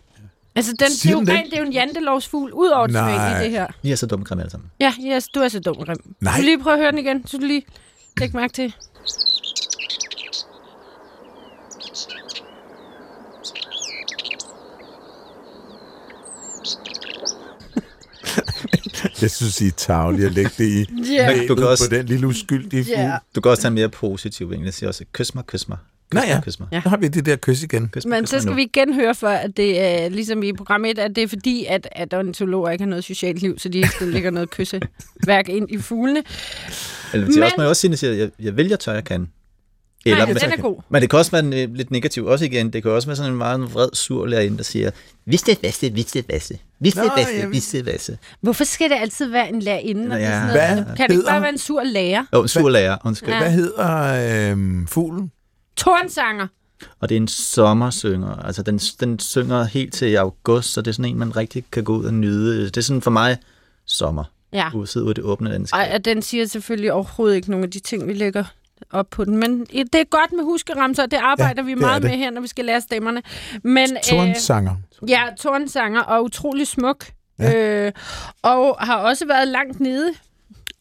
Altså, 0.56 0.72
den, 0.72 0.88
det, 0.88 0.92
Siger 0.92 1.16
er 1.16 1.20
jo 1.22 1.26
rent, 1.28 1.46
det 1.46 1.54
er 1.54 1.62
jo 1.62 1.66
en 1.66 1.74
jantelovsfugl, 1.74 2.52
ud 2.54 2.68
over 2.68 2.88
det 2.88 2.94
i 2.94 3.44
det 3.44 3.52
her. 3.52 3.68
I 3.84 3.92
er 3.92 3.96
så 3.96 4.06
dumme 4.06 4.26
grimme 4.26 4.44
alle 4.44 4.52
sammen. 4.52 4.72
Ja, 4.80 4.94
yes, 5.08 5.28
du 5.28 5.40
er 5.40 5.48
så 5.48 5.60
dum 5.60 5.78
og 5.78 5.86
grim. 5.86 5.98
Nej. 6.22 6.38
Du 6.38 6.42
lige 6.42 6.60
prøve 6.60 6.74
at 6.74 6.80
høre 6.80 6.92
den 6.92 7.00
igen, 7.00 7.28
så 7.28 7.38
du 7.38 7.46
lige 7.46 7.66
læg 8.18 8.36
mærke 8.36 8.54
til. 8.54 8.76
Jeg 19.22 19.32
synes, 19.32 19.62
I 19.62 19.68
er 19.68 19.72
tagelige 19.72 20.26
at 20.26 20.32
lægge 20.34 20.52
det 20.58 20.64
i 20.66 20.86
yeah. 21.14 21.48
Du 21.48 21.56
kan 21.56 21.68
også- 21.68 21.90
på 21.90 21.96
den 21.96 22.06
lille 22.06 22.28
uskyldige 22.28 22.84
fugl. 22.86 23.12
Du 23.36 23.42
kan 23.42 23.50
også 23.52 23.62
tage 23.62 23.74
mere 23.74 23.90
positiv 23.90 24.50
vinkel. 24.50 24.66
Jeg 24.66 24.74
siger 24.74 24.88
også, 24.88 25.06
kys 25.14 25.36
mig, 25.36 25.46
kys 25.46 25.68
mig. 25.70 25.78
Kys 26.12 26.14
mig, 26.16 26.24
ja. 26.28 26.42
kys 26.42 26.60
mig. 26.60 26.68
Ja. 26.72 26.82
Så 26.84 26.90
har 26.90 26.98
vi 26.98 27.08
det 27.08 27.26
der 27.26 27.36
kys 27.36 27.64
igen. 27.64 27.90
Kys 27.90 28.06
mig, 28.06 28.18
Men 28.18 28.24
kys 28.24 28.30
så 28.30 28.40
skal 28.40 28.50
nu. 28.50 28.56
vi 28.56 28.62
igen 28.64 28.94
høre 28.94 29.16
for, 29.16 29.28
at 29.28 29.58
det 29.58 29.82
er 29.82 30.10
ligesom 30.10 30.44
i 30.44 30.54
program 30.54 30.86
1, 30.86 31.00
at 31.00 31.16
det 31.16 31.24
er 31.24 31.28
fordi, 31.28 31.66
at, 31.70 31.88
at 31.92 32.14
ornitologer 32.14 32.70
ikke 32.70 32.84
har 32.84 32.90
noget 32.90 33.04
socialt 33.04 33.42
liv, 33.42 33.60
så 33.60 33.70
de 33.70 33.78
ikke 33.78 33.90
skal 33.90 34.08
lægge 34.08 34.32
noget 34.32 34.50
kysseværk 34.50 35.50
ind 35.58 35.72
i 35.72 35.78
fuglene. 35.78 36.24
Eller 37.14 37.28
Men- 37.28 37.44
også 37.44 37.54
må 37.58 37.64
jeg 37.64 37.70
også 37.70 37.80
sige, 37.82 37.90
at 37.90 37.92
jeg, 37.92 38.00
siger, 38.00 38.14
jeg, 38.14 38.30
jeg 38.40 38.58
vil, 38.58 38.68
jeg 38.68 38.80
tør, 38.80 38.94
jeg 38.94 39.04
kan. 39.04 39.28
Nej, 40.06 40.26
men- 40.26 40.36
den 40.36 40.52
er 40.52 40.58
god. 40.58 40.82
Men 40.90 41.02
det 41.02 41.10
kan 41.10 41.20
også 41.20 41.32
være 41.32 41.44
en, 41.44 41.54
øh, 41.54 41.74
lidt 41.76 41.92
negativ 41.92 42.26
også 42.26 42.46
igen. 42.46 42.74
Det 42.74 42.84
kan 42.84 42.92
også 42.92 43.08
være 43.08 43.16
sådan 43.16 43.32
en 43.32 43.38
meget 43.38 43.74
vred, 43.74 43.90
sur 43.94 44.26
lærerinde, 44.26 44.58
der 44.58 44.64
siger, 44.64 44.92
vidste 45.26 45.58
vasse, 45.64 45.94
vidste 45.94 46.24
vasse, 46.30 46.58
vidste 46.80 47.02
Nå, 47.02 47.10
vasse, 47.18 47.34
jeg- 47.36 47.52
vidste 47.52 47.86
vasse. 47.86 48.18
Hvorfor 48.42 48.64
skal 48.64 48.90
det 48.90 48.96
altid 48.96 49.26
være 49.26 49.50
en 49.50 49.60
lærerinde? 49.62 50.12
og 50.16 50.20
det 50.20 50.26
er 50.28 50.32
sådan 50.42 50.56
Ja. 50.56 50.70
noget? 50.70 50.86
Hvad 50.86 50.86
Kan 50.86 50.96
det 50.96 51.02
ikke 51.04 51.14
hedder- 51.14 51.32
bare 51.32 51.42
være 51.42 51.50
en 51.52 51.58
sur 51.58 51.84
lærer? 51.84 52.26
Jo, 52.34 52.42
en 52.42 52.48
sur 52.48 52.70
lærer, 52.70 52.98
undskyld. 53.06 53.30
Ja. 53.30 53.40
Hvad 53.40 53.52
hedder 53.52 54.52
øhm, 54.52 54.88
fuglen? 54.88 55.32
Tornsanger. 55.78 56.48
Og 57.00 57.10
det 57.10 57.16
er 57.18 57.22
en 57.22 57.28
sommersynger. 57.28 58.36
Altså, 58.46 58.62
den, 58.64 58.78
den 58.78 59.20
synger 59.20 59.64
helt 59.64 59.94
til 59.94 60.16
august, 60.16 60.74
så 60.74 60.82
det 60.82 60.88
er 60.88 60.94
sådan 60.94 61.06
en, 61.12 61.20
man 61.20 61.36
rigtig 61.38 61.64
kan 61.72 61.84
gå 61.84 61.98
ud 61.98 62.06
og 62.06 62.14
nyde. 62.14 62.66
Det 62.66 62.78
er 62.78 62.82
sådan 62.82 63.02
for 63.02 63.12
mig 63.12 63.38
sommer. 63.86 64.24
Ja. 64.54 64.70
Ud 64.76 64.88
sidde 64.88 65.06
ud 65.06 65.12
i 65.12 65.14
det 65.14 65.24
åbne 65.24 65.50
landskab. 65.50 65.78
Ej, 65.80 65.92
og 65.96 66.06
den 66.06 66.22
siger 66.22 66.46
selvfølgelig 66.46 66.94
overhovedet 66.94 67.36
ikke 67.36 67.52
nogen 67.52 67.64
af 67.64 67.72
de 67.72 67.80
ting, 67.80 68.08
vi 68.08 68.14
lægger 68.14 68.44
op 68.92 69.10
på 69.10 69.26
den. 69.26 69.38
Men 69.38 69.66
det 69.66 69.96
er 69.96 70.04
godt 70.04 70.32
med 70.32 70.44
huskeramser, 70.44 71.04
og 71.04 71.12
det 71.12 71.18
arbejder 71.18 71.62
Ja, 71.62 71.66
vi 71.66 71.72
det 71.72 71.80
meget 71.80 72.02
det. 72.02 72.12
med 72.12 72.18
her, 72.18 72.32
når 72.32 72.42
vi 72.42 72.48
skal 72.48 72.66
lære 72.66 72.82
stemmerne. 72.82 73.22
Men, 73.64 73.90
Tornsanger. 74.04 74.76
Øh, 75.04 75.10
ja, 75.10 75.24
tornsanger 75.40 76.02
og 76.02 76.24
utrolig 76.24 76.68
smuk. 76.68 77.06
Ja. 77.40 77.86
Øh, 77.86 77.92
og 78.42 78.78
har 78.80 78.96
også 78.98 79.26
været 79.28 79.48
langt 79.48 79.80
nede 79.80 80.12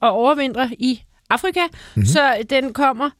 og 0.00 0.10
overvintrer 0.10 0.68
i 0.78 1.02
Afrika. 1.30 1.60
Mhm. 1.60 1.70
Mm-hmm. 1.94 2.06
Så 2.06 2.42
den 2.50 2.72
kommer 2.72 3.10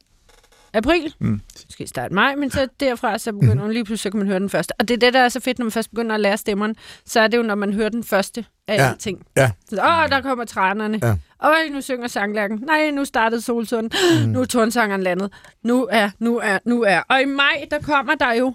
april, 0.73 1.13
Mm. 1.19 1.41
måske 1.65 1.87
start 1.87 2.11
maj, 2.11 2.35
men 2.35 2.51
så 2.51 2.67
derfra, 2.79 3.17
så 3.17 3.31
begynder 3.33 3.63
mm. 3.63 3.69
lige 3.69 3.83
pludselig, 3.85 3.99
så 3.99 4.09
kan 4.09 4.17
man 4.17 4.27
høre 4.27 4.39
den 4.39 4.49
første. 4.49 4.71
Og 4.79 4.87
det 4.87 4.93
er 4.93 4.97
det, 4.99 5.13
der 5.13 5.19
er 5.19 5.29
så 5.29 5.39
fedt, 5.39 5.59
når 5.59 5.63
man 5.65 5.71
først 5.71 5.89
begynder 5.89 6.15
at 6.15 6.21
lære 6.21 6.37
stemmerne, 6.37 6.75
så 7.05 7.19
er 7.19 7.27
det 7.27 7.37
jo, 7.37 7.43
når 7.43 7.55
man 7.55 7.73
hører 7.73 7.89
den 7.89 8.03
første 8.03 8.45
af 8.67 8.77
Ja. 8.77 8.89
alting. 8.89 9.23
Ja. 9.37 9.51
Så, 9.69 9.75
åh, 9.75 10.09
der 10.09 10.21
kommer 10.21 10.45
trænerne. 10.45 10.99
Ja. 11.03 11.15
Øj, 11.43 11.55
nu 11.71 11.81
synger 11.81 12.07
sanglærken. 12.07 12.59
Nej, 12.65 12.91
nu 12.91 13.05
startede 13.05 13.41
solsunden. 13.41 13.91
Mm. 14.25 14.29
Nu 14.29 14.41
er 14.41 14.45
tornsangeren 14.45 15.03
landet. 15.03 15.33
Nu 15.63 15.87
er, 15.91 16.09
nu 16.19 16.37
er, 16.37 16.59
nu 16.65 16.83
er. 16.83 17.01
Og 17.09 17.21
i 17.21 17.25
maj, 17.25 17.65
der 17.71 17.79
kommer 17.79 18.15
der 18.15 18.33
jo 18.33 18.53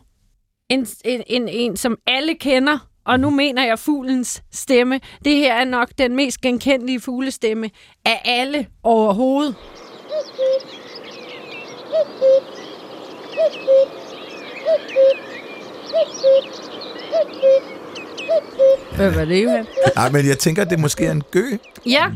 en, 0.71 0.87
en, 1.05 1.23
en, 1.27 1.49
en 1.49 1.77
som 1.77 1.97
alle 2.07 2.35
kender, 2.35 2.79
og 3.07 3.21
nu 3.21 3.31
mener 3.31 3.65
jeg 3.67 3.79
fuglens 3.79 4.43
stemme. 4.53 5.01
Det 5.25 5.37
her 5.37 5.55
er 5.55 5.65
nok 5.65 5.89
den 5.99 6.17
mest 6.17 6.41
genkendelige 6.41 7.01
fuglestemme 7.01 7.71
af 8.05 8.23
alle 8.25 8.67
overhovedet. 8.83 9.55
Hvad 18.97 19.11
var 19.11 19.25
det, 19.25 19.45
Johan? 19.45 19.67
Nej, 19.97 20.11
men 20.11 20.27
jeg 20.27 20.39
tænker, 20.39 20.63
at 20.63 20.71
det 20.71 20.79
måske 20.79 21.07
er 21.07 21.11
en 21.13 21.23
gø. 21.31 21.47
Ja, 21.87 22.11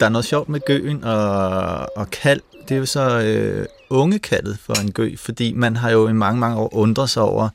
Der 0.00 0.06
er 0.06 0.10
noget 0.10 0.24
sjovt 0.24 0.48
med 0.48 0.60
gøen 0.66 1.04
og, 1.04 1.98
og 1.98 2.10
kald. 2.10 2.40
Det 2.68 2.74
er 2.74 2.78
jo 2.78 2.86
så 2.86 3.20
øh, 3.20 3.66
ungekaldet 3.90 4.58
for 4.58 4.74
en 4.80 4.92
gø, 4.92 5.16
fordi 5.16 5.52
man 5.52 5.76
har 5.76 5.90
jo 5.90 6.08
i 6.08 6.12
mange, 6.12 6.40
mange 6.40 6.56
år 6.58 6.74
undret 6.74 7.10
sig 7.10 7.22
over, 7.22 7.48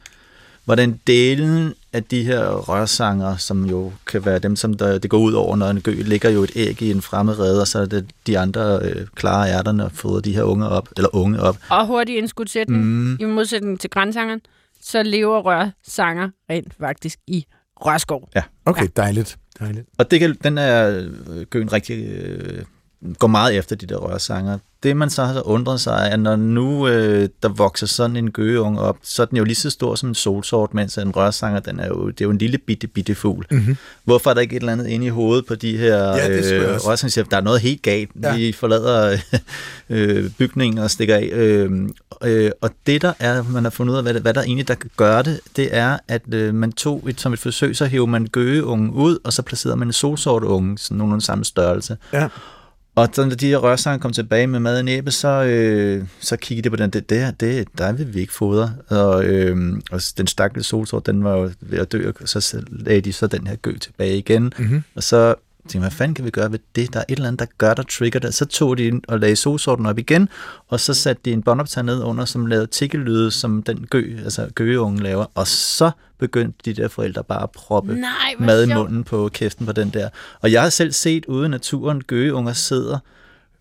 hvordan 0.66 1.00
delen 1.08 1.74
at 1.94 2.12
de 2.12 2.24
her 2.24 2.48
rørsanger, 2.48 3.38
som 3.38 3.66
jo 3.66 3.92
kan 4.06 4.26
være 4.26 4.40
dem, 4.40 4.56
som 4.56 4.74
der, 4.74 4.98
det 4.98 5.10
går 5.10 5.18
ud 5.18 5.34
over, 5.34 5.56
når 5.56 5.70
en 5.70 5.82
gø 5.82 5.92
ligger 5.92 6.30
jo 6.30 6.44
et 6.44 6.52
æg 6.56 6.82
i 6.82 6.92
en 6.92 7.02
fremmed 7.02 7.40
rede, 7.40 7.62
og 7.62 7.68
så 7.68 7.80
er 7.80 7.86
det 7.86 8.10
de 8.28 8.40
andre 8.40 8.80
øh, 8.82 9.08
klare 9.16 9.50
ærterne 9.50 9.86
og 9.86 9.92
fodrer 9.92 10.22
de 10.22 10.36
her 10.36 10.44
unge 10.44 10.68
op, 10.70 10.90
eller 10.98 11.16
unge 11.16 11.40
op. 11.40 11.58
Og 11.70 11.88
hurtigt 11.88 12.18
indskudsætning, 12.18 12.84
mm. 12.84 13.18
i 13.20 13.26
modsætning 13.26 13.80
til 13.80 13.90
grænsangeren, 13.90 14.42
så 14.82 15.04
lever 15.04 15.40
rørsanger 15.40 16.30
rent 16.50 16.74
faktisk 16.80 17.20
i 17.28 17.46
rørskov. 17.86 18.30
Okay, 18.66 18.88
dejligt. 18.96 19.38
dejligt. 19.60 19.88
Og 19.98 20.12
det 20.12 20.20
kan, 20.20 20.36
den 20.44 20.58
er 20.58 20.88
øh, 21.30 21.42
gøen 21.50 21.74
rigtig 21.74 22.06
øh, 22.06 22.64
går 23.20 23.28
meget 23.28 23.58
efter 23.58 23.76
de 23.76 23.86
der 23.86 23.98
rørsanger. 23.98 24.58
Det 24.84 24.98
man 24.98 25.10
så 25.10 25.24
har 25.24 25.48
undret 25.48 25.82
sig 25.82 25.92
er, 25.92 26.14
at 26.14 26.20
når 26.20 26.36
nu 26.36 26.88
øh, 26.88 27.30
der 27.44 27.50
vokser 27.50 27.88
sådan 27.88 28.16
en 28.16 28.32
gøgeunge 28.32 28.80
op, 28.80 28.98
så 29.04 29.22
er 29.22 29.26
den 29.26 29.38
jo 29.38 29.44
lige 29.44 29.56
så 29.56 29.70
stor 29.70 29.96
som 29.96 30.10
en 30.10 30.16
solsort, 30.16 30.74
mens 30.74 30.98
en 30.98 31.16
rørsanger, 31.16 31.60
den 31.60 31.80
er 31.80 31.88
jo, 31.88 32.08
det 32.08 32.22
er 32.22 32.26
jo 32.26 32.32
en 32.32 32.38
lille 32.38 32.58
bitte, 32.58 32.88
bitte 32.88 33.16
fugl. 33.16 33.46
Mm-hmm. 33.52 33.78
Hvorfor 34.04 34.30
er 34.30 34.34
der 34.34 34.42
ikke 34.42 34.56
et 34.56 34.60
eller 34.60 34.74
andet 34.74 34.88
inde 34.88 35.06
i 35.06 35.10
hovedet 35.10 35.46
på 35.46 35.56
de 35.56 35.78
her 35.78 35.98
Ja, 35.98 36.30
øh, 36.30 36.76
rørsanger? 36.76 37.24
Der 37.32 37.38
er 37.38 37.42
noget 37.42 37.62
helt 37.62 37.82
galt. 37.82 38.10
Ja. 38.24 38.36
Vi 38.36 38.52
forlader 38.52 39.18
øh, 39.90 40.32
bygningen 40.38 40.78
og 40.78 40.92
stikker 40.92 41.16
af. 41.16 41.30
Øh, 41.34 41.72
øh, 42.24 42.52
og 42.62 42.70
det 42.88 43.02
der 43.02 43.14
er, 43.20 43.44
man 43.44 43.64
har 43.64 43.72
fundet 43.72 43.94
ud 43.94 43.98
af, 43.98 44.04
hvad, 44.04 44.14
hvad 44.14 44.34
der 44.34 44.42
egentlig 44.42 44.68
der 44.68 44.76
kan 44.76 44.90
gøre 44.98 45.24
det, 45.24 45.40
det 45.56 45.76
er, 45.78 45.98
at 46.08 46.34
øh, 46.34 46.56
man 46.56 46.72
tog 46.72 47.04
et, 47.10 47.22
som 47.22 47.34
et 47.34 47.40
forsøg, 47.40 47.76
så 47.76 47.86
hæver 47.86 48.06
man 48.06 48.28
gøgeungen 48.28 48.90
ud, 48.90 49.18
og 49.24 49.34
så 49.34 49.42
placerede 49.42 49.78
man 49.78 49.88
en 49.88 49.94
solsorteunge, 49.94 50.78
sådan 50.78 50.98
nogenlunde 50.98 51.26
samme 51.26 51.46
størrelse. 51.46 51.98
Ja. 52.14 52.28
Og 52.96 53.10
så 53.14 53.26
når 53.26 53.36
de 53.36 53.48
her 53.48 53.58
rørsanger 53.58 54.00
kom 54.00 54.14
tilbage 54.14 54.48
med 54.48 54.60
mad 54.60 54.80
i 54.80 54.84
næbet, 54.84 55.14
så, 55.14 55.44
øh, 55.44 56.06
så 56.20 56.38
kiggede 56.38 56.64
de 56.64 56.70
på 56.70 56.76
den, 56.76 56.90
det, 56.90 57.10
det, 57.10 57.40
det 57.40 57.68
der 57.78 57.92
vil 57.92 58.14
vi 58.14 58.20
ikke 58.20 58.34
fodre. 58.34 58.74
Og, 58.90 59.24
øh, 59.24 59.82
og 59.92 60.02
den 60.18 60.28
stakkels 60.28 60.68
solsort, 60.68 61.06
den 61.06 61.24
var 61.24 61.38
jo 61.38 61.52
ved 61.62 61.80
at 61.80 61.92
dø, 61.92 62.12
og 62.22 62.30
så 62.30 62.64
lagde 62.70 63.02
de 63.02 63.14
så 63.14 63.28
den 63.28 63.48
her 63.48 63.56
gø 63.56 63.78
tilbage 63.78 64.18
igen. 64.18 64.54
Mm-hmm. 64.58 64.84
Og 64.96 65.04
så 65.04 65.36
tænkte 65.62 65.80
hvad 65.80 65.92
fanden 65.92 66.16
kan 66.16 66.26
vi 66.26 66.30
gøre 66.30 66.52
ved 66.52 66.60
det? 66.76 66.94
Der 66.94 67.00
er 67.00 67.04
et 67.10 67.16
eller 67.16 67.28
andet, 67.28 67.40
der 67.40 67.46
gør, 67.58 67.74
der 67.74 67.84
trigger 67.84 68.20
det. 68.20 68.34
Så 68.34 68.46
tog 68.46 68.78
de 68.78 68.84
ind 68.84 69.02
og 69.08 69.20
lagde 69.20 69.36
solsorten 69.36 69.86
op 69.86 70.00
igen, 70.00 70.30
og 70.68 70.80
så 70.80 70.94
satte 70.94 71.22
de 71.26 71.32
en 71.32 71.44
båndoptager 71.44 71.86
ned 71.86 72.04
under, 72.04 72.26
som 72.26 72.46
lavede 72.46 72.68
tikkelyde, 72.68 73.32
som 73.32 73.64
den 73.64 73.88
gø, 73.90 74.18
altså 74.24 74.48
gøgeungen 74.56 75.04
laver. 75.04 75.26
Og 75.36 75.48
så 75.48 75.92
begyndte 76.18 76.60
de 76.66 76.82
der 76.82 76.88
forældre 76.88 77.24
bare 77.24 77.44
at 77.44 77.52
proppe 77.52 77.94
Nej, 77.94 78.36
mad 78.40 78.68
i 78.68 78.74
munden 78.74 79.04
på 79.04 79.30
kæften 79.34 79.66
på 79.66 79.72
den 79.72 79.90
der. 79.90 80.10
Og 80.42 80.52
jeg 80.52 80.62
har 80.62 80.70
selv 80.70 80.92
set 80.92 81.26
ude 81.26 81.46
i 81.46 81.50
naturen, 81.50 82.04
gøgeunger 82.04 82.54
sidder 82.54 83.00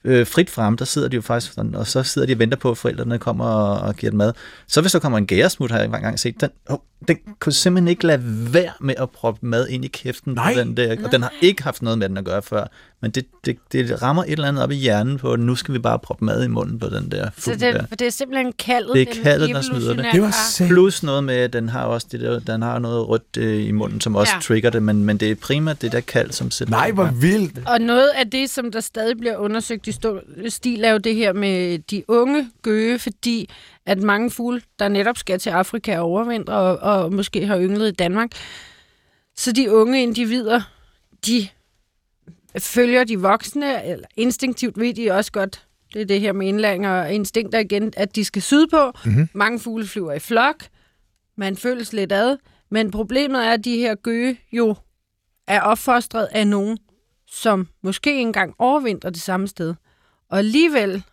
øh, 0.04 0.26
frit 0.26 0.50
frem, 0.50 0.76
der 0.76 0.84
sidder 0.84 1.08
de 1.08 1.16
jo 1.16 1.22
faktisk, 1.22 1.58
og 1.74 1.86
så 1.86 2.02
sidder 2.02 2.26
de 2.26 2.32
og 2.32 2.38
venter 2.38 2.56
på, 2.56 2.70
at 2.70 2.78
forældrene 2.78 3.18
kommer 3.18 3.44
og, 3.44 3.80
og 3.80 3.96
giver 3.96 4.10
dem 4.10 4.18
mad. 4.18 4.32
Så 4.66 4.80
hvis 4.80 4.92
der 4.92 4.98
kommer 4.98 5.18
en 5.18 5.26
gæresmut, 5.26 5.70
har 5.70 5.78
jeg 5.78 5.86
engang 5.86 6.18
set, 6.18 6.40
den, 6.40 6.50
oh, 6.68 6.78
den 7.08 7.16
kunne 7.40 7.52
simpelthen 7.52 7.88
ikke 7.88 8.06
lade 8.06 8.22
være 8.52 8.72
med 8.80 8.94
at 8.98 9.10
proppe 9.10 9.46
mad 9.46 9.68
ind 9.68 9.84
i 9.84 9.88
kæften 9.88 10.32
Nej. 10.32 10.54
på 10.54 10.60
den 10.60 10.76
der, 10.76 10.96
og 11.04 11.12
den 11.12 11.22
har 11.22 11.32
ikke 11.40 11.62
haft 11.62 11.82
noget 11.82 11.98
med 11.98 12.08
den 12.08 12.16
at 12.16 12.24
gøre 12.24 12.42
før, 12.42 12.64
men 13.02 13.10
det, 13.10 13.26
det, 13.44 13.56
det 13.72 14.02
rammer 14.02 14.24
et 14.24 14.30
eller 14.32 14.48
andet 14.48 14.62
op 14.64 14.70
i 14.70 14.74
hjernen 14.74 15.18
på, 15.18 15.32
at 15.32 15.40
nu 15.40 15.54
skal 15.56 15.74
vi 15.74 15.78
bare 15.78 15.98
proppe 15.98 16.24
mad 16.24 16.44
i 16.44 16.46
munden 16.46 16.78
på 16.78 16.86
den 16.88 17.10
der 17.10 17.30
Så 17.36 17.40
fugl 17.42 17.60
det, 17.60 17.74
der. 17.74 17.82
det 17.86 18.02
er 18.02 18.10
simpelthen 18.10 18.52
kaldet. 18.52 18.94
Det 18.94 19.08
er 19.18 19.22
kaldet, 19.22 19.48
der 19.48 19.60
smider 19.62 19.94
det. 19.94 20.06
Det 20.12 20.22
var. 20.22 20.34
Plus 20.68 21.02
noget 21.02 21.24
med, 21.24 21.34
at 21.34 21.52
den 21.52 21.68
har 21.68 21.82
også 21.84 22.06
det 22.12 22.20
der, 22.20 22.38
den 22.40 22.62
har 22.62 22.78
noget 22.78 23.08
rødt 23.08 23.36
øh, 23.38 23.66
i 23.66 23.70
munden, 23.72 24.00
som 24.00 24.16
også 24.16 24.32
Ja. 24.34 24.40
trigger 24.40 24.70
det, 24.70 24.82
men, 24.82 25.04
men 25.04 25.16
det 25.16 25.30
er 25.30 25.34
primært 25.34 25.82
det 25.82 25.92
der 25.92 26.00
kald, 26.00 26.30
som 26.30 26.50
sætter 26.50 26.74
Nej, 26.74 26.90
hvor 26.90 27.10
vildt. 27.20 27.58
Og 27.66 27.80
noget 27.80 28.08
af 28.08 28.30
det, 28.30 28.50
som 28.50 28.72
der 28.72 28.80
stadig 28.80 29.18
bliver 29.18 29.36
undersøgt 29.36 29.86
i 29.86 29.92
stor 29.92 30.20
stil, 30.48 30.84
er 30.84 30.90
jo 30.90 30.98
det 30.98 31.14
her 31.14 31.32
med 31.32 31.78
de 31.78 32.02
unge 32.08 32.50
gøge, 32.62 32.98
fordi 32.98 33.50
at 33.90 34.02
mange 34.02 34.30
fugle, 34.30 34.62
der 34.78 34.88
netop 34.88 35.18
skal 35.18 35.38
til 35.38 35.50
Afrika 35.50 35.98
og 35.98 36.04
overvintre, 36.04 36.54
og, 36.54 36.78
og 36.78 37.12
måske 37.12 37.46
har 37.46 37.60
ynglet 37.60 37.88
i 37.88 37.94
Danmark, 37.94 38.30
så 39.36 39.52
de 39.52 39.72
unge 39.72 40.02
individer, 40.02 40.60
de 41.26 41.48
følger 42.58 43.04
de 43.04 43.20
voksne, 43.20 43.84
eller 43.84 44.06
instinktivt 44.16 44.80
ved 44.80 44.94
de 44.94 45.10
også 45.10 45.32
godt, 45.32 45.66
det 45.94 46.02
er 46.02 46.06
det 46.06 46.20
her 46.20 46.32
med 46.32 46.48
indlæring 46.48 46.88
og 46.88 47.12
instinkter 47.12 47.58
igen, 47.58 47.92
at 47.96 48.16
de 48.16 48.24
skal 48.24 48.42
sydpå. 48.42 48.92
Mhm. 49.04 49.28
Mange 49.32 49.60
fugle 49.60 49.86
flyver 49.86 50.12
i 50.12 50.18
flok, 50.18 50.64
man 51.36 51.56
føles 51.56 51.92
lidt 51.92 52.12
ad, 52.12 52.36
men 52.70 52.90
problemet 52.90 53.46
er, 53.46 53.52
at 53.52 53.64
de 53.64 53.76
her 53.76 53.94
gøge 53.94 54.40
jo 54.52 54.74
er 55.46 55.60
opfostret 55.60 56.28
af 56.32 56.46
nogen, 56.46 56.78
som 57.26 57.68
måske 57.82 58.20
engang 58.20 58.54
overvintrer 58.58 59.10
det 59.10 59.22
samme 59.22 59.48
sted. 59.48 59.74
Og 60.30 60.38
alligevel, 60.38 61.04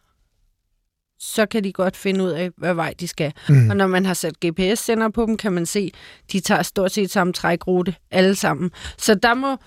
så 1.19 1.45
kan 1.45 1.63
de 1.63 1.71
godt 1.73 1.97
finde 1.97 2.23
ud 2.23 2.29
af, 2.29 2.49
hvad 2.57 2.73
vej 2.73 2.93
de 2.99 3.07
skal. 3.07 3.33
Mm. 3.49 3.69
Og 3.69 3.77
når 3.77 3.87
man 3.87 4.05
har 4.05 4.13
sat 4.13 4.33
GPS-sender 4.45 5.09
på 5.09 5.25
dem, 5.25 5.37
kan 5.37 5.51
man 5.53 5.65
se, 5.65 5.91
de 6.31 6.39
tager 6.39 6.63
stort 6.63 6.91
set 6.91 7.11
samme 7.11 7.33
trækrute 7.33 7.95
alle 8.11 8.35
sammen. 8.35 8.71
Så 8.97 9.15
der 9.15 9.33
må, 9.33 9.57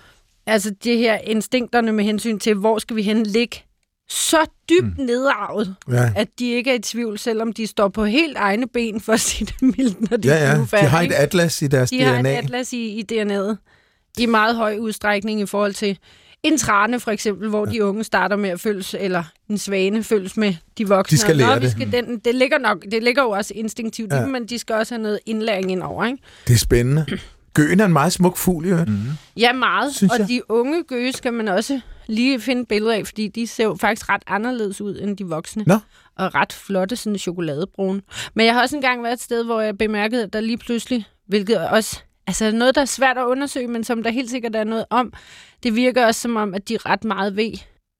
altså 0.45 0.73
det 0.83 0.97
her 0.97 1.17
instinkterne 1.17 1.91
med 1.91 2.03
hensyn 2.03 2.39
til, 2.39 2.53
hvor 2.55 2.79
skal 2.79 2.95
vi 2.95 3.01
hen 3.01 3.23
ligge, 3.25 3.57
så 4.09 4.37
dybt 4.69 4.97
mm. 4.97 5.03
nedarvet, 5.05 5.75
Ja. 5.91 6.11
at 6.15 6.27
de 6.39 6.51
ikke 6.51 6.69
er 6.71 6.75
i 6.75 6.79
tvivl, 6.79 7.17
selvom 7.19 7.53
de 7.53 7.67
står 7.67 7.87
på 7.87 8.05
helt 8.05 8.37
egne 8.37 8.67
ben, 8.67 9.01
for 9.01 9.13
at 9.13 9.19
sige 9.19 9.45
det 9.45 9.61
mildt, 9.77 10.11
når 10.11 10.17
de 10.17 10.27
Ja, 10.27 10.35
ja. 10.35 10.49
De 10.51 10.55
flyvefærdige, 10.55 10.89
har 10.89 11.01
et 11.01 11.11
atlas 11.11 11.61
i 11.61 11.67
deres 11.67 11.89
De 11.89 12.01
har 12.03 12.19
DNA. 12.19 12.33
et 12.39 12.43
atlas 12.43 12.73
i, 12.73 12.85
i 12.87 13.05
DNA'et 13.11 13.55
i 14.17 14.25
meget 14.25 14.55
høj 14.55 14.77
udstrækning 14.77 15.41
i 15.41 15.45
forhold 15.45 15.73
til 15.73 15.97
en 16.43 16.57
trane 16.57 16.99
for 16.99 17.11
eksempel, 17.11 17.49
hvor 17.49 17.65
ja. 17.67 17.71
de 17.71 17.85
unge 17.85 18.03
starter 18.03 18.35
med 18.35 18.49
at 18.49 18.59
følges, 18.59 18.95
eller 18.99 19.23
en 19.49 19.57
svane 19.57 20.03
følges 20.03 20.37
med 20.37 20.53
de 20.77 20.87
voksne. 20.87 21.15
De 21.15 21.21
skal 21.21 21.35
lære 21.37 21.47
Nå, 21.49 21.55
vi 21.55 21.61
det. 21.61 21.71
Skal 21.71 21.91
den, 21.91 22.19
det, 22.19 22.35
ligger 22.35 22.57
nok, 22.57 22.85
det 22.91 23.03
ligger 23.03 23.23
jo 23.23 23.29
også 23.29 23.53
instinktivt 23.55 24.11
Ja. 24.11 24.15
ja. 24.15 24.21
i 24.21 24.23
dem, 24.23 24.31
men 24.31 24.45
de 24.45 24.59
skal 24.59 24.75
også 24.75 24.93
have 24.93 25.01
noget 25.01 25.19
indlæring 25.25 25.71
ind 25.71 25.83
over. 25.83 26.05
Ikke? 26.05 26.17
Det 26.47 26.53
er 26.53 26.57
spændende. 26.57 27.05
Gøen 27.53 27.79
er 27.79 27.85
en 27.85 27.93
meget 27.93 28.13
smuk 28.13 28.37
fugl, 28.37 28.67
jo. 28.67 28.77
Mm. 28.87 28.97
Ja, 29.37 29.53
meget. 29.53 29.95
Synes 29.95 30.13
og 30.13 30.19
jeg. 30.19 30.27
de 30.27 30.41
unge 30.51 30.83
gøge 30.83 31.13
skal 31.13 31.33
man 31.33 31.47
også 31.47 31.79
lige 32.07 32.39
finde 32.41 32.65
billeder 32.65 32.93
af, 32.93 33.05
fordi 33.07 33.27
de 33.27 33.47
ser 33.47 33.63
jo 33.63 33.77
faktisk 33.81 34.09
ret 34.09 34.23
anderledes 34.27 34.81
ud 34.81 34.99
end 35.01 35.17
de 35.17 35.25
voksne. 35.25 35.63
Nå. 35.67 35.77
Og 36.17 36.35
ret 36.35 36.53
flotte, 36.53 36.95
sådan 36.95 37.17
chokoladebrune. 37.17 38.01
Men 38.33 38.45
jeg 38.45 38.53
har 38.53 38.61
også 38.61 38.75
engang 38.75 39.03
været 39.03 39.13
et 39.13 39.21
sted, 39.21 39.43
hvor 39.43 39.61
jeg 39.61 39.77
bemærkede, 39.77 40.23
at 40.23 40.33
der 40.33 40.41
lige 40.41 40.57
pludselig, 40.57 41.05
hvilket 41.27 41.57
også 41.57 41.99
altså 42.31 42.51
noget, 42.51 42.75
der 42.75 42.81
er 42.81 42.85
svært 42.85 43.17
at 43.17 43.25
undersøge, 43.25 43.67
men 43.67 43.83
som 43.83 44.03
der 44.03 44.09
helt 44.09 44.29
sikkert 44.29 44.55
er 44.55 44.63
noget 44.63 44.85
om, 44.89 45.13
det 45.63 45.75
virker 45.75 46.05
også 46.05 46.21
som 46.21 46.35
om, 46.35 46.53
at 46.53 46.69
de 46.69 46.77
ret 46.77 47.03
meget 47.03 47.35
ved, 47.35 47.51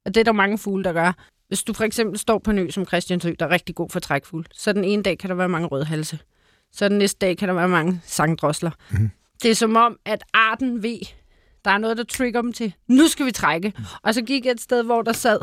og 0.05 0.13
det 0.15 0.21
er 0.21 0.23
der 0.23 0.31
mange 0.31 0.57
fugle, 0.57 0.83
der 0.83 0.93
gør. 0.93 1.13
Hvis 1.47 1.63
du 1.63 1.73
for 1.73 1.83
eksempel 1.83 2.19
står 2.19 2.39
på 2.39 2.51
en 2.51 2.57
ø 2.57 2.69
som 2.69 2.85
Christiansø, 2.85 3.33
der 3.39 3.45
er 3.45 3.49
rigtig 3.49 3.75
god 3.75 3.89
for 3.89 3.99
trækfugl, 3.99 4.45
så 4.53 4.73
den 4.73 4.83
ene 4.83 5.03
dag 5.03 5.17
kan 5.17 5.29
der 5.29 5.35
være 5.35 5.49
mange 5.49 5.67
rødhalse. 5.67 6.19
Så 6.71 6.89
den 6.89 6.97
næste 6.97 7.17
dag 7.17 7.37
kan 7.37 7.47
der 7.47 7.53
være 7.53 7.67
mange 7.67 8.01
sangdrosler. 8.05 8.71
Mm. 8.91 9.09
Det 9.43 9.51
er 9.51 9.55
som 9.55 9.75
om, 9.75 9.97
at 10.05 10.23
arten 10.33 10.83
ved, 10.83 10.99
der 11.65 11.71
er 11.71 11.77
noget, 11.77 11.97
der 11.97 12.03
trigger 12.03 12.41
dem 12.41 12.53
til, 12.53 12.73
nu 12.87 13.07
skal 13.07 13.25
vi 13.25 13.31
trække. 13.31 13.73
Og 14.01 14.13
så 14.13 14.21
gik 14.21 14.45
jeg 14.45 14.51
et 14.51 14.61
sted, 14.61 14.83
hvor 14.83 15.01
der 15.01 15.13
sad 15.13 15.39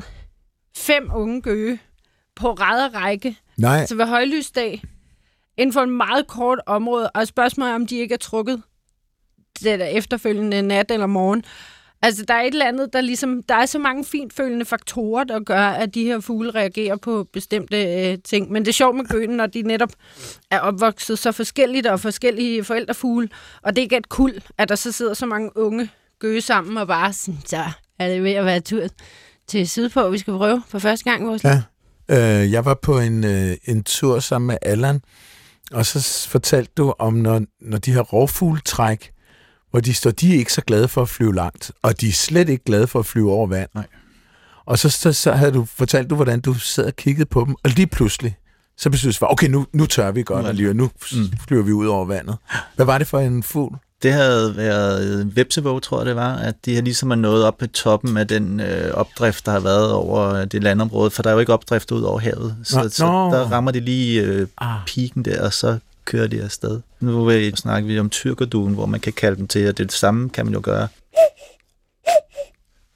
fem 0.77 1.11
unge 1.15 1.43
gøge 1.43 1.79
på 2.37 2.53
række, 2.53 3.37
Nej, 3.57 3.87
så 3.87 3.97
ved 3.97 4.07
højlysdag, 4.07 4.83
inden 5.57 5.73
for 5.73 5.81
en 5.81 5.91
meget 5.91 6.27
kort 6.27 6.61
område, 6.67 7.11
og 7.11 7.27
spørgsmålet 7.27 7.71
er, 7.71 7.75
om 7.75 7.87
de 7.87 7.97
ikke 7.97 8.15
er 8.15 8.19
trukket 8.19 8.63
der 9.65 9.85
efterfølgende 9.85 10.63
nat 10.63 10.91
eller 10.91 11.07
morgen. 11.07 11.45
Altså, 12.03 12.25
der 12.29 12.35
er 12.35 12.41
et 12.41 12.53
eller 12.53 12.69
andet, 12.69 12.93
der 12.93 13.01
ligesom... 13.01 13.43
Der 13.43 13.55
er 13.55 13.67
så 13.67 13.79
mange 13.79 14.05
fintfølende 14.05 14.65
faktorer, 14.65 15.25
der 15.25 15.41
gør, 15.41 15.61
at 15.61 15.95
de 15.95 16.05
her 16.05 16.21
fugle 16.21 16.51
reagerer 16.51 16.97
på 16.97 17.27
bestemte 17.33 17.85
øh, 17.85 18.19
ting. 18.25 18.53
Men 18.53 18.63
det 18.63 18.69
er 18.69 18.73
sjovt 18.73 18.97
med 18.97 19.05
gøen, 19.05 19.31
når 19.31 19.47
de 19.47 19.63
netop 19.63 19.93
er 20.51 20.61
opvokset 20.61 21.19
så 21.19 21.33
forskelligt 21.33 21.87
og 21.87 22.01
forskellige 22.01 22.65
forældrefugle, 22.65 23.29
og 23.63 23.77
det 23.77 23.83
ikke 23.83 23.95
er 23.95 23.99
et 23.99 24.09
kul, 24.09 24.33
at 24.59 24.69
der 24.69 24.75
så 24.75 24.93
sidder 24.93 25.15
så 25.15 25.27
mange 25.27 25.57
unge 25.57 25.91
gøge 26.19 26.41
sammen 26.41 26.77
og 26.77 26.87
bare 26.87 27.13
sådan, 27.13 27.41
så 27.47 27.63
er 27.99 28.09
det 28.09 28.25
ved 28.25 28.33
at 28.33 28.45
være 28.45 28.61
tur 28.61 28.83
til 29.49 29.69
Sydpå, 29.69 30.09
vi 30.09 30.19
skal 30.19 30.35
prøve 30.35 30.63
for 30.69 30.79
første 30.79 31.11
gang 31.11 31.27
vores. 31.27 31.45
Ja. 31.45 31.63
Øh, 32.11 32.53
jeg 32.53 32.65
var 32.65 32.75
på 32.75 32.99
en, 32.99 33.25
øh, 33.25 33.57
en 33.65 33.85
tur 33.85 34.19
sammen 34.19 34.47
med 34.47 34.57
Allan, 34.63 35.01
og 35.73 35.87
så 35.87 36.29
fortalte 36.29 36.73
du 36.77 36.95
om, 36.99 37.15
når, 37.15 37.43
når 37.61 37.79
de 37.79 37.93
her 37.93 38.01
rovfugletræk, 38.01 39.11
hvor 39.71 39.81
de 39.81 39.95
står, 39.95 40.11
de 40.11 40.35
er 40.35 40.39
ikke 40.39 40.53
så 40.53 40.61
glade 40.61 40.89
for 40.89 41.03
at 41.03 41.09
flyve 41.09 41.35
langt, 41.35 41.71
og 41.83 42.01
de 42.01 42.09
er 42.09 42.13
slet 42.13 42.49
ikke 42.49 42.65
glade 42.65 42.87
for 42.87 42.99
at 42.99 43.07
flyve 43.07 43.33
over 43.33 43.47
vand. 43.47 43.69
Nej. 43.75 43.87
Og 44.67 44.79
så, 44.79 44.89
så, 44.91 45.13
så 45.13 45.33
havde 45.33 45.53
du 45.53 45.65
fortalt 45.65 46.11
du, 46.11 46.15
hvordan 46.15 46.41
du 46.41 46.55
sad 46.55 46.85
og 46.85 46.97
kiggede 46.97 47.27
på 47.27 47.45
dem, 47.45 47.55
og 47.65 47.71
lige 47.71 47.87
pludselig, 47.87 48.37
så 48.77 48.91
besluttede 48.91 49.27
du, 49.27 49.33
okay, 49.33 49.49
nu, 49.49 49.67
nu 49.73 49.87
tør 49.87 50.11
vi 50.11 50.23
godt, 50.23 50.57
lige, 50.57 50.75
nu 50.75 50.91
mm. 51.13 51.33
flyver 51.49 51.63
vi 51.63 51.73
ud 51.73 51.87
over 51.87 52.05
vandet. 52.05 52.37
Hvad 52.77 52.87
var 52.87 52.99
det 52.99 53.07
for 53.07 53.19
en 53.19 53.43
fugl? 53.43 53.77
Det 54.03 54.13
havde 54.13 54.57
været 54.57 55.23
en 55.23 55.37
vepsevåg, 55.37 55.83
tror 55.83 55.99
jeg 55.99 56.07
det 56.07 56.17
var, 56.17 56.35
at 56.37 56.55
de 56.65 56.75
har 56.75 56.83
ligesom 56.83 57.11
er 57.11 57.15
nået 57.15 57.45
op 57.45 57.59
på 57.59 57.67
toppen 57.67 58.17
af 58.17 58.29
den 58.29 58.61
øh, 58.61 58.91
opdrift, 58.95 59.47
der 59.47 59.53
har 59.53 59.61
været 59.61 59.93
over 59.93 60.45
det 60.45 60.63
landområde, 60.63 61.11
for 61.11 61.23
der 61.23 61.31
er 61.31 61.35
jo 61.35 61.41
ikke 61.41 61.53
opdrift 61.53 61.91
ud 61.91 62.03
over 62.03 62.19
havet. 62.19 62.57
Så, 62.65 62.83
Nå, 62.83 62.89
så 62.89 63.05
der 63.05 63.53
rammer 63.53 63.71
de 63.71 63.81
lige 63.81 64.23
øh, 64.23 64.47
Ah. 64.59 64.79
piken 64.87 65.25
der, 65.25 65.45
og 65.45 65.53
så 65.53 65.79
kører 66.09 66.27
de 66.27 66.43
afsted. 66.43 66.81
Nu 67.01 67.31
snakker 67.55 67.87
vi 67.87 67.99
om 67.99 68.11
tyrkerduen, 68.11 68.75
hvor 68.75 68.87
man 68.87 69.01
kan 69.01 69.13
kalde 69.13 69.37
dem 69.37 69.47
til, 69.47 69.69
og 69.69 69.79
det 69.79 69.93
samme 69.93 70.31
kan 70.31 70.47
man 70.47 70.55
jo 70.55 70.61
gøre 70.63 70.89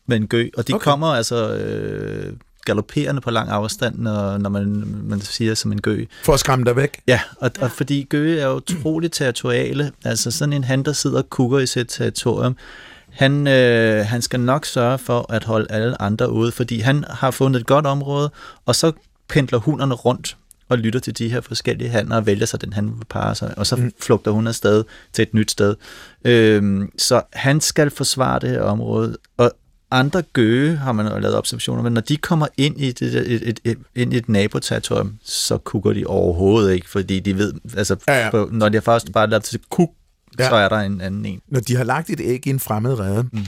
med 0.07 0.17
en 0.17 0.27
gø. 0.27 0.49
Og 0.57 0.69
de 0.69 0.73
Okay. 0.73 0.75
okay. 0.75 0.85
kommer 0.85 1.07
altså... 1.07 1.55
Øh, 1.55 2.33
galopperende 2.65 3.21
på 3.21 3.31
lang 3.31 3.51
afstand, 3.51 3.99
når, 3.99 4.39
når 4.39 4.51
man, 4.51 4.85
man 5.05 5.21
siger 5.21 5.55
som 5.55 5.73
en 5.73 5.81
gø. 5.81 6.05
For 6.25 6.33
at 6.33 6.41
skræmme 6.41 6.65
dig 6.65 6.77
væk. 6.77 7.01
Ja, 7.07 7.21
og, 7.37 7.51
og 7.61 7.71
fordi 7.71 8.07
gøge 8.11 8.41
er 8.41 8.55
utroligt 8.55 9.15
territoriale. 9.15 9.93
Altså 10.05 10.31
sådan 10.31 10.53
en 10.53 10.65
han, 10.65 10.83
der 10.83 10.93
sidder 10.93 11.19
og 11.19 11.31
kukker 11.31 11.59
i 11.59 11.67
sit 11.67 11.89
territorium, 11.89 12.57
han, 13.11 13.47
øh, 13.47 14.07
han 14.07 14.23
skal 14.23 14.41
nok 14.41 14.67
sørge 14.67 14.99
for 14.99 15.33
at 15.33 15.45
holde 15.45 15.67
alle 15.71 16.03
andre 16.03 16.31
ude, 16.31 16.53
fordi 16.53 16.81
han 16.81 17.05
har 17.11 17.31
fundet 17.31 17.61
et 17.61 17.67
godt 17.67 17.87
område, 17.87 18.31
og 18.67 18.75
så 18.77 18.93
pendler 19.29 19.59
hunderne 19.59 19.95
rundt 19.95 20.37
og 20.73 20.79
lytter 20.79 21.01
til 21.01 21.19
de 21.19 21.29
her 21.29 21.41
forskellige 21.41 21.91
hanner 21.91 22.17
og 22.17 22.27
vælger 22.27 22.47
sig 22.47 22.61
den, 22.61 22.73
han 22.73 22.87
vil 22.87 23.05
parre 23.09 23.35
sig, 23.35 23.55
og 23.57 23.67
så 23.67 23.77
mm. 23.77 23.93
flugter 24.01 24.31
hun 24.31 24.47
afsted 24.47 24.85
til 25.13 25.23
et 25.23 25.35
nyt 25.35 25.51
sted. 25.51 25.75
Øhm, 26.25 26.91
så 26.99 27.23
han 27.33 27.61
skal 27.61 27.91
forsvare 27.91 28.39
det 28.39 28.51
her 28.51 28.61
område, 28.63 29.17
og 29.37 29.53
andre 29.91 30.23
gøge 30.23 30.77
har 30.77 30.93
man 30.93 31.23
lavet 31.23 31.37
observationer, 31.37 31.83
men 31.83 31.93
når 31.93 32.01
de 32.01 32.17
kommer 32.17 32.47
ind 32.57 32.81
i, 32.81 32.93
det, 32.93 33.15
et, 33.15 33.49
et, 33.49 33.61
et, 33.65 33.79
ind 33.95 34.15
i 34.15 34.17
et 34.17 34.29
naboterritorium, 34.29 35.19
så 35.25 35.59
kukker 35.59 35.93
de 35.93 36.07
overhovedet 36.07 36.73
ikke, 36.73 36.91
fordi 36.91 37.21
de 37.21 37.39
ved, 37.39 37.53
altså, 37.77 37.97
Ja, 38.09 38.25
ja. 38.25 38.31
På, 38.31 38.49
når 38.53 38.69
de 38.69 38.77
har 38.77 38.83
først 38.83 39.13
bare 39.13 39.31
lavet 39.31 39.45
til 39.45 39.61
kuk, 39.71 39.91
ja. 40.39 40.49
så 40.49 40.55
er 40.55 40.69
der 40.69 40.77
en 40.77 41.01
anden 41.01 41.27
en. 41.27 41.41
Når 41.49 41.61
de 41.61 41.77
har 41.77 41.85
lagt 41.85 42.11
et 42.11 42.21
æg 42.21 42.47
i 42.47 42.51
en 42.51 42.61
fremmed 42.61 43.01
rede, 43.01 43.29
mm. 43.33 43.47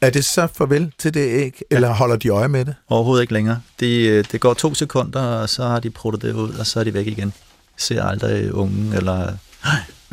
Er 0.00 0.10
det 0.10 0.24
så 0.24 0.46
farvel 0.46 0.92
til 0.98 1.14
det 1.14 1.20
æg, 1.28 1.60
eller 1.70 1.88
holder 1.88 2.16
de 2.16 2.28
øje 2.28 2.48
med 2.48 2.64
det? 2.64 2.74
Overhovedet 2.88 3.22
ikke 3.22 3.32
længere. 3.32 3.60
Det, 3.80 4.08
øh, 4.08 4.24
det 4.32 4.40
går 4.40 4.54
to 4.54 4.74
sekunder, 4.74 5.20
og 5.20 5.48
så 5.48 5.62
har 5.66 5.80
de 5.80 5.90
pruttet 5.90 6.22
det 6.22 6.32
ud, 6.32 6.52
og 6.54 6.66
så 6.66 6.80
er 6.80 6.84
de 6.84 6.94
væk 6.94 7.06
igen. 7.06 7.32
Ser 7.76 8.04
aldrig 8.04 8.54
ungen, 8.54 8.92
eller... 8.92 9.32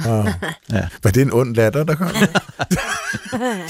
Oh. 0.07 0.27
Ja. 0.73 0.87
Var 1.03 1.11
det 1.11 1.21
en 1.21 1.33
ond 1.33 1.55
latter, 1.55 1.83
der 1.83 1.95
kom? 1.95 2.07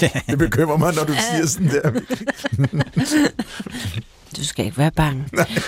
det 0.28 0.38
bekymrer 0.38 0.76
mig, 0.76 0.94
når 0.94 1.04
du 1.04 1.12
siger 1.12 1.46
sådan 1.46 1.68
der. 1.68 2.00
Du 4.36 4.44
skal 4.44 4.64
ikke 4.64 4.78
være 4.78 4.90
bange. 4.90 5.24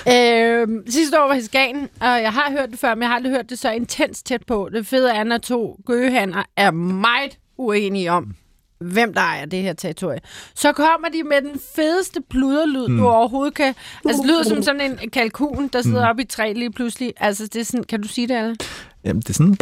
øh, 0.09 0.68
sidste 0.88 1.22
år 1.22 1.26
var 1.28 1.34
i 1.34 1.42
Skagen, 1.44 1.88
og 2.01 2.07
jeg 2.22 2.32
har 2.32 2.51
hørt 2.51 2.70
det 2.70 2.78
før, 2.78 2.94
men 2.94 3.03
jeg 3.03 3.09
har 3.09 3.16
aldrig 3.16 3.32
hørt 3.32 3.51
det 3.51 3.59
så 3.59 3.70
intens 3.70 4.22
tæt 4.22 4.42
på. 4.46 4.68
Det 4.72 4.86
fede 4.86 5.12
er, 5.12 5.24
når 5.24 5.38
to 5.38 5.80
gøgehanner 5.86 6.42
er 6.57 6.70
meget 6.70 7.38
uenige 7.59 8.12
om, 8.12 8.34
hvem 8.81 9.14
der 9.14 9.20
ejer 9.20 9.47
det 9.47 9.62
her 9.62 9.72
territorie. 9.72 10.20
Så 10.55 10.72
kommer 10.72 11.09
de 11.09 11.22
med 11.22 11.43
den 11.43 11.61
fedeste 11.76 12.20
pluderlyd, 12.31 12.89
mm. 12.89 12.97
du 12.97 13.09
overhovedet 13.09 13.55
kan... 13.55 13.74
Altså, 14.07 14.22
det 14.22 14.31
lyder 14.31 14.43
som 14.43 14.62
sådan 14.62 14.81
en 14.81 15.11
kalkun, 15.11 15.68
der 15.72 15.83
sidder 15.83 16.05
mm. 16.05 16.11
oppe 16.11 16.22
i 16.22 16.24
et 16.24 16.28
træ 16.28 16.53
lige 16.53 16.72
pludselig. 16.72 17.12
Altså, 17.16 17.47
det 17.47 17.61
er 17.61 17.64
sådan... 17.64 17.85
Kan 17.85 18.03
du 18.03 18.09
sige 18.09 18.28
det, 18.28 18.35
alle? 18.35 18.57
Jamen, 19.05 19.20
det 19.20 19.28
er 19.28 19.34
sådan... 19.34 19.57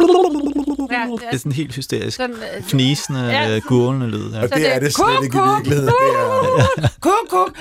Ja, 0.91 1.05
Det 1.15 1.33
er 1.33 1.37
sådan 1.37 1.51
helt 1.51 1.75
hysterisk. 1.75 2.17
Sådan, 2.17 2.35
øh, 2.35 2.63
Fnisende, 2.63 3.19
Ja. 3.19 3.47
ja. 3.53 3.59
gurlende 3.59 4.07
lyd. 4.07 4.31
Ja. 4.31 4.41
Og 4.43 4.49
Så 4.49 4.55
det 4.55 4.63
det 4.63 4.67
er 4.67 4.71
er 4.75 4.79
det 4.79 4.93
slet 4.93 5.23
ikke 5.23 5.37
i 5.37 5.39
kuk, 5.39 5.55
virkeligheden. 5.55 5.87
Det 5.87 6.83
er, 6.83 6.87
kuk, 6.99 7.29
kuk. 7.29 7.57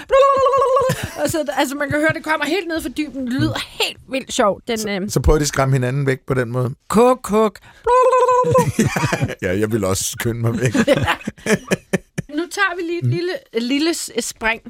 Og 1.24 1.30
så, 1.30 1.44
altså, 1.56 1.74
man 1.76 1.90
kan 1.90 1.98
høre, 1.98 2.08
det 2.14 2.24
kommer 2.24 2.46
helt 2.46 2.68
ned 2.68 2.82
for 2.82 2.88
dybden. 2.88 3.26
Det 3.26 3.32
lyder 3.32 3.54
helt 3.70 3.98
vildt 4.10 4.32
sjovt. 4.32 4.68
Den, 4.68 5.02
øh, 5.02 5.10
så 5.10 5.20
prøver 5.20 5.38
de 5.38 5.42
at 5.42 5.48
skræmme 5.48 5.74
hinanden 5.74 6.06
væk 6.06 6.18
på 6.26 6.34
den 6.34 6.50
måde. 6.52 6.70
kuk, 6.88 7.18
kuk. 7.22 7.58
Ja, 9.42 9.58
jeg 9.58 9.72
vil 9.72 9.84
også 9.84 10.04
skynde 10.04 10.40
mig 10.40 10.60
væk. 10.60 10.74
Nu 12.38 12.42
tager 12.50 12.76
vi 12.76 12.82
lige 12.82 12.98
et 12.98 13.06
lille, 13.06 13.32
lille 13.60 13.94
spring 14.20 14.60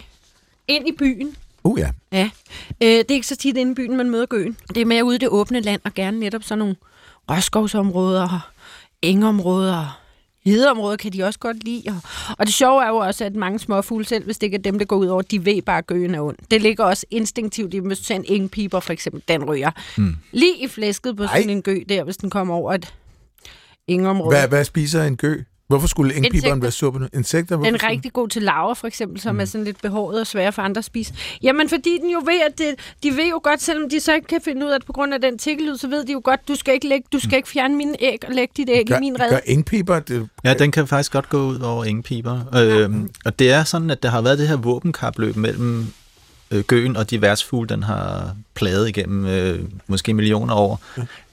ind 0.69 0.89
i 0.89 0.93
byen. 0.99 1.37
Uh 1.65 1.81
ja. 1.81 1.89
Ja. 2.13 2.31
Øh, 2.83 2.89
det 2.89 3.11
er 3.11 3.15
ikke 3.15 3.27
så 3.27 3.37
tit 3.37 3.57
inde 3.57 3.73
i 3.73 3.75
byen, 3.75 3.97
man 3.97 4.11
møder 4.11 4.27
gøen. 4.27 4.57
Det 4.75 4.81
er 4.81 4.85
mere 4.85 5.05
ude 5.05 5.15
i 5.15 5.19
det 5.19 5.29
åbne 5.29 5.61
land, 5.61 5.81
og 5.85 5.95
gerne 5.95 6.21
netop 6.21 6.43
sådan 6.43 6.59
nogle 6.59 6.77
røskovsområder, 7.31 8.23
og 8.23 8.41
engområder, 9.03 10.01
hedeområder 10.45 10.97
kan 10.97 11.13
de 11.13 11.23
også 11.23 11.39
godt 11.39 11.65
lide. 11.65 11.83
Og, 12.39 12.47
det 12.47 12.55
sjove 12.55 12.85
er 12.85 12.89
jo 12.89 12.97
også, 12.97 13.25
at 13.25 13.35
mange 13.37 13.59
småfugle, 13.59 14.05
selv 14.05 14.25
hvis 14.25 14.39
det 14.39 14.47
ikke 14.47 14.57
er 14.57 14.63
dem, 14.63 14.79
der 14.79 14.87
går 14.87 14.97
ud 14.97 15.07
over, 15.07 15.23
de 15.23 15.45
ved 15.45 15.63
bare, 15.63 15.79
at 15.79 15.87
gøen 15.87 16.15
er 16.15 16.21
ond. 16.21 16.37
Det 16.51 16.63
ligger 16.63 16.85
også 16.85 17.07
instinktivt 17.11 17.75
i, 17.75 17.79
hvis 17.79 17.99
du 17.99 18.15
en 18.15 18.25
engpiber 18.29 18.81
for 18.81 18.93
eksempel, 18.93 19.23
den 19.29 19.45
ryger. 19.45 19.71
Mm. 19.97 20.17
Lige 20.33 20.65
i 20.65 20.69
flæsket 20.69 21.17
på 21.17 21.27
sådan 21.27 21.49
Ej. 21.49 21.53
en 21.53 21.63
gø 21.63 21.83
der, 21.89 22.05
hvis 22.05 22.17
den 22.17 22.31
kommer 22.31 22.55
over 22.55 22.75
et 22.75 22.95
engområde. 23.87 24.37
Hvad, 24.37 24.49
hvad 24.49 24.65
spiser 24.65 25.05
en 25.05 25.17
gø? 25.17 25.43
Hvorfor 25.69 25.87
skulle 25.87 26.15
engpiberen 26.15 26.63
være 26.63 26.71
sur 26.71 26.91
på 26.91 26.99
det? 26.99 27.09
Insekter? 27.15 27.57
Hvorfor 27.57 27.71
Den 27.71 27.81
er 27.83 27.89
rigtig 27.91 28.13
god 28.13 28.29
til 28.29 28.43
laver, 28.43 28.75
for 28.75 28.87
eksempel, 28.87 29.21
som 29.21 29.35
mm. 29.35 29.41
er 29.41 29.45
sådan 29.45 29.65
lidt 29.65 29.83
behåret 29.83 30.21
og 30.21 30.27
svær 30.27 30.51
for 30.51 30.63
andre 30.63 30.79
at 30.79 30.85
spise. 30.85 31.15
Jamen, 31.43 31.69
fordi 31.69 31.99
den 32.03 32.11
jo 32.11 32.19
ved, 32.19 32.41
at 32.49 32.59
det, 32.59 32.67
de 33.03 33.11
ved 33.17 33.29
jo 33.31 33.41
godt, 33.43 33.63
selvom 33.63 33.91
de 33.91 34.01
så 34.01 34.15
ikke 34.15 34.27
kan 34.27 34.41
finde 34.45 34.67
ud 34.67 34.71
af, 34.71 34.75
at 34.75 34.85
på 34.87 34.93
grund 34.93 35.15
af 35.15 35.21
den 35.21 35.39
tikkelyd, 35.39 35.77
så 35.77 35.89
ved 35.89 36.05
de 36.07 36.13
jo 36.13 36.21
godt, 36.25 36.49
du 36.49 36.55
skal 36.55 36.75
ikke, 36.75 36.89
lægge, 36.89 37.07
du 37.13 37.19
skal 37.19 37.37
ikke 37.37 37.49
fjerne 37.49 37.77
mine 37.77 38.03
æg 38.03 38.19
og 38.29 38.35
lægge 38.35 38.53
dit 38.57 38.69
æg 38.71 38.87
gør, 38.87 38.97
i 38.97 39.01
min 39.01 39.15
Gør 39.15 39.25
redde. 39.25 39.41
engpiber 39.47 39.99
det? 39.99 40.29
Ja, 40.45 40.55
den 40.55 40.71
kan 40.71 40.87
faktisk 40.87 41.13
godt 41.13 41.29
gå 41.29 41.47
ud 41.47 41.61
over 41.61 41.85
engpiber. 41.85 42.41
Øhm, 42.57 43.11
og 43.25 43.39
det 43.39 43.51
er 43.51 43.65
sådan, 43.65 43.91
at 43.91 44.03
der 44.03 44.09
har 44.09 44.21
været 44.21 44.39
det 44.39 44.49
her 44.49 44.57
våbenkapløb 44.57 45.37
mellem 45.37 45.87
øh, 46.51 46.65
gøen 46.65 46.97
og 46.97 47.11
de 47.11 47.23
værtsfugle, 47.23 47.69
den 47.69 47.83
har 47.83 48.37
plaget 48.55 48.89
igennem 48.89 49.27
øh, 49.27 49.61
måske 49.87 50.15
millioner 50.15 50.55
år. 50.55 50.81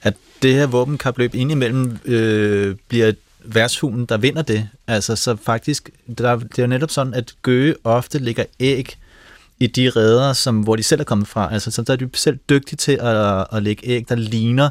At 0.02 0.14
det 0.42 0.54
her 0.54 0.66
våbenkapløb 0.66 1.34
indimellem 1.34 1.98
øh, 2.04 2.76
bliver 2.88 3.12
værtsfuglen, 3.54 4.06
der 4.06 4.16
vinder 4.16 4.42
det. 4.42 4.68
Altså, 4.86 5.16
så 5.16 5.36
faktisk, 5.42 5.90
der, 6.18 6.36
det 6.36 6.58
er 6.58 6.62
jo 6.62 6.66
netop 6.66 6.90
sådan, 6.90 7.14
at 7.14 7.34
gøge 7.42 7.74
ofte 7.84 8.18
lægger 8.18 8.44
æg 8.60 8.98
i 9.60 9.66
de 9.66 9.90
redder, 9.90 10.32
som, 10.32 10.60
hvor 10.60 10.76
de 10.76 10.82
selv 10.82 11.00
er 11.00 11.04
kommet 11.04 11.28
fra. 11.28 11.52
Altså, 11.52 11.70
så 11.70 11.82
der 11.82 11.92
er 11.92 11.96
de 11.96 12.08
selv 12.14 12.38
dygtige 12.48 12.76
til 12.76 12.98
at, 13.00 13.46
at 13.52 13.62
lægge 13.62 13.86
æg, 13.86 14.08
der 14.08 14.14
ligner 14.14 14.70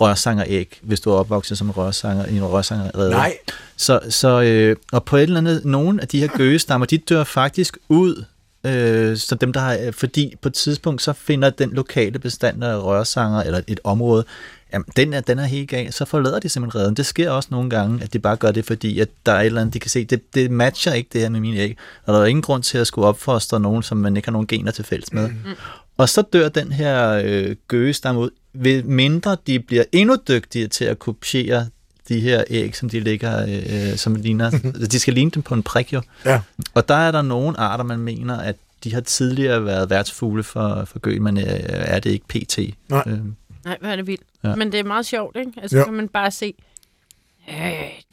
rørsangeræg, 0.00 0.80
hvis 0.82 1.00
du 1.00 1.10
er 1.10 1.14
opvokset 1.14 1.58
som 1.58 1.70
rørsanger 1.70 2.26
i 2.26 2.36
en 2.36 2.44
rørsangerredde. 2.44 3.10
Nej. 3.10 3.36
Så, 3.76 4.00
så 4.08 4.42
øh, 4.42 4.76
og 4.92 5.04
på 5.04 5.16
et 5.16 5.22
eller 5.22 5.38
andet, 5.38 5.64
nogle 5.64 6.02
af 6.02 6.08
de 6.08 6.20
her 6.20 6.26
gøgestammer, 6.26 6.86
de 6.86 6.98
dør 6.98 7.24
faktisk 7.24 7.78
ud, 7.88 8.24
øh, 8.66 9.16
så 9.16 9.34
dem 9.34 9.52
der 9.52 9.60
har, 9.60 9.90
fordi 9.92 10.34
på 10.42 10.48
et 10.48 10.54
tidspunkt, 10.54 11.02
så 11.02 11.12
finder 11.12 11.50
den 11.50 11.70
lokale 11.70 12.18
bestand 12.18 12.64
af 12.64 12.82
rørsanger, 12.82 13.42
eller 13.42 13.60
et 13.66 13.80
område, 13.84 14.24
jamen, 14.74 14.86
den 14.96 15.12
er, 15.12 15.20
den 15.20 15.38
er 15.38 15.44
helt 15.44 15.70
gal, 15.70 15.92
så 15.92 16.04
forlader 16.04 16.38
de 16.38 16.48
simpelthen 16.48 16.80
redden. 16.80 16.94
Det 16.94 17.06
sker 17.06 17.30
også 17.30 17.48
nogle 17.52 17.70
gange, 17.70 18.02
at 18.02 18.12
de 18.12 18.18
bare 18.18 18.36
gør 18.36 18.50
det, 18.50 18.64
fordi 18.64 19.00
at 19.00 19.08
der 19.26 19.32
er 19.32 19.40
et 19.40 19.46
eller 19.46 19.60
andet, 19.60 19.74
de 19.74 19.80
kan 19.80 19.90
se, 19.90 20.04
det, 20.04 20.34
det 20.34 20.50
matcher 20.50 20.92
ikke 20.92 21.10
det 21.12 21.20
her 21.20 21.28
med 21.28 21.40
mine 21.40 21.56
æg, 21.56 21.76
og 22.06 22.14
der 22.14 22.20
er 22.20 22.24
ingen 22.26 22.42
grund 22.42 22.62
til 22.62 22.78
at 22.78 22.86
skulle 22.86 23.08
opfostre 23.08 23.60
nogen, 23.60 23.82
som 23.82 23.96
man 23.96 24.16
ikke 24.16 24.26
har 24.28 24.32
nogen 24.32 24.46
gener 24.46 24.72
til 24.72 24.84
fælles 24.84 25.12
med. 25.12 25.28
Mm. 25.28 25.34
Og 25.96 26.08
så 26.08 26.22
dør 26.22 26.48
den 26.48 26.72
her 26.72 27.22
øh, 27.24 27.56
gøgestamme 27.68 28.20
ud, 28.20 28.30
ved 28.52 28.82
mindre 28.82 29.36
de 29.46 29.60
bliver 29.60 29.84
endnu 29.92 30.16
dygtigere 30.28 30.68
til 30.68 30.84
at 30.84 30.98
kopiere 30.98 31.66
de 32.08 32.20
her 32.20 32.44
æg, 32.50 32.76
som 32.76 32.88
de 32.88 33.00
ligger, 33.00 33.46
øh, 33.48 33.96
som 33.96 34.14
ligner, 34.14 34.50
de 34.90 34.98
skal 34.98 35.14
ligne 35.14 35.30
dem 35.30 35.42
på 35.42 35.54
en 35.54 35.62
prik 35.62 35.92
jo. 35.92 36.02
Ja. 36.24 36.40
Og 36.74 36.88
der 36.88 36.94
er 36.94 37.10
der 37.10 37.22
nogle 37.22 37.60
arter, 37.60 37.84
man 37.84 37.98
mener, 37.98 38.36
at 38.38 38.56
de 38.84 38.94
har 38.94 39.00
tidligere 39.00 39.64
været 39.64 39.90
værtsfugle 39.90 40.42
for, 40.42 40.84
for 40.84 40.98
gøg, 40.98 41.22
men 41.22 41.38
øh, 41.38 41.44
er 41.68 42.00
det 42.00 42.10
ikke 42.10 42.28
pt. 42.28 42.58
Nej. 42.88 43.02
Øh, 43.06 43.18
Nej, 43.64 43.76
hvor 43.80 43.88
er 43.88 43.96
det 43.96 44.06
vildt. 44.06 44.22
Ja. 44.44 44.54
Men 44.54 44.72
det 44.72 44.80
er 44.80 44.84
meget 44.84 45.06
sjovt, 45.06 45.36
ikke? 45.36 45.52
Altså, 45.62 45.76
Jo. 45.76 45.82
så 45.82 45.84
kan 45.84 45.94
man 45.94 46.08
bare 46.08 46.30
se. 46.30 46.54
Øh, 47.48 47.54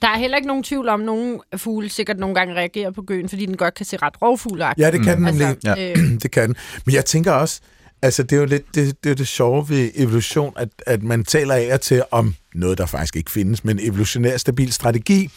der 0.02 0.08
er 0.08 0.18
heller 0.18 0.38
ikke 0.38 0.48
nogen 0.48 0.64
tvivl 0.64 0.90
om, 0.90 1.00
at 1.02 1.06
nogle 1.06 1.40
fugle 1.58 1.90
sikkert 1.90 2.18
nogle 2.20 2.36
gange 2.36 2.54
reagerer 2.56 2.92
på 2.92 3.02
gøen, 3.02 3.30
fordi 3.30 3.46
den 3.46 3.58
godt 3.58 3.74
kan 3.74 3.86
se 3.86 3.98
ret 3.98 4.22
rovfugleagtigt. 4.22 4.86
Ja, 4.86 4.92
det 4.92 5.04
kan 5.04 5.16
den 5.18 5.26
nemlig. 5.26 5.48
altså, 5.48 5.70
Ja. 5.78 5.92
øh, 5.92 6.12
det 6.24 6.32
kan 6.32 6.48
den. 6.48 6.56
Men 6.86 6.96
jeg 6.96 7.06
tænker 7.06 7.32
også, 7.32 7.62
altså 8.02 8.24
det 8.24 8.36
er 8.36 8.40
jo 8.40 8.46
lidt 8.46 8.76
det, 8.76 9.04
det, 9.04 9.10
er 9.12 9.16
det 9.16 9.28
sjove 9.28 9.70
ved 9.70 9.92
evolution, 9.96 10.54
at, 10.58 10.70
at 10.88 11.04
man 11.04 11.24
taler 11.24 11.56
af 11.56 11.70
og 11.74 11.82
til 11.82 12.04
om 12.12 12.36
noget, 12.56 12.78
der 12.78 12.86
faktisk 12.86 13.16
ikke 13.16 13.32
findes, 13.32 13.64
men 13.64 13.80
evolutionær 13.82 14.38
stabil 14.38 14.74
strategi, 14.74 15.30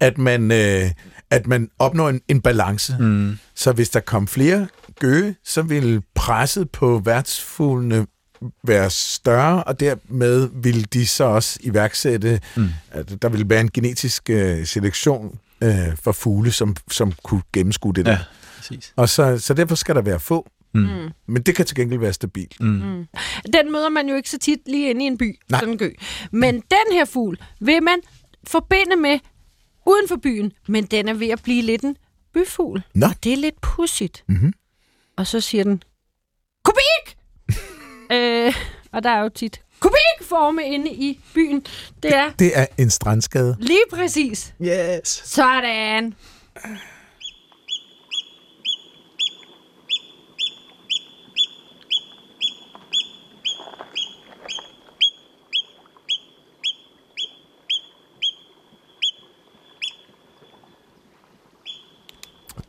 at 0.00 0.18
man, 0.18 0.52
øh, 0.52 0.90
at 1.30 1.46
man 1.46 1.68
opnår 1.78 2.08
en, 2.08 2.20
en 2.28 2.40
balance. 2.40 2.96
mm, 3.00 3.38
Så 3.54 3.72
hvis 3.72 3.90
der 3.90 4.00
kom 4.00 4.26
flere 4.26 4.68
gøge, 4.98 5.34
så 5.44 5.62
ville 5.62 6.02
presset 6.14 6.70
på 6.70 7.02
værtsfuglene 7.04 8.06
være 8.62 8.90
større, 8.90 9.64
og 9.64 9.80
dermed 9.80 10.48
ville 10.54 10.82
de 10.82 11.06
så 11.06 11.24
også 11.24 11.58
iværksætte, 11.62 12.40
mm. 12.56 12.68
at 12.90 13.22
der 13.22 13.28
ville 13.28 13.48
være 13.48 13.60
en 13.60 13.70
genetisk 13.70 14.30
øh, 14.30 14.66
selektion 14.66 15.38
øh, 15.60 15.96
for 16.02 16.12
fugle, 16.12 16.52
som, 16.52 16.76
som 16.90 17.12
kunne 17.22 17.42
gennemskue 17.52 17.92
det 17.94 18.06
der. 18.06 18.12
ja, 18.12 18.18
præcis. 18.56 18.92
Og 18.96 19.08
så, 19.08 19.38
så 19.38 19.54
derfor 19.54 19.74
skal 19.74 19.94
der 19.94 20.02
være 20.02 20.20
få. 20.20 20.50
Mm. 20.74 21.08
Men 21.26 21.42
det 21.42 21.56
kan 21.56 21.66
til 21.66 21.76
gengæld 21.76 22.00
være 22.00 22.12
stabilt. 22.12 22.60
Mm. 22.60 23.06
Den 23.52 23.72
møder 23.72 23.88
man 23.88 24.08
jo 24.08 24.14
ikke 24.14 24.30
så 24.30 24.38
tit 24.38 24.58
lige 24.66 24.90
inde 24.90 25.04
i 25.04 25.06
en 25.06 25.18
by, 25.18 25.38
Nej. 25.48 25.60
Sådan 25.60 25.72
en 25.72 25.78
gø. 25.78 25.90
Men 26.30 26.54
den 26.54 26.92
her 26.92 27.04
fugl 27.04 27.38
vil 27.60 27.82
man 27.82 27.98
forbinde 28.46 28.96
med 28.96 29.18
uden 29.86 30.08
for 30.08 30.16
byen, 30.22 30.52
men 30.68 30.84
den 30.84 31.08
er 31.08 31.14
ved 31.14 31.28
at 31.28 31.42
blive 31.42 31.62
lidt 31.62 31.82
en 31.82 31.96
byfugl. 32.34 32.82
Nå. 32.94 33.06
Og 33.06 33.14
det 33.24 33.32
er 33.32 33.36
lidt 33.36 33.60
pudsigt. 33.60 34.24
Mhm. 34.28 34.52
Og 35.16 35.26
så 35.26 35.40
siger 35.40 35.64
den, 35.64 35.82
kubik! 36.64 37.16
Øh, 38.12 38.54
og 38.92 39.02
der 39.02 39.10
er 39.10 39.20
jo 39.22 39.28
tit 39.28 39.60
kubikforme 39.80 40.64
inde 40.64 40.90
i 40.90 41.20
byen. 41.34 41.60
Det 42.02 42.16
er 42.16 42.30
Det 42.38 42.58
er 42.58 42.66
en 42.78 42.90
strandskade. 42.90 43.56
lige 43.60 43.82
præcis 43.92 44.54
Yes! 44.62 45.08
sådan. 45.24 46.14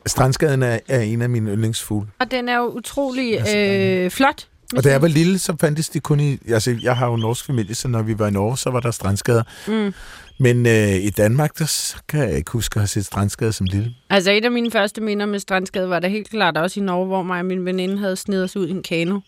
Strandskaden 0.06 0.62
er, 0.62 0.78
er 0.88 1.00
en 1.00 1.22
af 1.22 1.28
mine 1.30 1.50
yndlingsfugle. 1.50 2.08
Og 2.18 2.30
den 2.30 2.48
er 2.48 2.56
jo 2.56 2.64
utrolig 2.68 3.38
Altså, 3.38 3.56
øh, 3.58 4.10
flot. 4.10 4.48
Og 4.76 4.84
da 4.84 4.90
jeg 4.90 5.02
var 5.02 5.08
lille, 5.08 5.38
så 5.38 5.56
fandtes 5.60 5.88
de 5.88 6.00
kun 6.00 6.20
i... 6.20 6.38
Altså, 6.48 6.76
jeg 6.82 6.96
har 6.96 7.06
jo 7.06 7.14
en 7.14 7.20
norsk 7.20 7.44
familie, 7.46 7.74
så 7.74 7.88
når 7.88 8.02
vi 8.02 8.18
var 8.18 8.26
i 8.28 8.30
Norge, 8.30 8.58
så 8.58 8.70
var 8.70 8.80
der 8.80 8.90
strandskader. 8.90 9.42
Mm. 9.68 9.94
Men 10.38 10.66
øh, 10.66 10.94
i 10.94 11.10
Danmark, 11.10 11.58
der 11.58 11.94
kan 12.08 12.20
jeg 12.28 12.36
ikke 12.36 12.50
huske 12.50 12.76
at 12.76 12.80
have 12.80 12.86
set 12.88 13.06
strandskader 13.06 13.52
som 13.52 13.66
lille. 13.66 13.94
Altså 14.10 14.30
et 14.30 14.44
af 14.44 14.50
mine 14.50 14.70
første 14.70 15.00
minder 15.00 15.26
med 15.26 15.38
strandskade 15.38 15.88
var 15.88 15.98
der 15.98 16.08
helt 16.08 16.30
klart 16.30 16.56
også 16.56 16.80
i 16.80 16.82
Norge, 16.82 17.06
hvor 17.06 17.22
mig 17.22 17.38
og 17.38 17.46
min 17.46 17.64
veninde 17.64 17.98
havde 17.98 18.16
snedet 18.16 18.44
os 18.44 18.56
ud 18.56 18.68
i 18.68 18.70
en 18.70 18.82
kano 18.82 19.20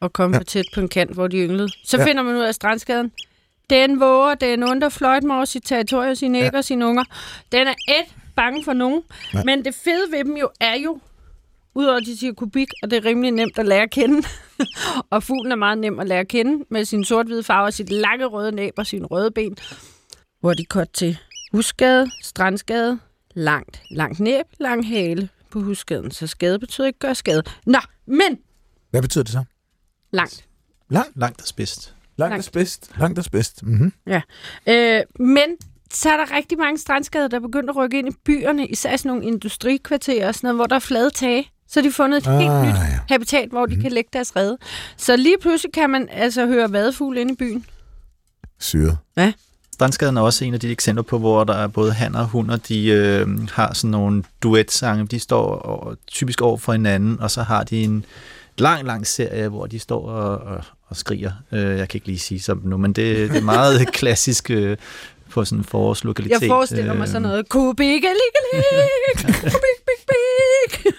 og 0.00 0.12
kom 0.12 0.30
Ja. 0.30 0.36
ja. 0.36 0.38
for 0.40 0.44
tæt 0.44 0.64
på 0.74 0.80
en 0.80 0.88
kant, 0.88 1.14
hvor 1.14 1.26
de 1.26 1.36
ynglede. 1.36 1.68
Så 1.84 1.96
Ja. 1.96 2.02
ja. 2.02 2.08
finder 2.08 2.22
man 2.22 2.34
ud 2.36 2.40
af 2.42 2.54
strandskaden. 2.54 3.12
Den 3.70 4.00
våger, 4.00 4.34
den 4.34 4.62
under 4.64 4.88
fløjt 4.88 5.24
over 5.30 5.44
sit 5.44 5.62
territorium, 5.66 6.14
sine 6.14 6.38
æg 6.38 6.54
og 6.54 6.64
sine 6.64 6.86
unger. 6.86 7.04
Den 7.52 7.66
er 7.66 7.74
et 7.88 8.14
bange 8.36 8.64
for 8.64 8.72
nogen. 8.72 9.02
Ja. 9.34 9.38
Ja. 9.38 9.44
Men 9.44 9.64
det 9.64 9.74
fede 9.84 10.04
ved 10.12 10.24
dem 10.24 10.36
jo 10.36 10.48
er 10.60 10.74
jo, 10.84 10.98
udover 11.78 11.96
at 11.96 12.06
de 12.06 12.16
siger 12.18 12.32
kubik, 12.32 12.68
og 12.82 12.90
det 12.90 12.96
er 12.96 13.04
rimelig 13.04 13.30
nemt 13.30 13.58
at 13.58 13.66
lære 13.66 13.82
at 13.82 13.90
kende. 13.90 14.22
og 15.10 15.22
fuglen 15.22 15.52
er 15.52 15.56
meget 15.56 15.78
nem 15.78 15.98
at 16.00 16.08
lære 16.08 16.20
at 16.20 16.28
kende 16.28 16.64
med 16.70 16.84
sin 16.84 17.04
sort-hvide 17.04 17.42
farve 17.42 17.66
og 17.66 17.72
sit 17.72 17.90
lange 17.90 18.26
røde 18.26 18.52
næb 18.52 18.74
og 18.76 18.86
sine 18.86 19.06
røde 19.06 19.30
ben. 19.30 19.56
Hvor 20.40 20.54
de 20.54 20.64
kort 20.64 20.90
til 20.92 21.18
husskade, 21.52 22.10
strandskade, 22.22 22.98
langt, 23.34 23.82
langt 23.90 24.20
næb, 24.20 24.46
lang 24.60 24.88
hale 24.88 25.28
på 25.50 25.60
husskaden. 25.60 26.10
Så 26.10 26.26
skade 26.26 26.58
betyder 26.58 26.86
ikke 26.86 26.98
gør 26.98 27.12
skade. 27.12 27.42
Nå, 27.66 27.78
men 28.06 28.38
Hvad 28.90 29.02
betyder 29.02 29.24
det 29.24 29.32
så? 29.32 29.44
langt. 30.10 30.44
Langt, 30.90 31.10
Langt 31.16 31.40
og 31.40 31.46
spidst. 31.46 31.94
langt 32.16 32.32
Langt. 32.32 32.46
er 32.48 32.50
bedst. 32.52 32.90
Langt 32.98 33.18
er 33.18 33.28
bedst. 33.32 33.62
Mm-hmm. 33.62 33.92
Øh, 34.66 35.02
men 35.18 35.56
så 35.90 36.10
er 36.10 36.16
der 36.16 36.36
rigtig 36.36 36.58
mange 36.58 36.78
strandskader, 36.78 37.28
der 37.28 37.36
er 37.36 37.40
begyndt 37.40 37.70
at 37.70 37.76
rykke 37.76 37.98
ind 37.98 38.08
i 38.08 38.12
byerne, 38.24 38.66
især 38.66 38.96
sådan 38.96 39.08
nogle 39.08 39.24
industrikvarterer 39.26 40.28
og 40.28 40.34
sådan 40.34 40.46
noget, 40.48 40.56
hvor 40.58 40.66
der 40.66 40.76
er 40.76 40.80
flade 40.80 41.10
tage. 41.10 41.50
Så 41.68 41.80
har 41.80 41.82
de 41.88 41.92
fundet 41.92 42.16
et 42.18 42.26
ah, 42.26 42.38
helt 42.38 42.52
nyt 42.52 42.74
ja. 42.80 42.98
habitat, 43.08 43.48
hvor 43.48 43.66
de 43.66 43.72
Mhm. 43.74 43.82
kan 43.82 43.92
lægge 43.92 44.10
deres 44.12 44.36
rede. 44.36 44.58
Så 44.96 45.16
lige 45.16 45.36
pludselig 45.40 45.72
kan 45.72 45.90
man 45.90 46.08
altså 46.12 46.46
høre 46.46 46.72
vadefugle 46.72 47.20
inde 47.20 47.32
i 47.32 47.36
byen. 47.36 47.64
Syret. 48.60 48.98
Strandskaden 49.72 50.16
er 50.16 50.20
også 50.20 50.44
en 50.44 50.54
af 50.54 50.60
de 50.60 50.70
eksempler 50.70 51.02
på, 51.02 51.18
hvor 51.18 51.44
der 51.44 51.54
er 51.54 51.66
både 51.66 51.92
han 51.92 52.14
og 52.14 52.26
hunder, 52.26 52.56
de 52.56 52.86
øh, 52.88 53.48
har 53.52 53.74
sådan 53.74 53.90
nogle 53.90 54.22
duetsange, 54.42 55.06
de 55.06 55.18
står 55.20 55.58
over, 55.58 55.94
typisk 56.06 56.42
over 56.42 56.56
for 56.56 56.72
hinanden, 56.72 57.20
og 57.20 57.30
så 57.30 57.42
har 57.42 57.62
de 57.64 57.82
en 57.84 58.04
lang, 58.58 58.86
lang 58.86 59.06
serie, 59.06 59.48
hvor 59.48 59.66
de 59.66 59.78
står 59.78 60.08
og, 60.08 60.38
og, 60.38 60.64
og 60.88 60.96
skriger. 60.96 61.32
Øh, 61.52 61.78
jeg 61.78 61.88
kan 61.88 61.96
ikke 61.96 62.06
lige 62.06 62.18
sige 62.18 62.40
som 62.40 62.60
nu, 62.64 62.76
men 62.76 62.92
det, 62.92 63.30
det 63.30 63.36
er 63.38 63.42
meget 63.42 63.88
klassisk 64.00 64.50
øh, 64.50 64.76
på 65.30 65.44
sådan 65.44 65.58
en 65.58 65.64
forårslokalitet. 65.64 66.40
Jeg 66.42 66.48
forestiller 66.48 66.94
mig 66.94 67.08
sådan 67.08 67.24
Øh, 67.24 67.28
noget. 67.30 67.48
Kubik, 67.48 68.02
kubik, 69.12 69.52
bik, 69.86 70.06
bik. 70.08 70.92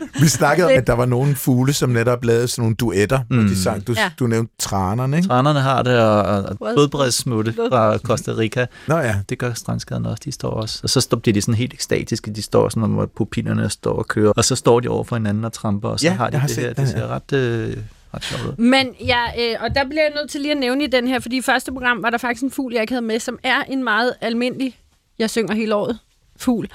Vi 0.20 0.28
snakkede 0.28 0.66
om, 0.66 0.72
at 0.76 0.86
der 0.86 0.92
var 0.92 1.06
nogle 1.06 1.34
fugle, 1.34 1.72
som 1.72 1.90
netop 1.90 2.24
lavede 2.24 2.48
sådan 2.48 2.62
nogle 2.62 2.76
duetter, 2.76 3.20
mm. 3.30 3.36
Mm. 3.36 3.48
de 3.48 3.62
sang. 3.62 3.86
Du, 3.86 3.94
ja. 3.96 4.10
Du 4.18 4.26
nævnte 4.26 4.52
tranerne, 4.58 5.16
ikke? 5.16 5.28
Tranerne 5.28 5.60
har 5.60 5.82
det, 5.82 6.00
og, 6.00 6.22
og 6.42 6.56
blodbredsmutte 6.58 7.52
fra 7.52 7.98
Costa 7.98 8.32
Rica, 8.32 8.66
Nå 8.86 8.96
ja. 8.98 9.14
det 9.28 9.38
gør 9.38 9.52
strandskaden 9.52 10.06
også, 10.06 10.22
de 10.24 10.32
står 10.32 10.50
også. 10.50 10.80
Og 10.82 10.90
så 10.90 11.00
står 11.00 11.18
de, 11.18 11.42
sådan 11.42 11.54
helt 11.54 11.74
ekstatiske, 11.74 12.30
de 12.30 12.42
står 12.42 12.68
sådan, 12.68 12.88
hvor 12.88 13.06
pupillerne 13.06 13.70
står 13.70 13.92
og 13.98 14.08
kører, 14.08 14.32
og 14.36 14.44
så 14.44 14.56
står 14.56 14.80
de 14.80 14.88
over 14.88 15.04
for 15.04 15.16
hinanden 15.16 15.44
og 15.44 15.52
tramper, 15.52 15.88
og 15.88 16.00
så 16.00 16.06
Ja, 16.06 16.12
har 16.12 16.26
de 16.26 16.32
jeg 16.32 16.40
har 16.40 16.46
det 16.46 16.56
set 16.56 16.64
her, 16.64 16.72
det 16.72 16.88
ser 16.88 16.98
ja. 16.98 17.06
ret, 17.06 17.32
øh, 17.32 17.76
ret 18.14 18.24
sjovt 18.24 18.42
ud. 18.44 18.64
Men 18.64 18.88
ja, 19.06 19.22
øh, 19.38 19.56
og 19.60 19.74
der 19.74 19.84
bliver 19.84 20.02
jeg 20.02 20.12
nødt 20.14 20.30
til 20.30 20.40
lige 20.40 20.52
at 20.52 20.58
nævne 20.58 20.84
i 20.84 20.86
den 20.86 21.08
her, 21.08 21.20
fordi 21.20 21.36
i 21.36 21.42
første 21.42 21.72
program 21.72 22.02
var 22.02 22.10
der 22.10 22.18
faktisk 22.18 22.42
en 22.42 22.50
fugl, 22.50 22.72
jeg 22.72 22.80
ikke 22.80 22.92
havde 22.92 23.06
med, 23.06 23.20
som 23.20 23.38
er 23.42 23.62
en 23.62 23.84
meget 23.84 24.14
almindelig, 24.20 24.78
jeg 25.18 25.30
synger 25.30 25.54
hele 25.54 25.74
året, 25.74 25.98
fugl, 26.36 26.68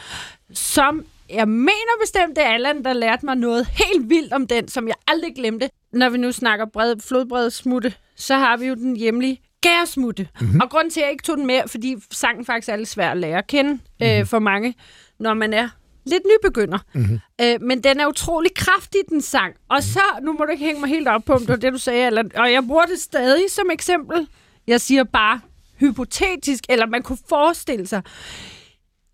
som 0.54 1.04
jeg 1.34 1.48
mener 1.48 1.98
bestemt, 2.02 2.36
det 2.36 2.46
er 2.46 2.50
Allan, 2.50 2.84
der 2.84 2.94
lærte 2.94 3.26
mig 3.26 3.36
noget 3.36 3.68
helt 3.68 4.10
vildt 4.10 4.34
om 4.34 4.48
den, 4.48 4.68
som 4.68 4.88
jeg 4.88 4.96
aldrig 5.08 5.36
glemte. 5.36 5.70
Når 5.94 6.10
vi 6.10 6.18
nu 6.18 6.32
snakker 6.32 6.66
bred, 6.66 6.96
flodbredsmutte, 7.00 7.94
så 8.16 8.36
har 8.36 8.58
vi 8.58 8.66
jo 8.66 8.76
den 8.76 8.96
hjemlige 8.96 9.42
gæresmutte. 9.62 10.28
Mm-hmm. 10.42 10.60
Og 10.62 10.70
grunden 10.70 10.92
til, 10.92 11.00
at 11.00 11.04
jeg 11.04 11.12
ikke 11.12 11.24
tog 11.24 11.38
den 11.38 11.48
med, 11.48 11.62
fordi 11.68 11.96
sangen 12.12 12.46
faktisk 12.46 12.70
er 12.70 12.76
lidt 12.76 12.90
svær 12.90 13.12
at 13.12 13.18
lære 13.18 13.38
at 13.38 13.48
kende 13.48 13.72
mm-hmm. 13.72 14.08
øh, 14.08 14.26
for 14.26 14.40
mange, 14.40 14.76
når 15.20 15.34
man 15.34 15.54
er 15.54 15.70
lidt 16.06 16.24
nybegynder. 16.26 16.78
Mm-hmm. 16.94 17.20
Øh, 17.42 17.62
men 17.62 17.84
den 17.84 18.00
er 18.00 18.08
utrolig 18.08 18.52
kraftig, 18.56 19.02
den 19.10 19.22
sang. 19.22 19.56
Og 19.70 19.84
så, 19.84 20.02
nu 20.22 20.34
må 20.34 20.46
du 20.46 20.52
ikke 20.52 20.66
hænge 20.66 20.82
mig 20.82 20.90
helt 20.90 21.08
op 21.08 21.24
på, 21.26 21.34
om 21.34 21.40
det 21.40 21.50
var 21.50 21.56
det, 21.56 21.74
du 21.74 21.78
sagde, 21.78 22.06
eller, 22.06 22.24
og 22.36 22.52
jeg 22.52 22.64
bruger 22.68 22.86
det 22.86 23.00
stadig 23.00 23.52
som 23.52 23.72
eksempel. 23.72 24.28
Jeg 24.68 24.82
siger 24.82 25.04
bare 25.04 25.40
hypotetisk, 25.80 26.64
eller 26.70 26.86
man 26.86 27.04
kunne 27.04 27.18
forestille 27.30 27.88
sig, 27.88 28.02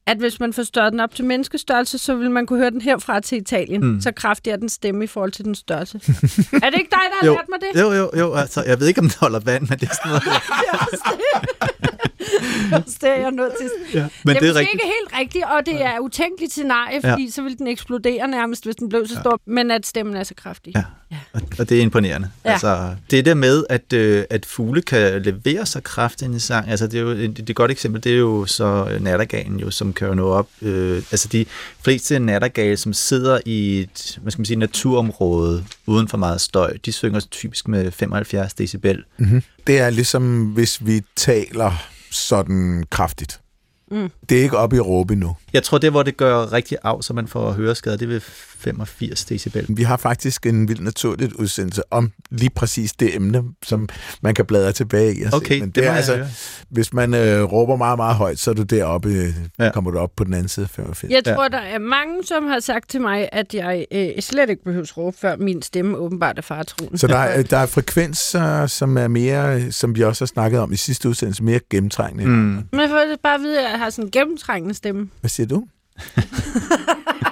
at 0.07 0.17
hvis 0.17 0.39
man 0.39 0.53
forstørrer 0.53 0.89
den 0.89 0.99
op 0.99 1.15
til 1.15 1.25
menneskestørrelse, 1.25 1.97
så 1.97 2.15
vil 2.15 2.31
man 2.31 2.45
kunne 2.45 2.59
høre 2.59 2.71
den 2.71 2.81
herfra 2.81 3.19
til 3.19 3.37
Italien. 3.37 3.85
Mm. 3.85 4.01
Så 4.01 4.11
kraftig 4.11 4.51
er 4.51 4.55
den 4.55 4.69
stemme 4.69 5.03
i 5.03 5.07
forhold 5.07 5.31
til 5.31 5.45
den 5.45 5.55
størrelse. 5.55 5.97
er 6.63 6.69
det 6.69 6.79
ikke 6.79 6.91
dig, 6.91 6.99
der 7.09 7.17
har 7.19 7.25
Jo. 7.25 7.33
lært 7.33 7.45
mig 7.49 7.59
det? 7.73 7.81
Jo, 7.81 7.91
jo, 7.91 8.09
jo, 8.19 8.33
altså, 8.33 8.63
jeg 8.63 8.79
ved 8.79 8.87
ikke, 8.87 8.99
om 9.01 9.05
den 9.09 9.15
holder 9.19 9.39
vand, 9.39 9.67
men 9.69 9.79
det 9.79 9.89
er 9.89 9.93
sådan 9.93 10.09
noget. 10.11 10.23
det 13.01 13.09
er 13.09 13.15
jeg 13.15 13.31
nødt 13.31 13.53
til. 13.59 13.69
Ja. 13.93 13.99
Men 13.99 14.35
det 14.35 14.35
er, 14.35 14.39
det 14.39 14.49
er 14.49 14.55
rigtigt. 14.55 14.73
ikke 14.73 14.85
helt 14.85 15.19
rigtigt, 15.19 15.43
og 15.45 15.65
det 15.65 15.81
er 15.81 15.99
utænkeligt 15.99 16.51
scenarie, 16.51 17.01
fordi 17.01 17.23
ja. 17.23 17.29
så 17.29 17.41
vil 17.41 17.57
den 17.57 17.67
eksplodere 17.67 18.27
nærmest, 18.27 18.63
hvis 18.63 18.75
den 18.75 18.89
blev 18.89 19.07
så 19.07 19.15
stor. 19.21 19.39
Men 19.45 19.71
at 19.71 19.85
stemmen 19.85 20.15
er 20.15 20.23
så 20.23 20.33
kraftig. 20.35 20.73
Ja. 20.75 20.83
Og, 21.33 21.41
og 21.59 21.69
det 21.69 21.77
er 21.77 21.81
imponerende. 21.81 22.29
Ja. 22.45 22.49
Ja. 22.49 22.53
Altså, 22.53 22.95
det 23.11 23.25
der 23.25 23.33
med, 23.33 23.63
at, 23.69 23.93
øh, 23.93 24.23
at 24.29 24.45
fugle 24.45 24.81
kan 24.81 25.21
levere 25.21 25.65
så 25.65 25.81
kraftigt 25.81 26.31
en 26.31 26.39
sang, 26.39 26.69
altså 26.69 26.87
det 26.87 26.97
er 26.97 27.01
jo 27.01 27.09
et, 27.09 27.17
det 27.17 27.39
er 27.39 27.43
et 27.49 27.55
godt 27.55 27.71
eksempel, 27.71 28.03
det 28.03 28.11
er 28.11 28.17
jo 28.17 28.45
så 28.45 28.87
øh, 28.91 29.03
nattergalen, 29.03 29.59
jo, 29.59 29.71
som 29.71 29.93
kan 29.93 30.07
jo 30.07 30.13
nå 30.13 30.27
op. 30.27 30.49
Øh, 30.61 30.97
altså 31.11 31.27
de 31.27 31.45
fleste 31.83 32.19
nattergale, 32.19 32.77
som 32.77 32.93
sidder 32.93 33.39
i 33.45 33.79
et 33.79 34.19
hvad 34.21 34.31
skal 34.31 34.39
man 34.39 34.45
sige, 34.45 34.57
naturområde 34.59 35.65
uden 35.85 36.07
for 36.07 36.17
meget 36.17 36.41
støj, 36.41 36.77
de 36.85 36.91
synger 36.91 37.19
typisk 37.19 37.67
med 37.67 37.91
75 37.91 38.53
decibel. 38.53 39.03
Mm-hmm. 39.17 39.43
Det 39.67 39.79
er 39.79 39.89
ligesom, 39.89 40.45
hvis 40.45 40.85
vi 40.85 41.01
taler 41.15 41.71
sådan 42.11 42.83
kraftigt. 42.89 43.41
Mm. 43.91 44.11
Det 44.29 44.37
er 44.39 44.43
ikke 44.43 44.57
oppe 44.57 44.75
i 44.75 44.79
råbe 44.79 45.15
nu. 45.15 45.35
Jeg 45.53 45.63
tror, 45.63 45.77
det 45.77 45.91
hvor 45.91 46.03
det 46.03 46.17
gør 46.17 46.53
rigtig 46.53 46.77
af, 46.83 47.03
så 47.03 47.13
man 47.13 47.27
får 47.27 47.51
høreskade, 47.51 47.97
det 47.97 48.09
ved 48.09 48.21
85 48.59 49.25
decibel. 49.25 49.65
Vi 49.69 49.83
har 49.83 49.97
faktisk 49.97 50.45
en 50.45 50.67
vild 50.67 50.79
naturligt 50.79 51.33
udsendelse 51.33 51.81
om 51.91 52.11
lige 52.29 52.49
præcis 52.49 52.93
det 52.93 53.15
emne, 53.15 53.43
som 53.63 53.89
man 54.21 54.33
kan 54.35 54.45
bladre 54.45 54.71
tilbage 54.71 55.15
i. 55.15 55.21
og 55.23 55.31
se. 55.31 55.35
Okay, 55.37 55.59
Men 55.59 55.67
det 55.69 55.75
det 55.75 55.85
er 55.85 55.91
altså, 55.93 56.15
høre. 56.15 56.27
hvis 56.69 56.93
man 56.93 57.13
øh, 57.13 57.43
råber 57.43 57.75
meget, 57.75 57.97
meget 57.99 58.15
højt, 58.15 58.39
så 58.39 58.49
er 58.51 58.55
du 58.55 58.63
deroppe, 58.63 59.09
øh, 59.09 59.33
Ja. 59.59 59.65
ja. 59.65 59.71
kommer 59.71 59.91
du 59.91 59.97
op 59.99 60.11
på 60.15 60.23
den 60.23 60.33
anden 60.33 60.47
side 60.47 60.63
af 60.63 60.69
85. 60.69 61.11
Jeg 61.11 61.21
Ja. 61.25 61.33
tror, 61.33 61.47
der 61.47 61.57
er 61.57 61.79
mange, 61.79 62.23
som 62.23 62.43
har 62.47 62.59
sagt 62.59 62.89
til 62.89 63.01
mig, 63.01 63.29
at 63.31 63.53
jeg 63.53 63.85
øh, 63.91 64.09
slet 64.19 64.49
ikke 64.49 64.63
behøver 64.63 64.83
at 64.83 64.97
råbe, 64.97 65.17
før 65.17 65.35
min 65.35 65.61
stemme 65.61 65.97
åbenbart 65.97 66.37
er 66.37 66.41
faretroen. 66.41 66.97
Så 66.97 67.07
der 67.07 67.17
er, 67.17 67.43
der 67.53 67.57
er 67.57 67.65
frekvenser, 67.65 68.67
som 68.67 68.97
er 68.97 69.07
mere, 69.07 69.71
som 69.71 69.95
vi 69.95 70.03
også 70.03 70.21
har 70.23 70.27
snakket 70.27 70.59
om 70.59 70.71
i 70.73 70.75
sidste 70.75 71.09
udsendelse, 71.09 71.43
mere 71.43 71.59
gennemtrængende. 71.69 72.25
Mm. 72.25 72.33
Men 72.71 72.89
får 72.89 73.03
bare 73.23 73.35
at 73.35 73.41
vide, 73.41 73.59
at 73.65 73.71
jeg 73.71 73.79
har 73.79 73.89
sådan 73.89 74.05
en 74.05 74.11
gennemtrængende 74.11 74.75
stemme. 74.75 75.09
Hvad 75.21 75.29
siger 75.29 75.47
du? 75.47 75.63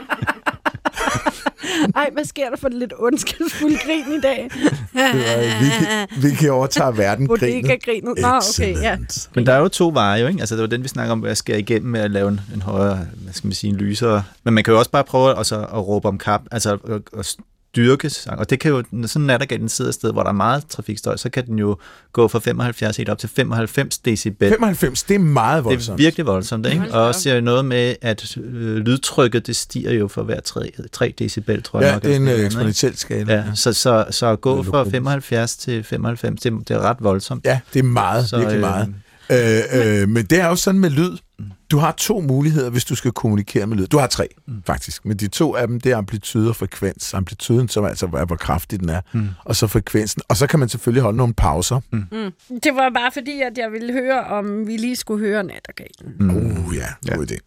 Ej, 1.95 2.09
hvad 2.13 2.26
sker 2.26 2.49
der 2.49 2.57
for 2.57 2.70
det 2.70 2.78
lidt 2.78 2.93
ondskabsfulde 2.99 3.78
grin 3.86 4.18
i 4.18 4.22
dag? 4.22 4.49
Vicky, 5.61 6.26
Vicky 6.26 6.49
overtager 6.49 6.91
verden. 6.91 7.28
Bodega-grinet. 7.28 8.13
Nå, 8.18 8.28
okay, 8.28 8.82
ja. 8.82 8.97
Men 9.36 9.45
der 9.45 9.53
er 9.53 9.59
jo 9.59 9.68
to 9.68 9.91
veje 9.93 10.22
jo, 10.22 10.28
ikke? 10.28 10.39
Altså 10.39 10.55
det 10.55 10.61
var 10.61 10.68
den, 10.68 10.84
vi 10.84 10.88
snakker 10.88 11.11
om, 11.11 11.20
hvad 11.20 11.30
jeg 11.30 11.38
skal 11.38 11.59
igennem 11.59 11.91
med 11.91 11.99
at 11.99 12.11
lave 12.11 12.28
en, 12.28 12.41
en 12.53 12.61
højere, 12.61 12.99
hvad 13.24 13.34
skal 13.34 13.47
man 13.47 13.53
sige, 13.53 13.72
en 13.72 13.78
lysere. 13.78 14.24
Men 14.43 14.53
man 14.53 14.63
kan 14.63 14.72
jo 14.74 14.80
også 14.80 14.91
bare 14.91 15.03
prøve 15.03 15.39
at, 15.39 15.51
at 15.51 15.88
råbe 15.88 16.07
om 16.07 16.18
kap, 16.18 16.41
altså 16.51 16.78
at, 16.88 17.20
at 17.20 17.36
styrke 17.76 18.10
sang. 18.10 18.40
Og 18.40 18.50
det 18.50 18.60
kan 18.60 18.72
jo, 18.72 18.84
når 18.92 19.08
sådan 19.08 19.24
en 19.24 19.28
nattergal, 19.28 19.60
den 19.60 19.70
sidder 19.70 19.90
et 19.90 19.96
sted, 19.96 20.12
hvor 20.12 20.24
der 20.24 20.30
er 20.30 20.34
meget 20.34 20.68
trafikstøj, 20.70 21.18
så 21.18 21.30
kan 21.30 21.46
den 21.46 21.60
jo 21.60 21.78
gå 22.14 22.28
fra 22.28 22.40
75 22.40 22.98
helt 22.98 23.10
op 23.10 23.18
til 23.18 23.30
95 23.30 23.98
decibel. 23.98 24.50
95, 24.50 25.04
det 25.04 25.16
er 25.16 25.20
meget 25.20 25.56
Det 25.64 25.70
er 25.70 25.74
voldsomt. 25.74 25.98
virkelig 26.00 26.26
voldsomt, 26.26 26.66
ikke? 26.66 26.94
Og 26.94 27.02
også 27.08 27.30
er 27.30 27.42
noget 27.42 27.66
med, 27.66 27.96
at 28.02 28.38
øh, 28.38 28.78
lydtrykket, 28.78 29.48
det 29.48 29.56
stiger 29.56 29.92
jo 29.92 30.08
for 30.08 30.24
hver 30.24 30.40
3, 30.40 30.72
3 30.92 31.14
decibel, 31.20 31.64
tror 31.64 31.80
jeg 31.82 31.88
Ja, 31.88 31.94
nok. 31.94 32.04
det 32.04 32.12
er 32.12 32.16
en 32.16 32.28
øh, 32.28 32.40
eksponentiel 32.46 32.98
skala. 32.98 33.34
Ja, 33.34 33.44
så, 33.56 33.74
så, 33.74 34.06
så 34.12 34.28
at 34.28 34.42
gå 34.42 34.56
fra 34.64 34.72
logaritmisk. 34.72 34.92
75 34.94 35.56
til 35.58 35.84
95, 35.84 36.42
det, 36.42 36.54
det 36.68 36.72
er 36.76 36.80
ret 36.80 36.98
voldsomt. 37.00 37.46
Ja, 37.46 37.60
det 37.74 37.80
er 37.80 37.84
meget, 37.84 38.24
Så, 38.24 38.30
så, 38.30 38.38
virkelig 38.38 38.56
øh, 38.56 38.62
meget. 38.62 38.94
Øh, 39.30 40.02
øh, 40.02 40.10
men 40.10 40.26
det 40.26 40.40
er 40.42 40.48
jo 40.48 40.56
sådan 40.56 40.80
med 40.82 40.90
lyd. 40.90 41.18
Du 41.72 41.78
har 41.78 41.91
to 41.91 42.22
muligheder, 42.22 42.70
hvis 42.70 42.86
du 42.86 42.95
skal 42.95 43.11
kommunikere 43.11 43.68
med 43.68 43.78
lyd. 43.78 43.88
Du 43.88 43.97
har 43.97 44.07
tre, 44.07 44.28
mm. 44.47 44.63
faktisk. 44.66 45.05
Men 45.05 45.18
de 45.18 45.28
to 45.28 45.55
af 45.55 45.68
dem, 45.68 45.82
det 45.82 45.91
er 45.91 45.97
amplitude 45.97 46.49
og 46.49 46.55
frekvens. 46.55 47.13
Amplituden, 47.13 47.70
som 47.70 47.86
altså 47.86 48.05
er, 48.05 48.26
hvor 48.26 48.36
kraftig 48.36 48.80
den 48.80 48.89
er. 48.89 49.01
Mm. 49.13 49.30
Og 49.45 49.55
så 49.55 49.68
frekvensen. 49.68 50.22
Og 50.28 50.38
så 50.38 50.47
kan 50.47 50.59
man 50.59 50.70
selvfølgelig 50.70 51.03
holde 51.03 51.18
nogle 51.18 51.34
pauser. 51.34 51.80
Mm. 51.91 52.32
Det 52.63 52.76
var 52.76 52.89
bare 52.89 53.11
fordi, 53.11 53.41
at 53.41 53.57
jeg 53.57 53.72
ville 53.72 53.93
høre, 53.93 54.24
om 54.24 54.68
vi 54.68 54.78
lige 54.78 54.95
skulle 54.95 55.28
høre 55.28 55.43
nattergalen. 55.43 56.16
Mm. 56.20 56.30
Uh, 56.30 56.76
ja, 56.76 57.16
god 57.16 57.32
idé. 57.32 57.38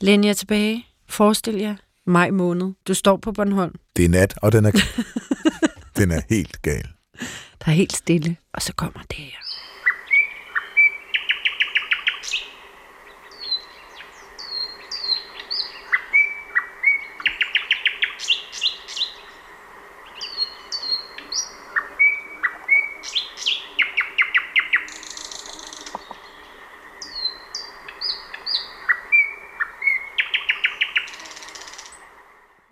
Læn 0.00 0.24
jer 0.24 0.32
tilbage. 0.32 0.86
Forestil 1.08 1.54
jer 1.54 1.76
maj 2.06 2.30
måned. 2.30 2.72
Du 2.88 2.94
står 2.94 3.16
på 3.16 3.32
Bornholm. 3.32 3.74
Det 3.96 4.04
er 4.04 4.08
nat, 4.08 4.34
og 4.42 4.52
den 4.52 4.64
er, 4.64 4.70
den 5.98 6.10
er 6.10 6.20
helt 6.28 6.62
gal. 6.62 6.88
Der 7.64 7.66
er 7.66 7.70
helt 7.70 7.96
stille, 7.96 8.36
og 8.52 8.62
så 8.62 8.72
kommer 8.72 9.00
det 9.10 9.18
her. 9.18 9.49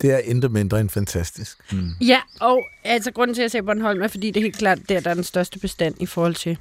Det 0.01 0.11
er 0.11 0.17
intet 0.17 0.51
mindre 0.51 0.79
end 0.79 0.89
fantastisk. 0.89 1.57
Mm. 1.71 1.89
Ja, 2.01 2.19
og 2.39 2.63
altså 2.83 3.11
grunden 3.11 3.35
til, 3.35 3.41
at 3.41 3.43
jeg 3.43 3.51
sagde 3.51 3.65
Bornholm, 3.65 4.01
er, 4.01 4.07
fordi 4.07 4.27
det 4.31 4.37
er 4.39 4.43
helt 4.43 4.57
klart, 4.57 4.79
der, 4.89 4.99
der 4.99 5.09
er 5.09 5.13
den 5.13 5.23
største 5.23 5.59
bestand 5.59 5.95
i 5.99 6.05
forhold 6.05 6.35
til 6.35 6.57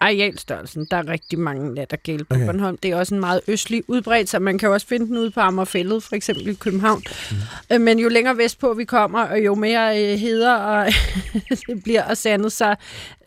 arealstørrelsen. 0.00 0.86
Der 0.90 0.96
er 0.96 1.08
rigtig 1.08 1.38
mange 1.38 1.74
nattergale 1.74 2.24
på 2.24 2.34
Okay. 2.34 2.46
Bornholm. 2.46 2.76
Det 2.76 2.90
er 2.90 2.96
også 2.96 3.14
en 3.14 3.20
meget 3.20 3.40
østlig 3.48 3.82
udbredt, 3.88 4.28
så 4.28 4.38
man 4.38 4.58
kan 4.58 4.66
jo 4.66 4.72
også 4.72 4.86
finde 4.86 5.06
den 5.06 5.18
ude 5.18 5.30
på 5.30 5.40
Amagerfællet, 5.40 6.02
for 6.02 6.16
eksempel 6.16 6.48
i 6.48 6.54
København. 6.54 7.02
Mm. 7.70 7.80
Men 7.80 7.98
jo 7.98 8.08
længere 8.08 8.36
vestpå 8.36 8.74
vi 8.74 8.84
kommer, 8.84 9.20
og 9.20 9.44
jo 9.44 9.54
mere 9.54 10.02
øh, 10.12 10.18
heder 10.18 10.54
og 10.54 10.86
det 11.66 11.82
bliver 11.82 12.02
og 12.02 12.16
sandet, 12.16 12.52
så 12.52 12.74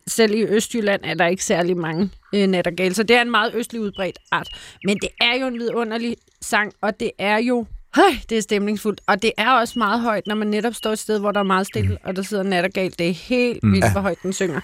selv 0.07 0.33
i 0.33 0.43
Østjylland 0.43 1.01
er 1.03 1.13
der 1.13 1.27
ikke 1.27 1.45
særlig 1.45 1.77
mange 1.77 2.09
øh, 2.35 2.47
nattergale. 2.47 2.93
Så 2.93 3.03
det 3.03 3.15
er 3.15 3.21
en 3.21 3.31
meget 3.31 3.51
østlig 3.55 3.81
udbredt 3.81 4.19
art. 4.31 4.49
Men 4.85 4.97
det 4.97 5.09
er 5.21 5.39
jo 5.41 5.47
en 5.47 5.59
vidunderlig 5.59 6.17
sang, 6.41 6.73
og 6.81 6.99
det 6.99 7.11
er 7.19 7.37
jo 7.37 7.65
Høj, 7.95 8.11
det 8.29 8.37
er 8.37 8.41
stemningsfuldt. 8.41 9.01
Og 9.07 9.21
det 9.21 9.31
er 9.37 9.51
også 9.51 9.79
meget 9.79 10.01
højt, 10.01 10.27
når 10.27 10.35
man 10.35 10.47
netop 10.47 10.73
står 10.73 10.91
et 10.91 10.99
sted, 10.99 11.19
hvor 11.19 11.31
der 11.31 11.39
er 11.39 11.43
meget 11.43 11.67
stille, 11.67 11.97
og 12.03 12.15
der 12.15 12.21
sidder 12.21 12.43
nattergal. 12.43 12.93
Det 12.99 13.09
er 13.09 13.13
helt 13.13 13.59
vildt, 13.63 13.91
hvor 13.91 14.01
højt 14.01 14.17
den 14.23 14.33
synger. 14.33 14.61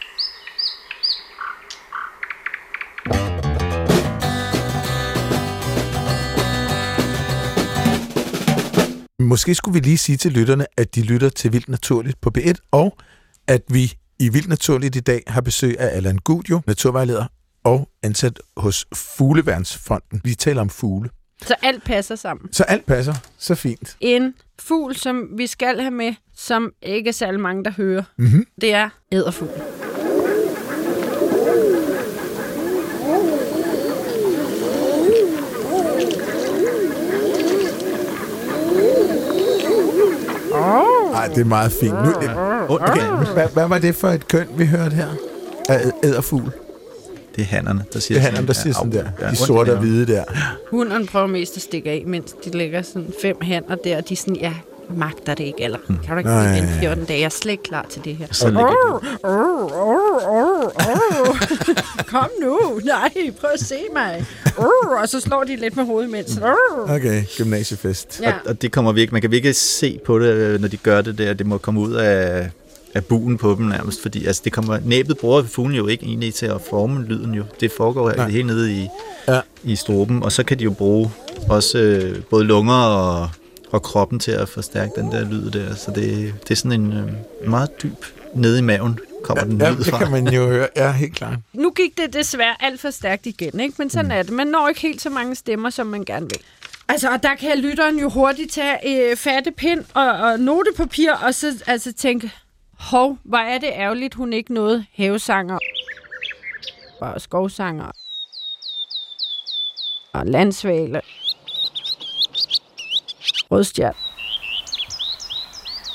Måske 9.24 9.56
skulle 9.56 9.74
vi 9.74 9.80
lige 9.80 9.98
sige 9.98 10.18
til 10.18 10.32
lytterne, 10.32 10.66
at 10.78 10.96
de 10.96 11.02
lytter 11.02 11.30
til 11.30 11.54
Vildt 11.54 11.70
Naturligt 11.70 12.22
på 12.22 12.32
B1, 12.38 12.54
og 12.72 12.98
at 13.48 13.62
vi 13.70 13.94
i 14.20 14.30
Vildt 14.30 14.48
Naturligt 14.48 14.96
i 14.96 15.00
dag 15.00 15.24
har 15.28 15.42
besøg 15.42 15.80
af 15.80 15.96
Allan 15.98 16.18
Gudio, 16.18 16.62
naturvejleder 16.68 17.26
og 17.64 17.90
ansat 18.04 18.40
hos 18.58 18.86
Fugleværnsfonden. 18.94 20.22
Vi 20.24 20.36
taler 20.36 20.62
om 20.62 20.70
fugle. 20.70 21.10
Så 21.46 21.56
alt 21.62 21.84
passer 21.84 22.16
sammen. 22.16 22.54
Så 22.54 22.64
alt 22.64 22.86
passer 22.86 23.14
så 23.38 23.56
fint. 23.56 23.98
En 24.00 24.34
fugl, 24.60 24.96
som 24.96 25.28
vi 25.38 25.48
skal 25.48 25.80
have 25.80 25.92
med, 25.92 26.14
som 26.36 26.72
ikke 26.82 27.08
er 27.08 27.12
særlig 27.14 27.40
mange, 27.40 27.64
der 27.64 27.72
hører, 27.72 28.04
Mm-hmm. 28.18 28.46
det 28.62 28.74
er 28.74 28.90
æderfugl. 29.12 29.50
Ej, 41.16 41.28
det 41.28 41.42
er 41.42 41.46
meget 41.46 41.72
fint. 41.72 41.94
Nu, 41.94 42.12
okay, 42.76 43.34
hvad, 43.34 43.48
hvad 43.54 43.68
var 43.68 43.78
det 43.78 43.96
for 43.96 44.08
et 44.08 44.28
køn, 44.28 44.48
vi 44.58 44.66
hørte 44.66 44.96
her? 44.96 45.08
Æderfugl. 46.04 46.52
Det 47.38 47.44
er 47.44 47.46
hannerne, 47.46 47.84
der 47.94 48.00
siger 48.00 48.20
Det 48.20 48.28
er 48.28 48.36
han, 48.36 48.48
der 48.48 48.54
siger 48.54 48.68
ja, 48.68 48.74
sådan 48.74 48.92
der. 48.92 49.04
ja, 49.22 49.30
De 49.32 49.36
sorte 49.36 49.72
og 49.74 49.78
hvide 49.80 50.08
der. 50.14 50.24
Hunden 50.72 51.08
prøver 51.08 51.28
mest 51.28 51.56
at 51.58 51.62
stikke 51.64 51.90
af, 51.90 52.04
mens 52.08 52.36
de 52.46 52.58
lægger 52.58 52.82
sådan 52.82 53.14
fem 53.22 53.38
hænder 53.42 53.76
der, 53.76 53.98
og 53.98 54.10
de 54.10 54.14
er 54.14 54.18
sådan, 54.18 54.36
ja, 54.36 54.54
magter 54.96 55.34
det 55.36 55.44
ikke, 55.44 55.64
eller 55.64 55.78
kan 55.88 56.12
du 56.12 56.18
ikke 56.18 56.30
Nej, 56.30 56.44
sige, 56.56 56.56
ja, 56.56 56.62
den 56.62 56.74
ja. 56.76 56.80
14 56.80 57.06
dage, 57.06 57.20
jeg 57.20 57.26
er 57.26 57.30
slet 57.30 57.52
ikke 57.52 57.64
klar 57.64 57.86
til 57.90 58.02
det 58.06 58.16
her. 58.16 58.28
Så 58.32 58.48
ligger. 58.48 59.04
Kom 62.12 62.30
nu, 62.42 62.60
nej, 62.86 63.12
prøv 63.40 63.50
at 63.54 63.60
se 63.60 63.76
mig. 63.94 64.26
Og 65.02 65.10
så 65.10 65.20
slår 65.20 65.44
de 65.44 65.56
lidt 65.56 65.76
med 65.76 65.86
hovedet 65.86 66.10
imens. 66.10 66.40
Okay, 66.90 67.24
gymnasiefest. 67.38 68.20
Ja. 68.24 68.30
Og, 68.34 68.40
og 68.46 68.62
det 68.62 68.72
kommer 68.72 68.92
vi 68.92 69.02
ikke, 69.02 69.14
man 69.14 69.22
kan 69.22 69.32
virkelig 69.32 69.56
se 69.56 70.00
på 70.06 70.20
det, 70.20 70.28
øh, 70.34 70.62
når 70.62 70.68
de 70.68 70.78
gør 70.78 71.02
det 71.02 71.18
der. 71.18 71.34
Det 71.34 71.46
må 71.46 71.58
komme 71.58 71.80
ud 71.80 71.94
af, 71.94 72.50
af 72.98 73.06
buen 73.06 73.38
på 73.38 73.56
dem 73.58 73.66
nærmest, 73.66 74.02
fordi 74.02 74.26
altså, 74.26 74.42
det 74.46 74.54
kommer, 74.54 74.80
næbet 74.86 75.18
bruger 75.18 75.44
fuglen 75.44 75.76
jo 75.78 75.88
ikke 75.88 76.06
egentlig 76.06 76.34
til 76.34 76.46
at 76.46 76.62
forme 76.70 77.04
lyden 77.06 77.34
jo. 77.34 77.44
Det 77.60 77.72
foregår 77.72 78.12
Nej. 78.12 78.30
Helt 78.30 78.46
nede 78.46 78.74
i, 78.74 78.88
Ja. 79.28 79.34
ja. 79.36 79.42
i 79.64 79.76
stroben, 79.76 80.24
og 80.24 80.32
så 80.32 80.44
kan 80.44 80.60
de 80.60 80.64
jo 80.64 80.72
bruge 80.72 81.12
også 81.50 81.78
øh, 81.80 82.22
både 82.24 82.44
lunger 82.44 82.74
og, 82.74 83.30
og 83.72 83.84
kroppen 83.84 84.20
til 84.20 84.32
at 84.32 84.50
forstærke 84.50 84.92
den 84.96 85.12
der 85.12 85.26
lyd 85.30 85.52
der. 85.52 85.76
Så 85.76 85.92
det, 85.92 86.34
det 86.44 86.52
er 86.52 86.56
sådan 86.56 86.82
en 86.82 86.94
øh, 86.94 87.50
meget 87.50 87.70
dyb 87.84 88.06
nede 88.36 88.60
i 88.60 88.62
maven 88.62 89.00
kommer 89.24 89.44
den 89.44 89.62
Ja, 89.62 89.70
lyd 89.72 89.78
det 89.78 89.86
fra. 89.86 89.98
kan 89.98 90.12
man 90.12 90.28
jo 90.34 90.48
høre. 90.48 90.68
Ja, 90.76 90.92
helt 90.92 91.16
klart. 91.16 91.38
Nu 91.54 91.72
gik 91.72 91.98
det 91.98 92.14
desværre 92.14 92.56
alt 92.64 92.82
for 92.82 92.90
stærkt 92.90 93.26
igen, 93.26 93.60
ikke? 93.60 93.76
men 93.78 93.90
sådan 93.90 94.12
er 94.12 94.24
det. 94.24 94.32
Man 94.32 94.48
når 94.48 94.68
ikke 94.68 94.82
helt 94.82 95.02
så 95.02 95.10
mange 95.10 95.36
stemmer, 95.36 95.70
som 95.70 95.88
man 95.88 96.06
gerne 96.06 96.26
vil. 96.26 96.40
Altså, 96.90 97.10
og 97.12 97.24
der 97.24 97.36
kan 97.36 97.58
lytteren 97.60 98.00
jo 98.00 98.10
hurtigt 98.10 98.52
tage 98.54 99.10
øh, 99.12 99.18
fatte 99.18 99.52
pind 99.52 99.84
og, 99.94 100.12
og 100.12 100.40
notepapir, 100.40 101.12
og 101.12 101.34
så 101.34 101.64
altså, 101.68 101.94
tænke, 101.94 102.32
hov, 102.80 103.18
hvor 103.24 103.38
er 103.38 103.58
det 103.58 103.70
ærgerligt, 103.74 104.14
hun 104.14 104.34
ikke 104.34 104.54
nåede 104.54 104.86
havesanger 104.96 105.60
og 107.02 107.22
skovsanger 107.22 107.92
og 110.14 110.26
landsvale, 110.26 111.02
rødstjern 113.52 113.96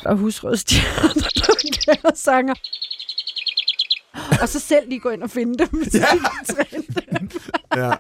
og 0.05 0.17
husrødstjern 0.17 1.23
og 2.05 2.17
sanger. 2.29 2.55
Og 4.43 4.49
så 4.49 4.61
selv 4.61 4.89
lige 4.89 5.01
gå 5.01 5.11
ind 5.11 5.23
og 5.23 5.31
finde 5.31 5.67
dem. 5.67 5.85
Ja. 5.95 6.07
Ja. 7.77 7.95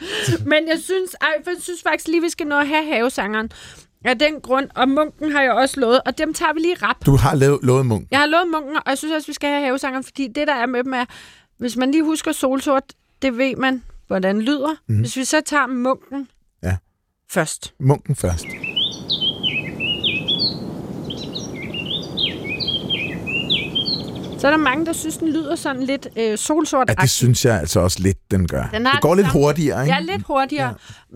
Men 0.52 0.68
jeg 0.68 0.78
synes, 0.84 1.16
ej, 1.20 1.28
jeg 1.46 1.56
synes 1.60 1.82
faktisk 1.82 2.08
lige, 2.08 2.22
vi 2.22 2.28
skal 2.30 2.46
nå 2.46 2.58
at 2.58 2.68
have 2.68 2.84
havesangeren. 2.84 3.50
Af 4.04 4.18
den 4.18 4.40
grund, 4.40 4.68
og 4.74 4.88
munken 4.88 5.32
har 5.32 5.42
jeg 5.42 5.52
også 5.52 5.80
lovet, 5.80 6.00
og 6.06 6.18
dem 6.18 6.34
tager 6.34 6.52
vi 6.52 6.60
lige 6.60 6.74
rap. 6.82 6.96
Du 7.06 7.16
har 7.16 7.34
lavet, 7.34 7.58
lovet 7.62 7.86
munk. 7.86 8.06
Jeg 8.10 8.18
har 8.18 8.26
lovet 8.26 8.46
munken, 8.52 8.76
og 8.76 8.82
jeg 8.86 8.98
synes 8.98 9.14
også, 9.14 9.26
vi 9.26 9.32
skal 9.32 9.48
have 9.50 9.64
havesangeren, 9.64 10.04
fordi 10.04 10.28
det, 10.28 10.48
der 10.48 10.54
er 10.54 10.66
med 10.66 10.84
dem 10.84 10.94
er, 10.94 11.04
hvis 11.58 11.76
man 11.76 11.90
lige 11.90 12.04
husker 12.04 12.32
solsort, 12.32 12.84
det 13.22 13.38
ved 13.38 13.56
man, 13.56 13.82
hvordan 14.06 14.40
lyder. 14.42 14.74
Mm. 14.88 15.00
Hvis 15.00 15.16
vi 15.16 15.24
så 15.24 15.40
tager 15.46 15.66
munken 15.66 16.28
Ja. 16.62 16.76
først. 17.30 17.74
Munken 17.80 18.16
først. 18.16 18.44
Så 24.42 24.46
er 24.48 24.50
der 24.50 24.58
mange, 24.58 24.86
der 24.86 24.92
synes, 24.92 25.16
den 25.16 25.28
lyder 25.28 25.56
sådan 25.56 25.82
lidt 25.82 26.08
øh, 26.16 26.38
solsort 26.38 26.88
Ja, 26.88 26.94
det 26.94 27.10
synes 27.10 27.44
jeg 27.44 27.58
altså 27.60 27.80
også 27.80 27.98
lidt, 28.00 28.30
den 28.30 28.48
gør. 28.48 28.64
Den 28.72 28.86
har 28.86 28.92
det 28.92 29.00
går 29.02 29.14
lidt 29.14 29.26
samme- 29.26 29.40
hurtigere, 29.40 29.82
ikke? 29.82 29.94
Ja, 29.94 30.00
lidt 30.00 30.22
hurtigere. 30.26 30.74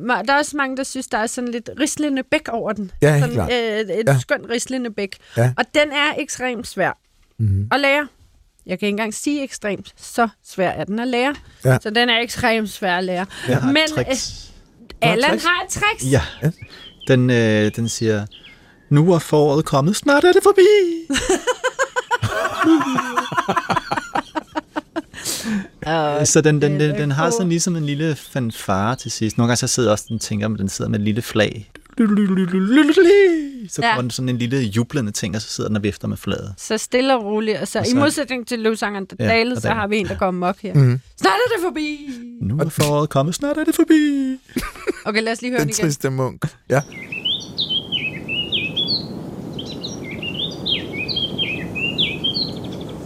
Ja. 0.09 0.22
Der 0.27 0.33
er 0.33 0.39
også 0.39 0.57
mange, 0.57 0.77
der 0.77 0.83
synes, 0.85 1.07
der 1.07 1.18
er 1.18 1.27
sådan 1.27 1.51
lidt 1.51 1.70
rislende 1.81 2.22
bæk 2.22 2.49
over 2.49 2.72
den. 2.72 2.91
Ja, 3.03 3.11
helt 3.12 3.20
sådan, 3.22 3.35
klart. 3.35 3.53
øh, 3.53 3.81
et 3.97 4.05
Ja. 4.09 4.18
skønt 4.18 4.47
rislende 4.51 4.91
bæk. 4.91 5.16
Ja. 5.37 5.53
Og 5.59 5.64
den 5.74 5.93
er 5.93 6.14
ekstremt 6.18 6.66
svær 6.66 6.99
Mhm. 7.39 7.68
at 7.72 7.81
lære. 7.81 8.09
Jeg 8.66 8.79
kan 8.79 8.87
ikke 8.87 8.93
engang 8.95 9.14
sige 9.14 9.43
ekstremt, 9.43 9.95
så 9.97 10.29
svær 10.47 10.68
er 10.70 10.85
den 10.85 10.99
at 10.99 11.09
lære. 11.09 11.35
Ja. 11.64 11.79
Så 11.83 11.91
den 11.91 12.09
er 12.09 12.18
ekstremt 12.20 12.70
svær 12.70 12.97
at 12.97 13.05
lære. 13.05 13.27
Jeg 13.49 13.57
har 13.57 13.66
Men. 13.72 13.83
Nå, 13.97 14.03
Allan 15.03 15.31
tricks. 15.31 15.45
har 15.45 15.64
et 15.64 15.70
tricks. 15.70 16.12
Ja, 16.12 16.22
Ja. 16.43 16.51
den, 17.09 17.31
øh, 17.31 17.70
den 17.77 17.89
siger, 17.89 18.27
nu 18.91 19.12
er 19.12 19.18
foråret 19.18 19.64
kommet, 19.64 19.97
snart 19.97 20.24
er 20.24 20.33
det 20.33 20.43
forbi. 20.43 20.62
Og 25.86 26.26
Så 26.26 26.40
den, 26.40 26.62
den, 26.62 26.72
den 26.72 26.80
den, 26.80 26.90
er 26.90 26.97
den 26.97 27.11
har 27.11 27.30
sådan 27.30 27.49
ligesom 27.49 27.76
en 27.76 27.84
lille 27.86 28.16
fanfare 28.16 28.97
til 28.97 29.11
sidst. 29.11 29.38
Nogle 29.38 29.49
gange 29.49 29.57
så 29.57 29.66
sidder 29.66 29.90
også 29.90 30.05
den 30.09 30.18
tænker, 30.18 30.49
at 30.53 30.59
den 30.59 30.68
sidder 30.68 30.90
med 30.90 30.99
et 30.99 31.05
lille 31.05 31.22
flag. 31.22 31.70
Så 33.68 33.82
Ja. 33.82 33.88
kommer 33.88 34.01
den 34.03 34.11
sådan 34.11 34.28
en 34.28 34.38
lille 34.38 34.59
jublende 34.61 35.12
ting, 35.12 35.36
og 35.36 35.42
så 35.42 35.49
sidder 35.49 35.68
den 35.68 35.76
og 35.76 35.82
vifter 35.82 36.09
med 36.09 36.16
flaget. 36.16 36.55
så 36.59 36.78
stille 36.78 37.16
og 37.16 37.24
roligt. 37.24 37.59
Og 37.59 37.68
så, 37.68 37.78
Og 37.78 37.86
i 37.86 37.90
så- 37.90 37.97
modsætning 37.97 38.47
til 38.47 38.59
løvsangeren, 38.59 39.05
der 39.05 39.16
Ja, 39.20 39.26
dalede, 39.28 39.61
så 39.61 39.68
den- 39.68 39.76
har 39.76 39.86
vi 39.86 39.97
en, 39.99 40.07
der 40.09 40.14
går 40.16 40.30
mok 40.30 40.57
her. 40.62 40.74
Mhm. 40.74 41.01
Snart 41.20 41.32
er 41.32 41.57
det 41.57 41.64
forbi. 41.64 42.11
Nu 42.40 42.59
er 42.59 42.68
foråret 42.68 43.11
kommet, 43.11 43.34
snart 43.34 43.57
er 43.57 43.64
det 43.64 43.74
forbi. 43.74 44.36
Okay, 45.05 45.22
lad 45.22 45.32
os 45.32 45.42
lige 45.42 45.51
høre 45.51 45.61
den 45.61 45.68
Den 45.68 45.74
igen. 45.78 45.84
triste 45.84 46.11
munk. 46.11 46.42
Ja. 46.70 46.80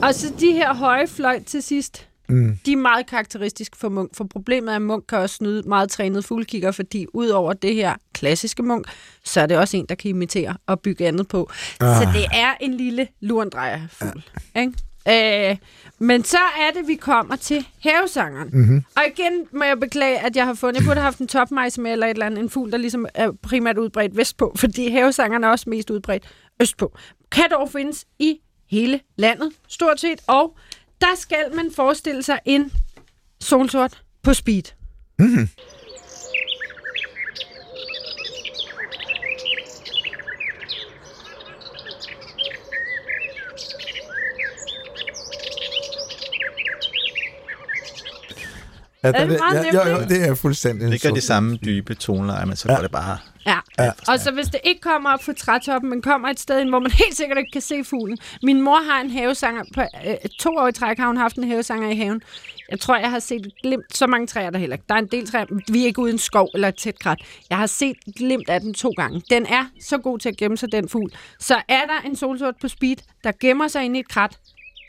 Og 0.02 0.14
så 0.14 0.32
de 0.40 0.52
her 0.52 0.74
høje 0.74 1.06
fløjt 1.06 1.44
til 1.46 1.62
sidst, 1.62 2.06
Mm. 2.28 2.58
de 2.66 2.72
er 2.72 2.76
meget 2.76 3.06
karakteristiske 3.06 3.76
for 3.76 3.88
munk, 3.88 4.16
for 4.16 4.24
problemet 4.24 4.72
er, 4.72 4.76
at 4.76 4.82
munk 4.82 5.04
kan 5.08 5.18
også 5.18 5.36
snyde 5.36 5.68
meget 5.68 5.90
trænet 5.90 6.24
fuglekigger, 6.24 6.70
fordi 6.70 7.06
ud 7.14 7.28
over 7.28 7.52
det 7.52 7.74
her 7.74 7.94
klassiske 8.12 8.62
munk, 8.62 8.86
så 9.24 9.40
er 9.40 9.46
det 9.46 9.56
også 9.58 9.76
en, 9.76 9.86
der 9.88 9.94
kan 9.94 10.08
imitere 10.08 10.56
og 10.66 10.80
bygge 10.80 11.06
andet 11.08 11.28
på. 11.28 11.50
Ah. 11.80 11.96
Så 12.02 12.08
det 12.14 12.24
er 12.32 12.54
en 12.60 12.74
lille 12.74 13.08
lurendrejerfugl. 13.20 14.22
Ja. 14.54 14.60
Ikke? 14.60 15.50
Øh, 15.50 15.56
men 15.98 16.24
så 16.24 16.38
er 16.38 16.78
det, 16.78 16.88
vi 16.88 16.94
kommer 16.94 17.36
til 17.36 17.66
havesangeren. 17.82 18.48
Mm-hmm. 18.52 18.84
Og 18.96 19.02
igen 19.16 19.46
må 19.52 19.64
jeg 19.64 19.80
beklage, 19.80 20.18
at 20.18 20.36
jeg 20.36 20.46
har 20.46 20.54
fundet, 20.54 20.80
jeg 20.80 20.86
burde 20.86 21.00
have 21.00 21.04
haft 21.04 21.18
en 21.18 21.28
topmejs 21.28 21.78
med, 21.78 21.92
eller 21.92 22.06
et 22.06 22.10
eller 22.10 22.26
andet, 22.26 22.38
en 22.38 22.50
fugl, 22.50 22.72
der 22.72 22.78
ligesom 22.78 23.06
er 23.14 23.30
primært 23.42 23.78
udbredt 23.78 24.16
vestpå, 24.16 24.54
fordi 24.56 24.90
havesangeren 24.90 25.44
er 25.44 25.48
også 25.48 25.70
mest 25.70 25.90
udbredt 25.90 26.24
østpå. 26.60 26.96
Kan 27.32 27.44
dog 27.50 27.70
findes 27.72 28.04
i 28.18 28.38
hele 28.70 29.00
landet, 29.16 29.52
stort 29.68 30.00
set, 30.00 30.20
og 30.26 30.56
der 31.00 31.16
skal 31.16 31.44
man 31.54 31.70
forestille 31.76 32.22
sig 32.22 32.38
en 32.44 32.72
solsort 33.40 34.02
på 34.22 34.34
speed. 34.34 34.62
Ja, 49.04 49.12
det 49.12 49.30
det, 49.30 49.38
meget 49.38 49.64
ja, 49.74 49.88
jo, 49.88 49.96
jo, 49.98 50.04
det 50.08 50.28
er 50.28 50.34
fuldstændig 50.34 50.92
Det 50.92 51.02
gør 51.02 51.10
de 51.10 51.20
samme 51.20 51.56
dybe 51.56 51.94
toneleje, 51.94 52.46
men 52.46 52.56
så 52.56 52.68
Ja. 52.68 52.74
går 52.74 52.82
det 52.82 52.90
bare... 52.90 53.18
Ja, 53.46 53.58
Ja. 53.80 53.90
Og 54.08 54.20
så 54.20 54.30
hvis 54.30 54.46
det 54.46 54.60
ikke 54.64 54.80
kommer 54.80 55.10
op 55.10 55.24
fra 55.24 55.32
trætoppen, 55.32 55.90
men 55.90 56.02
kommer 56.02 56.28
et 56.28 56.40
sted 56.40 56.60
ind, 56.60 56.68
hvor 56.68 56.78
man 56.78 56.90
helt 57.04 57.16
sikkert 57.16 57.38
ikke 57.38 57.50
kan 57.52 57.60
se 57.60 57.84
fuglen. 57.84 58.18
Min 58.42 58.60
mor 58.60 58.92
har 58.92 59.00
en 59.00 59.10
havesanger. 59.10 59.64
På 59.74 59.80
øh, 59.80 60.14
to 60.40 60.50
år 60.56 60.68
i 60.68 60.72
træk 60.72 60.98
har 60.98 61.06
hun 61.06 61.16
haft 61.16 61.36
en 61.36 61.44
havesanger 61.44 61.90
i 61.90 61.96
haven. 61.96 62.22
Jeg 62.70 62.80
tror, 62.80 62.96
jeg 62.96 63.10
har 63.10 63.18
set 63.18 63.46
et 63.46 63.52
glimt. 63.62 63.96
Så 63.96 64.06
mange 64.06 64.26
træer 64.26 64.46
er 64.46 64.50
der 64.50 64.58
heller. 64.58 64.76
Der 64.88 64.94
er 64.94 64.98
en 64.98 65.06
del 65.06 65.26
træer. 65.30 65.44
Vi 65.72 65.82
er 65.82 65.86
ikke 65.86 65.98
ude 66.00 66.10
i 66.10 66.12
en 66.12 66.18
skov 66.18 66.48
eller 66.54 66.70
tæt 66.70 66.98
krat. 66.98 67.18
Jeg 67.50 67.58
har 67.58 67.66
set 67.66 67.96
et 68.06 68.14
glimt 68.14 68.48
af 68.48 68.60
den 68.60 68.74
to 68.74 68.90
gange. 68.96 69.22
Den 69.30 69.46
er 69.46 69.64
så 69.80 69.98
god 69.98 70.18
til 70.18 70.28
at 70.28 70.36
gemme 70.36 70.56
sig, 70.56 70.72
den 70.72 70.88
fugl. 70.88 71.12
Så 71.38 71.54
er 71.68 71.86
der 71.86 72.08
en 72.08 72.16
solsort 72.16 72.54
på 72.60 72.68
speed, 72.68 72.96
der 73.24 73.32
gemmer 73.40 73.68
sig 73.68 73.84
inde 73.84 73.96
i 73.96 74.00
et 74.00 74.08
krat, 74.08 74.38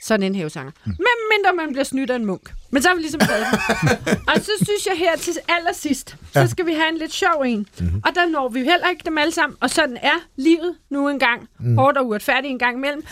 så 0.01 0.17
det 0.17 0.25
en 0.25 0.35
havesanger. 0.35 0.71
Mm. 0.85 0.91
Men 0.91 1.17
mindre 1.35 1.65
man 1.65 1.71
bliver 1.71 1.83
snydt 1.83 2.09
af 2.09 2.15
en 2.15 2.25
munk. 2.25 2.53
Men 2.71 2.81
så 2.81 2.89
er 2.89 2.95
vi 2.95 3.01
ligesom 3.01 3.19
den. 3.19 3.59
Og 4.29 4.35
så 4.35 4.51
synes 4.55 4.85
jeg 4.85 4.97
her 4.97 5.17
til 5.17 5.33
allersidst, 5.47 6.15
så 6.33 6.47
skal 6.47 6.65
vi 6.65 6.73
have 6.73 6.89
en 6.89 6.97
lidt 6.97 7.13
sjov 7.13 7.41
en. 7.45 7.67
Mm-hmm. 7.79 8.01
Og 8.05 8.15
der 8.15 8.25
når 8.25 8.49
vi 8.49 8.59
heller 8.59 8.89
ikke 8.89 9.01
dem 9.05 9.17
alle 9.17 9.33
sammen. 9.33 9.57
Og 9.59 9.69
sådan 9.69 9.97
er 9.97 10.19
livet 10.35 10.75
nu 10.89 11.09
engang. 11.09 11.47
Mm. 11.59 11.77
Hårdt 11.77 11.97
og 11.97 12.07
uretfærdigt 12.07 12.51
en 12.51 12.59
gang 12.59 12.77
imellem. 12.77 13.03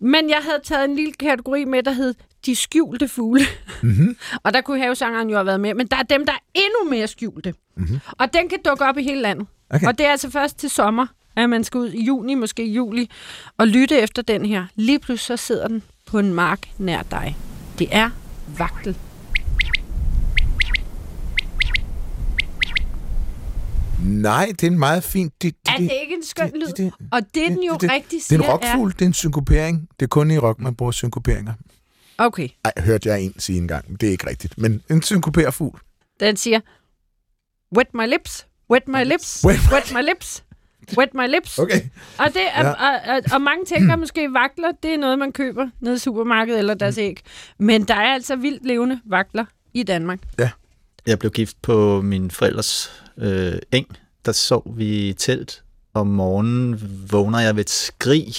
Men 0.00 0.30
jeg 0.30 0.38
havde 0.42 0.60
taget 0.64 0.84
en 0.84 0.96
lille 0.96 1.12
kategori 1.12 1.64
med, 1.64 1.82
der 1.82 1.92
hed 1.92 2.14
de 2.46 2.56
skjulte 2.56 3.08
fugle. 3.08 3.44
Mm-hmm. 3.82 4.16
og 4.44 4.54
der 4.54 4.60
kunne 4.60 4.78
havesangeren 4.78 5.30
jo 5.30 5.36
have 5.36 5.46
været 5.46 5.60
med. 5.60 5.74
Men 5.74 5.86
der 5.86 5.96
er 5.96 6.02
dem, 6.02 6.26
der 6.26 6.32
er 6.32 6.44
endnu 6.54 6.90
mere 6.90 7.06
skjulte. 7.06 7.54
Mm-hmm. 7.76 8.00
Og 8.18 8.34
den 8.34 8.48
kan 8.48 8.58
dukke 8.64 8.84
op 8.84 8.98
i 8.98 9.02
hele 9.02 9.20
landet. 9.20 9.46
Okay. 9.70 9.86
Og 9.86 9.98
det 9.98 10.06
er 10.06 10.10
altså 10.10 10.30
først 10.30 10.58
til 10.58 10.70
sommer, 10.70 11.06
at 11.36 11.50
man 11.50 11.64
skal 11.64 11.78
ud 11.78 11.90
i 11.90 12.04
juni, 12.04 12.34
måske 12.34 12.64
i 12.64 12.72
juli, 12.72 13.10
og 13.58 13.68
lytte 13.68 13.98
efter 13.98 14.22
den 14.22 14.46
her. 14.46 14.66
Lige 14.74 14.98
pludselig 14.98 15.38
så 15.38 15.44
sidder 15.46 15.68
den 15.68 15.82
på 16.06 16.18
en 16.18 16.34
mark 16.34 16.68
nær 16.78 17.02
dig. 17.02 17.36
Det 17.78 17.88
er 17.90 18.10
vagtel. 18.58 18.96
Nej, 24.04 24.46
det 24.60 24.62
er 24.62 24.70
en 24.70 24.78
meget 24.78 25.04
fin... 25.04 25.26
Det, 25.28 25.42
det, 25.42 25.54
Er 25.66 25.76
det 25.78 25.90
ikke 26.02 26.14
en 26.14 26.24
skøn 26.24 26.50
lyd? 26.54 26.66
det- 26.66 26.76
det- 26.76 26.92
Og 27.12 27.20
det, 27.20 27.48
den 27.48 27.62
jo 27.62 27.72
det- 27.72 27.80
det- 27.80 27.90
rigtig 27.90 28.10
Det 28.10 28.16
er 28.16 28.22
siger 28.22 28.42
en 28.42 28.48
rockfugl, 28.50 28.90
det 28.92 29.02
er 29.02 29.06
en 29.06 29.12
synkopering. 29.14 29.88
Det 30.00 30.06
er 30.06 30.08
kun 30.08 30.30
i 30.30 30.38
rock, 30.38 30.58
man 30.60 30.74
bruger 30.74 30.92
synkoperinger. 30.92 31.52
er... 32.18 32.24
Okay, 32.26 32.48
Ej, 32.64 32.72
hørte 32.78 33.08
jeg 33.08 33.20
en 33.22 33.34
sige 33.40 33.58
engang, 33.58 33.84
men 33.88 33.96
det 33.96 34.06
er 34.06 34.10
ikke 34.10 34.26
rigtigt. 34.26 34.58
Men 34.58 34.82
en 34.90 35.02
synkoperfugl. 35.02 35.80
den 36.20 36.36
siger... 36.36 36.60
Wet 37.76 37.94
my 37.94 38.06
lips, 38.06 38.46
wet 38.70 38.88
my 38.88 39.04
lips, 39.04 39.44
Wet- 39.44 39.72
wet 39.72 39.92
my 39.94 40.02
lips, 40.08 40.44
wet 40.98 41.14
my 41.14 41.26
lips. 41.28 41.58
Okay. 41.58 41.80
Og, 42.18 42.26
det 42.26 42.42
er, 42.54 42.62
Ja. 42.62 42.68
ja. 42.68 42.72
og, 42.72 43.16
og, 43.16 43.22
og 43.32 43.40
mange 43.42 43.64
tænker 43.64 43.96
måske, 43.96 44.32
vakler, 44.32 44.68
det 44.82 44.94
er 44.94 44.98
noget, 44.98 45.18
man 45.18 45.32
køber 45.32 45.66
nede 45.80 45.94
i 45.94 45.98
supermarkedet 45.98 46.58
eller 46.58 46.74
deres 46.74 46.98
æg. 46.98 47.20
Men 47.58 47.84
der 47.84 47.94
er 47.94 48.14
altså 48.14 48.36
vildt 48.36 48.66
levende 48.66 49.00
vakler 49.04 49.44
i 49.74 49.82
Danmark. 49.82 50.18
Jeg 51.06 51.18
blev 51.18 51.30
gift 51.32 51.62
på 51.62 52.02
min 52.02 52.30
forældres 52.30 53.02
øh, 53.18 53.52
eng. 53.72 53.86
Der 54.24 54.32
sov 54.32 54.62
vi 54.76 55.08
i 55.08 55.12
telt. 55.12 55.62
Om 55.94 56.06
morgenen 56.06 56.80
vågner 57.10 57.40
jeg 57.40 57.56
ved 57.56 57.60
et 57.64 57.70
skrig. 57.70 58.34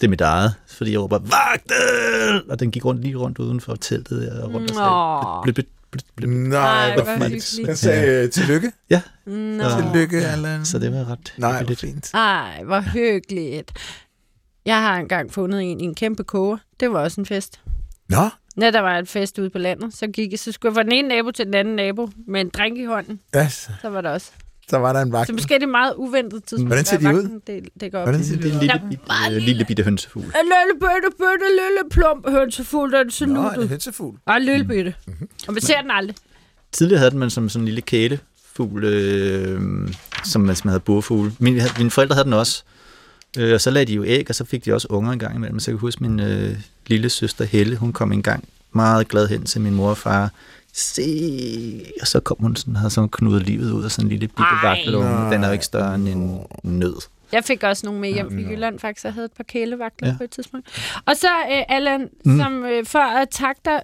Det 0.00 0.06
er 0.06 0.10
mit 0.10 0.20
eget, 0.20 0.54
fordi 0.68 0.92
jeg 0.92 1.00
råber, 1.00 1.18
vagtel! 1.18 2.50
Og 2.50 2.60
den 2.60 2.70
gik 2.70 2.84
rundt 2.84 3.02
lige 3.02 3.16
rundt 3.16 3.38
uden 3.38 3.60
for 3.60 3.74
teltet. 3.74 4.32
Jeg 4.34 4.44
rundt 4.44 4.70
og 4.70 4.76
sagde, 4.76 4.90
Nå. 4.90 5.52
Blip, 5.92 6.04
blip. 6.16 6.28
Nej, 6.30 6.88
Ej, 6.88 6.94
hvor 6.94 7.28
fint. 7.28 7.66
Den 7.66 7.76
sagde 7.76 8.24
øh, 8.24 8.30
tillykke. 8.30 8.72
Nå. 9.26 9.64
Tillykke, 9.80 10.26
Allan. 10.26 10.64
Så 10.64 10.78
det 10.78 10.92
var 10.92 11.10
ret 11.12 11.34
Nej, 11.38 11.64
hvor 11.64 11.74
fint. 11.74 12.10
Ej, 12.14 12.62
hvor 12.64 12.80
hyggeligt. 12.80 13.72
Jeg 14.66 14.80
har 14.82 14.96
engang 14.98 15.32
fundet 15.32 15.62
en 15.62 15.80
i 15.80 15.84
en 15.84 15.94
kæmpe 15.94 16.24
koger. 16.24 16.56
Det 16.80 16.92
var 16.92 17.00
også 17.00 17.20
en 17.20 17.26
fest. 17.26 17.60
Nå, 18.08 18.28
Når 18.56 18.70
der 18.70 18.80
var 18.80 18.98
et 18.98 19.08
fest 19.08 19.38
ude 19.38 19.50
på 19.50 19.58
landet, 19.58 19.94
så 19.94 20.06
gik 20.06 20.30
jeg, 20.30 20.38
så 20.38 20.52
skulle 20.52 20.70
jeg 20.70 20.74
fra 20.74 20.82
den 20.82 20.92
ene 20.92 21.08
nabo 21.08 21.30
til 21.30 21.46
den 21.46 21.54
anden 21.54 21.76
nabo 21.76 22.10
med 22.26 22.40
en 22.40 22.48
drink 22.48 22.78
i 22.78 22.84
hånden. 22.84 23.20
ja, 23.34 23.48
så 23.48 23.70
Så 23.82 23.88
var 23.88 24.00
der 24.00 24.10
også. 24.10 24.30
Så 24.72 24.78
var 24.78 24.92
der 24.92 25.00
en 25.00 25.12
vagt. 25.12 25.26
Så 25.26 25.32
måske 25.32 25.54
er 25.54 25.58
det 25.58 25.68
meget 25.68 25.94
uventet 25.96 26.44
tidspunkt. 26.44 26.68
Hvordan 26.68 26.84
ser 26.84 26.98
de 26.98 27.06
er 27.06 27.12
ud? 27.12 27.40
Det, 27.46 27.68
det 27.80 27.92
går. 27.92 28.02
Hvordan 28.02 28.24
ser 28.24 28.36
Det 28.36 28.44
er 28.44 28.48
en 28.48 28.52
de 28.52 28.56
ud? 28.56 28.60
lille, 28.60 28.80
bitte, 28.90 29.04
øh, 29.26 29.32
lille. 29.32 29.46
lille 29.46 29.64
bitte 29.64 29.82
hønsefugl. 29.82 30.24
En 30.24 30.30
lille 30.32 30.80
bøtte, 30.80 31.16
bøtte, 31.18 31.44
lille 31.50 31.90
plump 31.90 32.30
hønsefugl, 32.30 32.92
der 32.92 33.04
ser 33.10 33.26
Nå, 33.26 33.32
nu 33.34 33.40
er 33.40 33.50
det 33.50 33.58
ud. 33.58 33.68
hønsefugl? 33.68 34.16
Og 34.26 34.36
en 34.36 34.42
lille 34.42 34.64
bitte. 34.64 34.94
Mhm. 35.06 35.28
Og 35.48 35.52
man 35.54 35.62
ser 35.62 35.80
den 35.82 35.90
aldrig. 35.90 36.16
Tidligere 36.72 36.98
havde 36.98 37.10
den 37.10 37.18
man 37.18 37.30
som 37.30 37.48
sådan 37.48 37.62
en 37.62 37.64
lille 37.64 37.80
kælefugl, 37.80 38.84
øh, 38.84 39.60
som 40.24 40.40
man 40.40 40.56
som 40.56 40.68
havde 40.68 40.80
burfugle. 40.80 41.32
Min, 41.38 41.60
mine 41.78 41.90
forældre 41.90 42.14
havde 42.14 42.24
den 42.24 42.32
også. 42.32 42.62
Øh, 43.38 43.54
og 43.54 43.60
så 43.60 43.70
lagde 43.70 43.86
de 43.86 43.92
jo 43.94 44.04
æg, 44.04 44.26
og 44.28 44.34
så 44.34 44.44
fik 44.44 44.64
de 44.64 44.72
også 44.74 44.86
unger 44.90 45.12
en 45.12 45.18
gang 45.18 45.36
imellem. 45.36 45.60
Så 45.60 45.70
jeg 45.70 45.74
kan 45.78 45.80
huske 45.80 46.02
min 46.04 46.20
øh, 46.20 46.56
lille 46.86 47.08
søster 47.08 47.44
Helle, 47.44 47.76
hun 47.76 47.92
kom 47.92 48.12
en 48.12 48.22
gang 48.22 48.44
meget 48.72 49.08
glad 49.08 49.28
hen 49.28 49.44
til 49.44 49.60
min 49.60 49.74
mor 49.74 49.90
og 49.90 49.98
far. 49.98 50.30
Se, 50.72 51.92
og 52.00 52.06
så 52.06 52.20
kom 52.20 52.36
hun 52.40 52.56
sådan, 52.56 52.76
havde 52.76 52.90
sådan 52.90 53.08
knudet 53.10 53.42
livet 53.42 53.72
ud 53.72 53.84
af 53.84 53.90
sådan 53.90 54.06
en 54.06 54.08
lille 54.10 54.28
bitte 54.28 54.42
vagtelunge. 54.62 55.30
Den 55.32 55.42
er 55.42 55.46
jo 55.46 55.52
ikke 55.52 55.64
større 55.64 55.94
end 55.94 56.08
en 56.08 56.46
nød. 56.62 56.94
Jeg 57.32 57.44
fik 57.44 57.62
også 57.62 57.86
nogle 57.86 58.00
med 58.00 58.12
hjem 58.12 58.30
fra 58.30 58.50
Jylland, 58.50 58.78
faktisk. 58.78 59.04
Jeg 59.04 59.12
havde 59.12 59.24
et 59.24 59.32
par 59.32 59.44
kælevagter 59.44 60.06
ja. 60.06 60.14
På 60.18 60.24
et 60.24 60.30
tidspunkt. 60.30 60.68
Og 61.06 61.16
så, 61.16 61.28
øh, 61.50 61.62
Allan, 61.68 62.10
Mm. 62.24 62.38
som 62.38 62.64
øh, 62.64 62.86
for 62.86 62.98
at 62.98 63.28
takke 63.28 63.60
dig, 63.64 63.82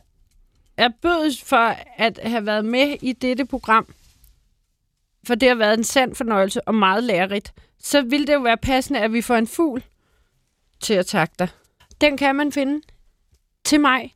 er 0.77 0.89
bødes 1.03 1.43
for 1.43 1.77
at 1.99 2.21
have 2.23 2.47
været 2.47 2.65
med 2.65 2.97
i 3.03 3.13
dette 3.13 3.45
program. 3.45 3.87
For 5.27 5.35
det 5.35 5.49
har 5.49 5.57
været 5.57 5.79
en 5.79 5.85
sand 5.85 6.15
fornøjelse 6.15 6.69
og 6.69 6.75
meget 6.75 7.05
lærerigt. 7.05 7.53
Så 7.83 8.03
vil 8.03 8.27
det 8.27 8.35
jo 8.35 8.41
være 8.41 8.57
passende, 8.57 9.01
at 9.01 9.13
vi 9.13 9.23
får 9.23 9.37
en 9.37 9.47
fugl 9.47 9.83
til 10.81 10.95
at 10.95 11.07
takke 11.07 11.35
dig. 11.39 11.49
Den 12.01 12.17
kan 12.17 12.35
man 12.35 12.53
finde 12.53 12.81
til 13.65 13.81
mig. 13.81 14.15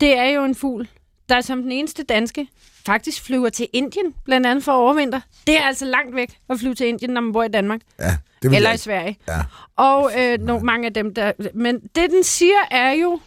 Det 0.00 0.16
er 0.18 0.24
jo 0.24 0.44
en 0.44 0.54
fugl, 0.54 0.88
der 1.28 1.40
som 1.40 1.62
den 1.62 1.72
eneste 1.72 2.02
danske 2.02 2.48
faktisk 2.86 3.22
flyver 3.24 3.48
til 3.48 3.68
Indien, 3.72 4.14
blandt 4.24 4.46
andet 4.46 4.64
for 4.64 4.72
at 4.72 4.76
overvinter. 4.76 5.20
Det 5.46 5.56
er 5.56 5.62
altså 5.62 5.84
langt 5.84 6.14
væk 6.14 6.38
at 6.50 6.58
flyve 6.58 6.74
til 6.74 6.86
Indien, 6.86 7.10
når 7.10 7.20
man 7.20 7.32
bor 7.32 7.42
i 7.42 7.48
Danmark. 7.48 7.80
Ja, 7.98 8.16
det 8.42 8.54
Eller 8.54 8.68
jeg 8.68 8.74
i. 8.74 8.78
Sverige. 8.78 9.18
Ja. 9.28 9.40
Og 9.76 10.10
øh, 10.18 10.38
no, 10.40 10.58
mange 10.58 10.86
af 10.86 10.94
dem, 10.94 11.14
der... 11.14 11.32
Men 11.54 11.80
det, 11.80 12.10
den 12.10 12.24
siger, 12.24 12.58
er 12.70 12.90
jo... 12.90 13.20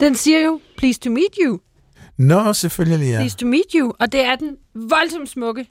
Den 0.00 0.14
siger 0.14 0.40
jo, 0.40 0.60
please 0.76 1.00
to 1.00 1.10
meet 1.10 1.38
you, 1.44 1.58
Nå, 2.16 2.52
selvfølgelig, 2.52 3.08
ja. 3.10 3.16
please 3.18 3.36
to 3.36 3.46
meet 3.46 3.64
you. 3.74 3.92
Og 4.00 4.12
det 4.12 4.20
er 4.20 4.36
den 4.36 4.56
voldsomt 4.74 5.28
smukke 5.28 5.66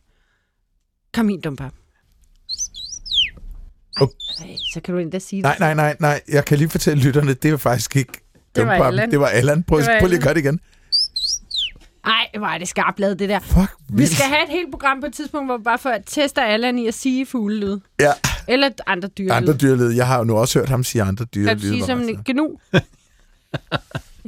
kamindumpap. 1.13 1.73
Okay. 4.01 4.13
Ej, 4.41 4.55
så 4.73 4.81
kan 4.81 4.93
du 4.93 4.99
endda 4.99 5.19
sige 5.19 5.41
Nej, 5.41 5.55
nej, 5.59 5.73
nej, 5.73 5.95
nej. 5.99 6.21
Jeg 6.27 6.45
kan 6.45 6.57
lige 6.57 6.69
fortælle 6.69 7.03
lytterne, 7.03 7.33
det 7.33 7.51
var 7.51 7.57
faktisk 7.57 7.95
ikke... 7.95 8.13
Det 8.55 8.65
var. 8.67 8.73
Allan. 8.73 9.11
Det 9.11 9.19
var 9.19 9.27
Allan. 9.27 9.63
Prøv, 9.63 9.79
Det 9.79 9.87
var 9.87 9.99
prøv 9.99 10.07
lige 10.09 10.17
at 10.17 10.23
gøre 10.23 10.33
det 10.33 10.39
igen. 10.39 10.59
Ej, 12.05 12.27
hvor 12.37 12.47
er 12.47 12.57
det 12.57 12.67
skarpt 12.67 12.99
lavet, 12.99 13.19
det 13.19 13.29
der. 13.29 13.39
Fuck, 13.39 13.71
Vi 13.89 14.05
skal 14.05 14.25
have 14.25 14.43
et 14.43 14.49
helt 14.49 14.71
program 14.71 14.99
på 15.01 15.05
et 15.07 15.13
tidspunkt, 15.13 15.47
hvor 15.47 15.57
vi 15.57 15.63
bare 15.63 15.77
for 15.77 15.89
at 15.89 16.01
teste 16.05 16.41
Allan 16.41 16.79
i 16.79 16.87
at 16.87 16.93
sige 16.93 17.25
fuglelyd. 17.25 17.77
Ja, 17.99 18.11
Eller 18.47 18.69
andre 18.87 19.07
dyrelyd. 19.07 19.31
andre 19.31 19.53
dyrlyd. 19.53 19.91
Jeg 19.95 20.07
har 20.07 20.17
jo 20.17 20.23
nu 20.23 20.37
også 20.37 20.59
hørt 20.59 20.69
ham 20.69 20.83
sige 20.83 21.01
andre 21.01 21.25
dyrlyd. 21.25 21.47
Kan 21.47 21.57
du 21.57 21.61
sige 21.63 21.85
som 21.85 22.01
en 22.01 22.23
så- 22.25 22.81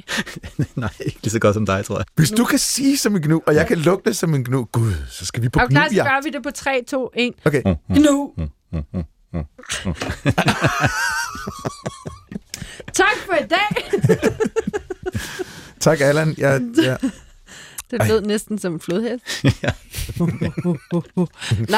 Nej, 0.75 0.89
ikke 1.05 1.19
lige 1.23 1.31
så 1.31 1.39
godt 1.39 1.53
som 1.53 1.65
dig, 1.65 1.85
tror 1.85 1.97
jeg. 1.97 2.05
Hvis 2.15 2.31
du 2.31 2.45
kan 2.45 2.59
sige 2.59 2.97
som 2.97 3.15
en 3.15 3.21
gnu, 3.21 3.41
og 3.45 3.55
jeg 3.55 3.67
kan 3.67 3.77
lugte 3.77 4.13
som 4.13 4.35
en 4.35 4.43
gnu, 4.43 4.67
gud, 4.71 4.93
så 5.09 5.25
skal 5.25 5.43
vi 5.43 5.49
på 5.49 5.59
Og 5.59 5.69
klar, 5.69 5.87
så 5.89 5.95
gør 6.03 6.23
vi 6.23 6.29
det 6.29 6.43
på 6.43 6.51
3, 6.51 6.83
2, 6.87 7.09
1. 7.15 7.33
Okay. 7.45 7.61
Gnu! 7.89 8.33
tak 12.93 13.17
for 13.25 13.33
i 13.33 13.47
dag. 13.49 13.69
Tak, 15.79 16.01
Allan. 16.01 16.35
Jeg, 16.37 16.61
ja. 16.83 16.95
Det 17.91 18.07
lød 18.07 18.21
næsten 18.21 18.59
som 18.59 18.73
en 18.73 18.79
flodhest. 18.79 19.43
Ja. 19.43 19.69
Nå, 21.69 21.77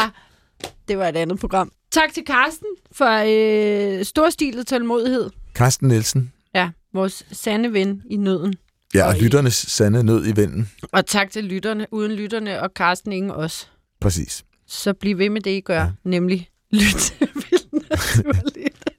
det 0.88 0.98
var 0.98 1.08
et 1.08 1.16
andet 1.16 1.40
program. 1.40 1.72
Tak 1.92 2.14
til 2.14 2.26
Karsten 2.26 2.68
for 2.92 3.24
øh, 3.28 4.06
storstilet 4.06 4.68
tålmodighed. 4.68 5.30
Carsten 5.54 5.88
Nielsen. 5.88 6.34
Ja, 6.56 6.70
vores 6.94 7.26
sande 7.32 7.74
ven 7.74 8.02
i 8.10 8.18
nøden. 8.18 8.54
Ja, 8.94 9.08
og 9.08 9.16
lytternes 9.16 9.54
sande 9.54 10.04
nød 10.04 10.28
i 10.28 10.32
vinden. 10.32 10.72
Og 10.92 11.06
tak 11.06 11.32
til 11.32 11.44
lytterne. 11.44 11.88
Uden 11.92 12.12
lytterne 12.12 12.62
og 12.62 12.74
Karsten 12.74 13.12
ingen 13.12 13.32
os. 13.32 13.72
Præcis. 14.02 14.44
Så 14.68 14.94
bliv 14.94 15.18
ved 15.18 15.30
med 15.30 15.42
det, 15.42 15.52
I 15.52 15.62
gør. 15.62 15.80
Ja. 15.80 15.92
Nemlig 16.04 16.50
lyt 16.72 17.20
vildt 17.20 17.74
naturligt. 17.90 18.90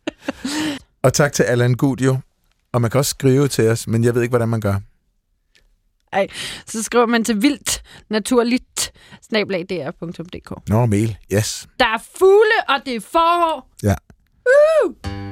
Og 1.02 1.12
tak 1.12 1.32
til 1.32 1.42
Allan 1.42 1.74
Gudio. 1.74 2.18
Og 2.72 2.80
man 2.80 2.90
kan 2.90 2.98
også 2.98 3.10
skrive 3.10 3.48
til 3.48 3.68
os, 3.68 3.86
men 3.86 4.04
jeg 4.04 4.14
ved 4.14 4.22
ikke, 4.22 4.32
hvordan 4.32 4.48
man 4.48 4.60
gør. 4.60 4.74
Så 6.66 6.82
skriver 6.82 7.06
man 7.06 7.24
til 7.24 7.42
vildt 7.42 7.82
naturligt 8.10 8.92
snablag.dr.dk. 9.22 10.68
Nå, 10.68 10.86
mail. 10.86 11.16
Yes. 11.32 11.68
Der 11.78 11.86
er 11.86 11.98
fugle, 12.18 12.68
og 12.68 12.74
det 12.86 12.96
er 12.96 13.00
forår. 13.00 13.70
Ja. 13.82 13.94
Uh! 14.84 15.31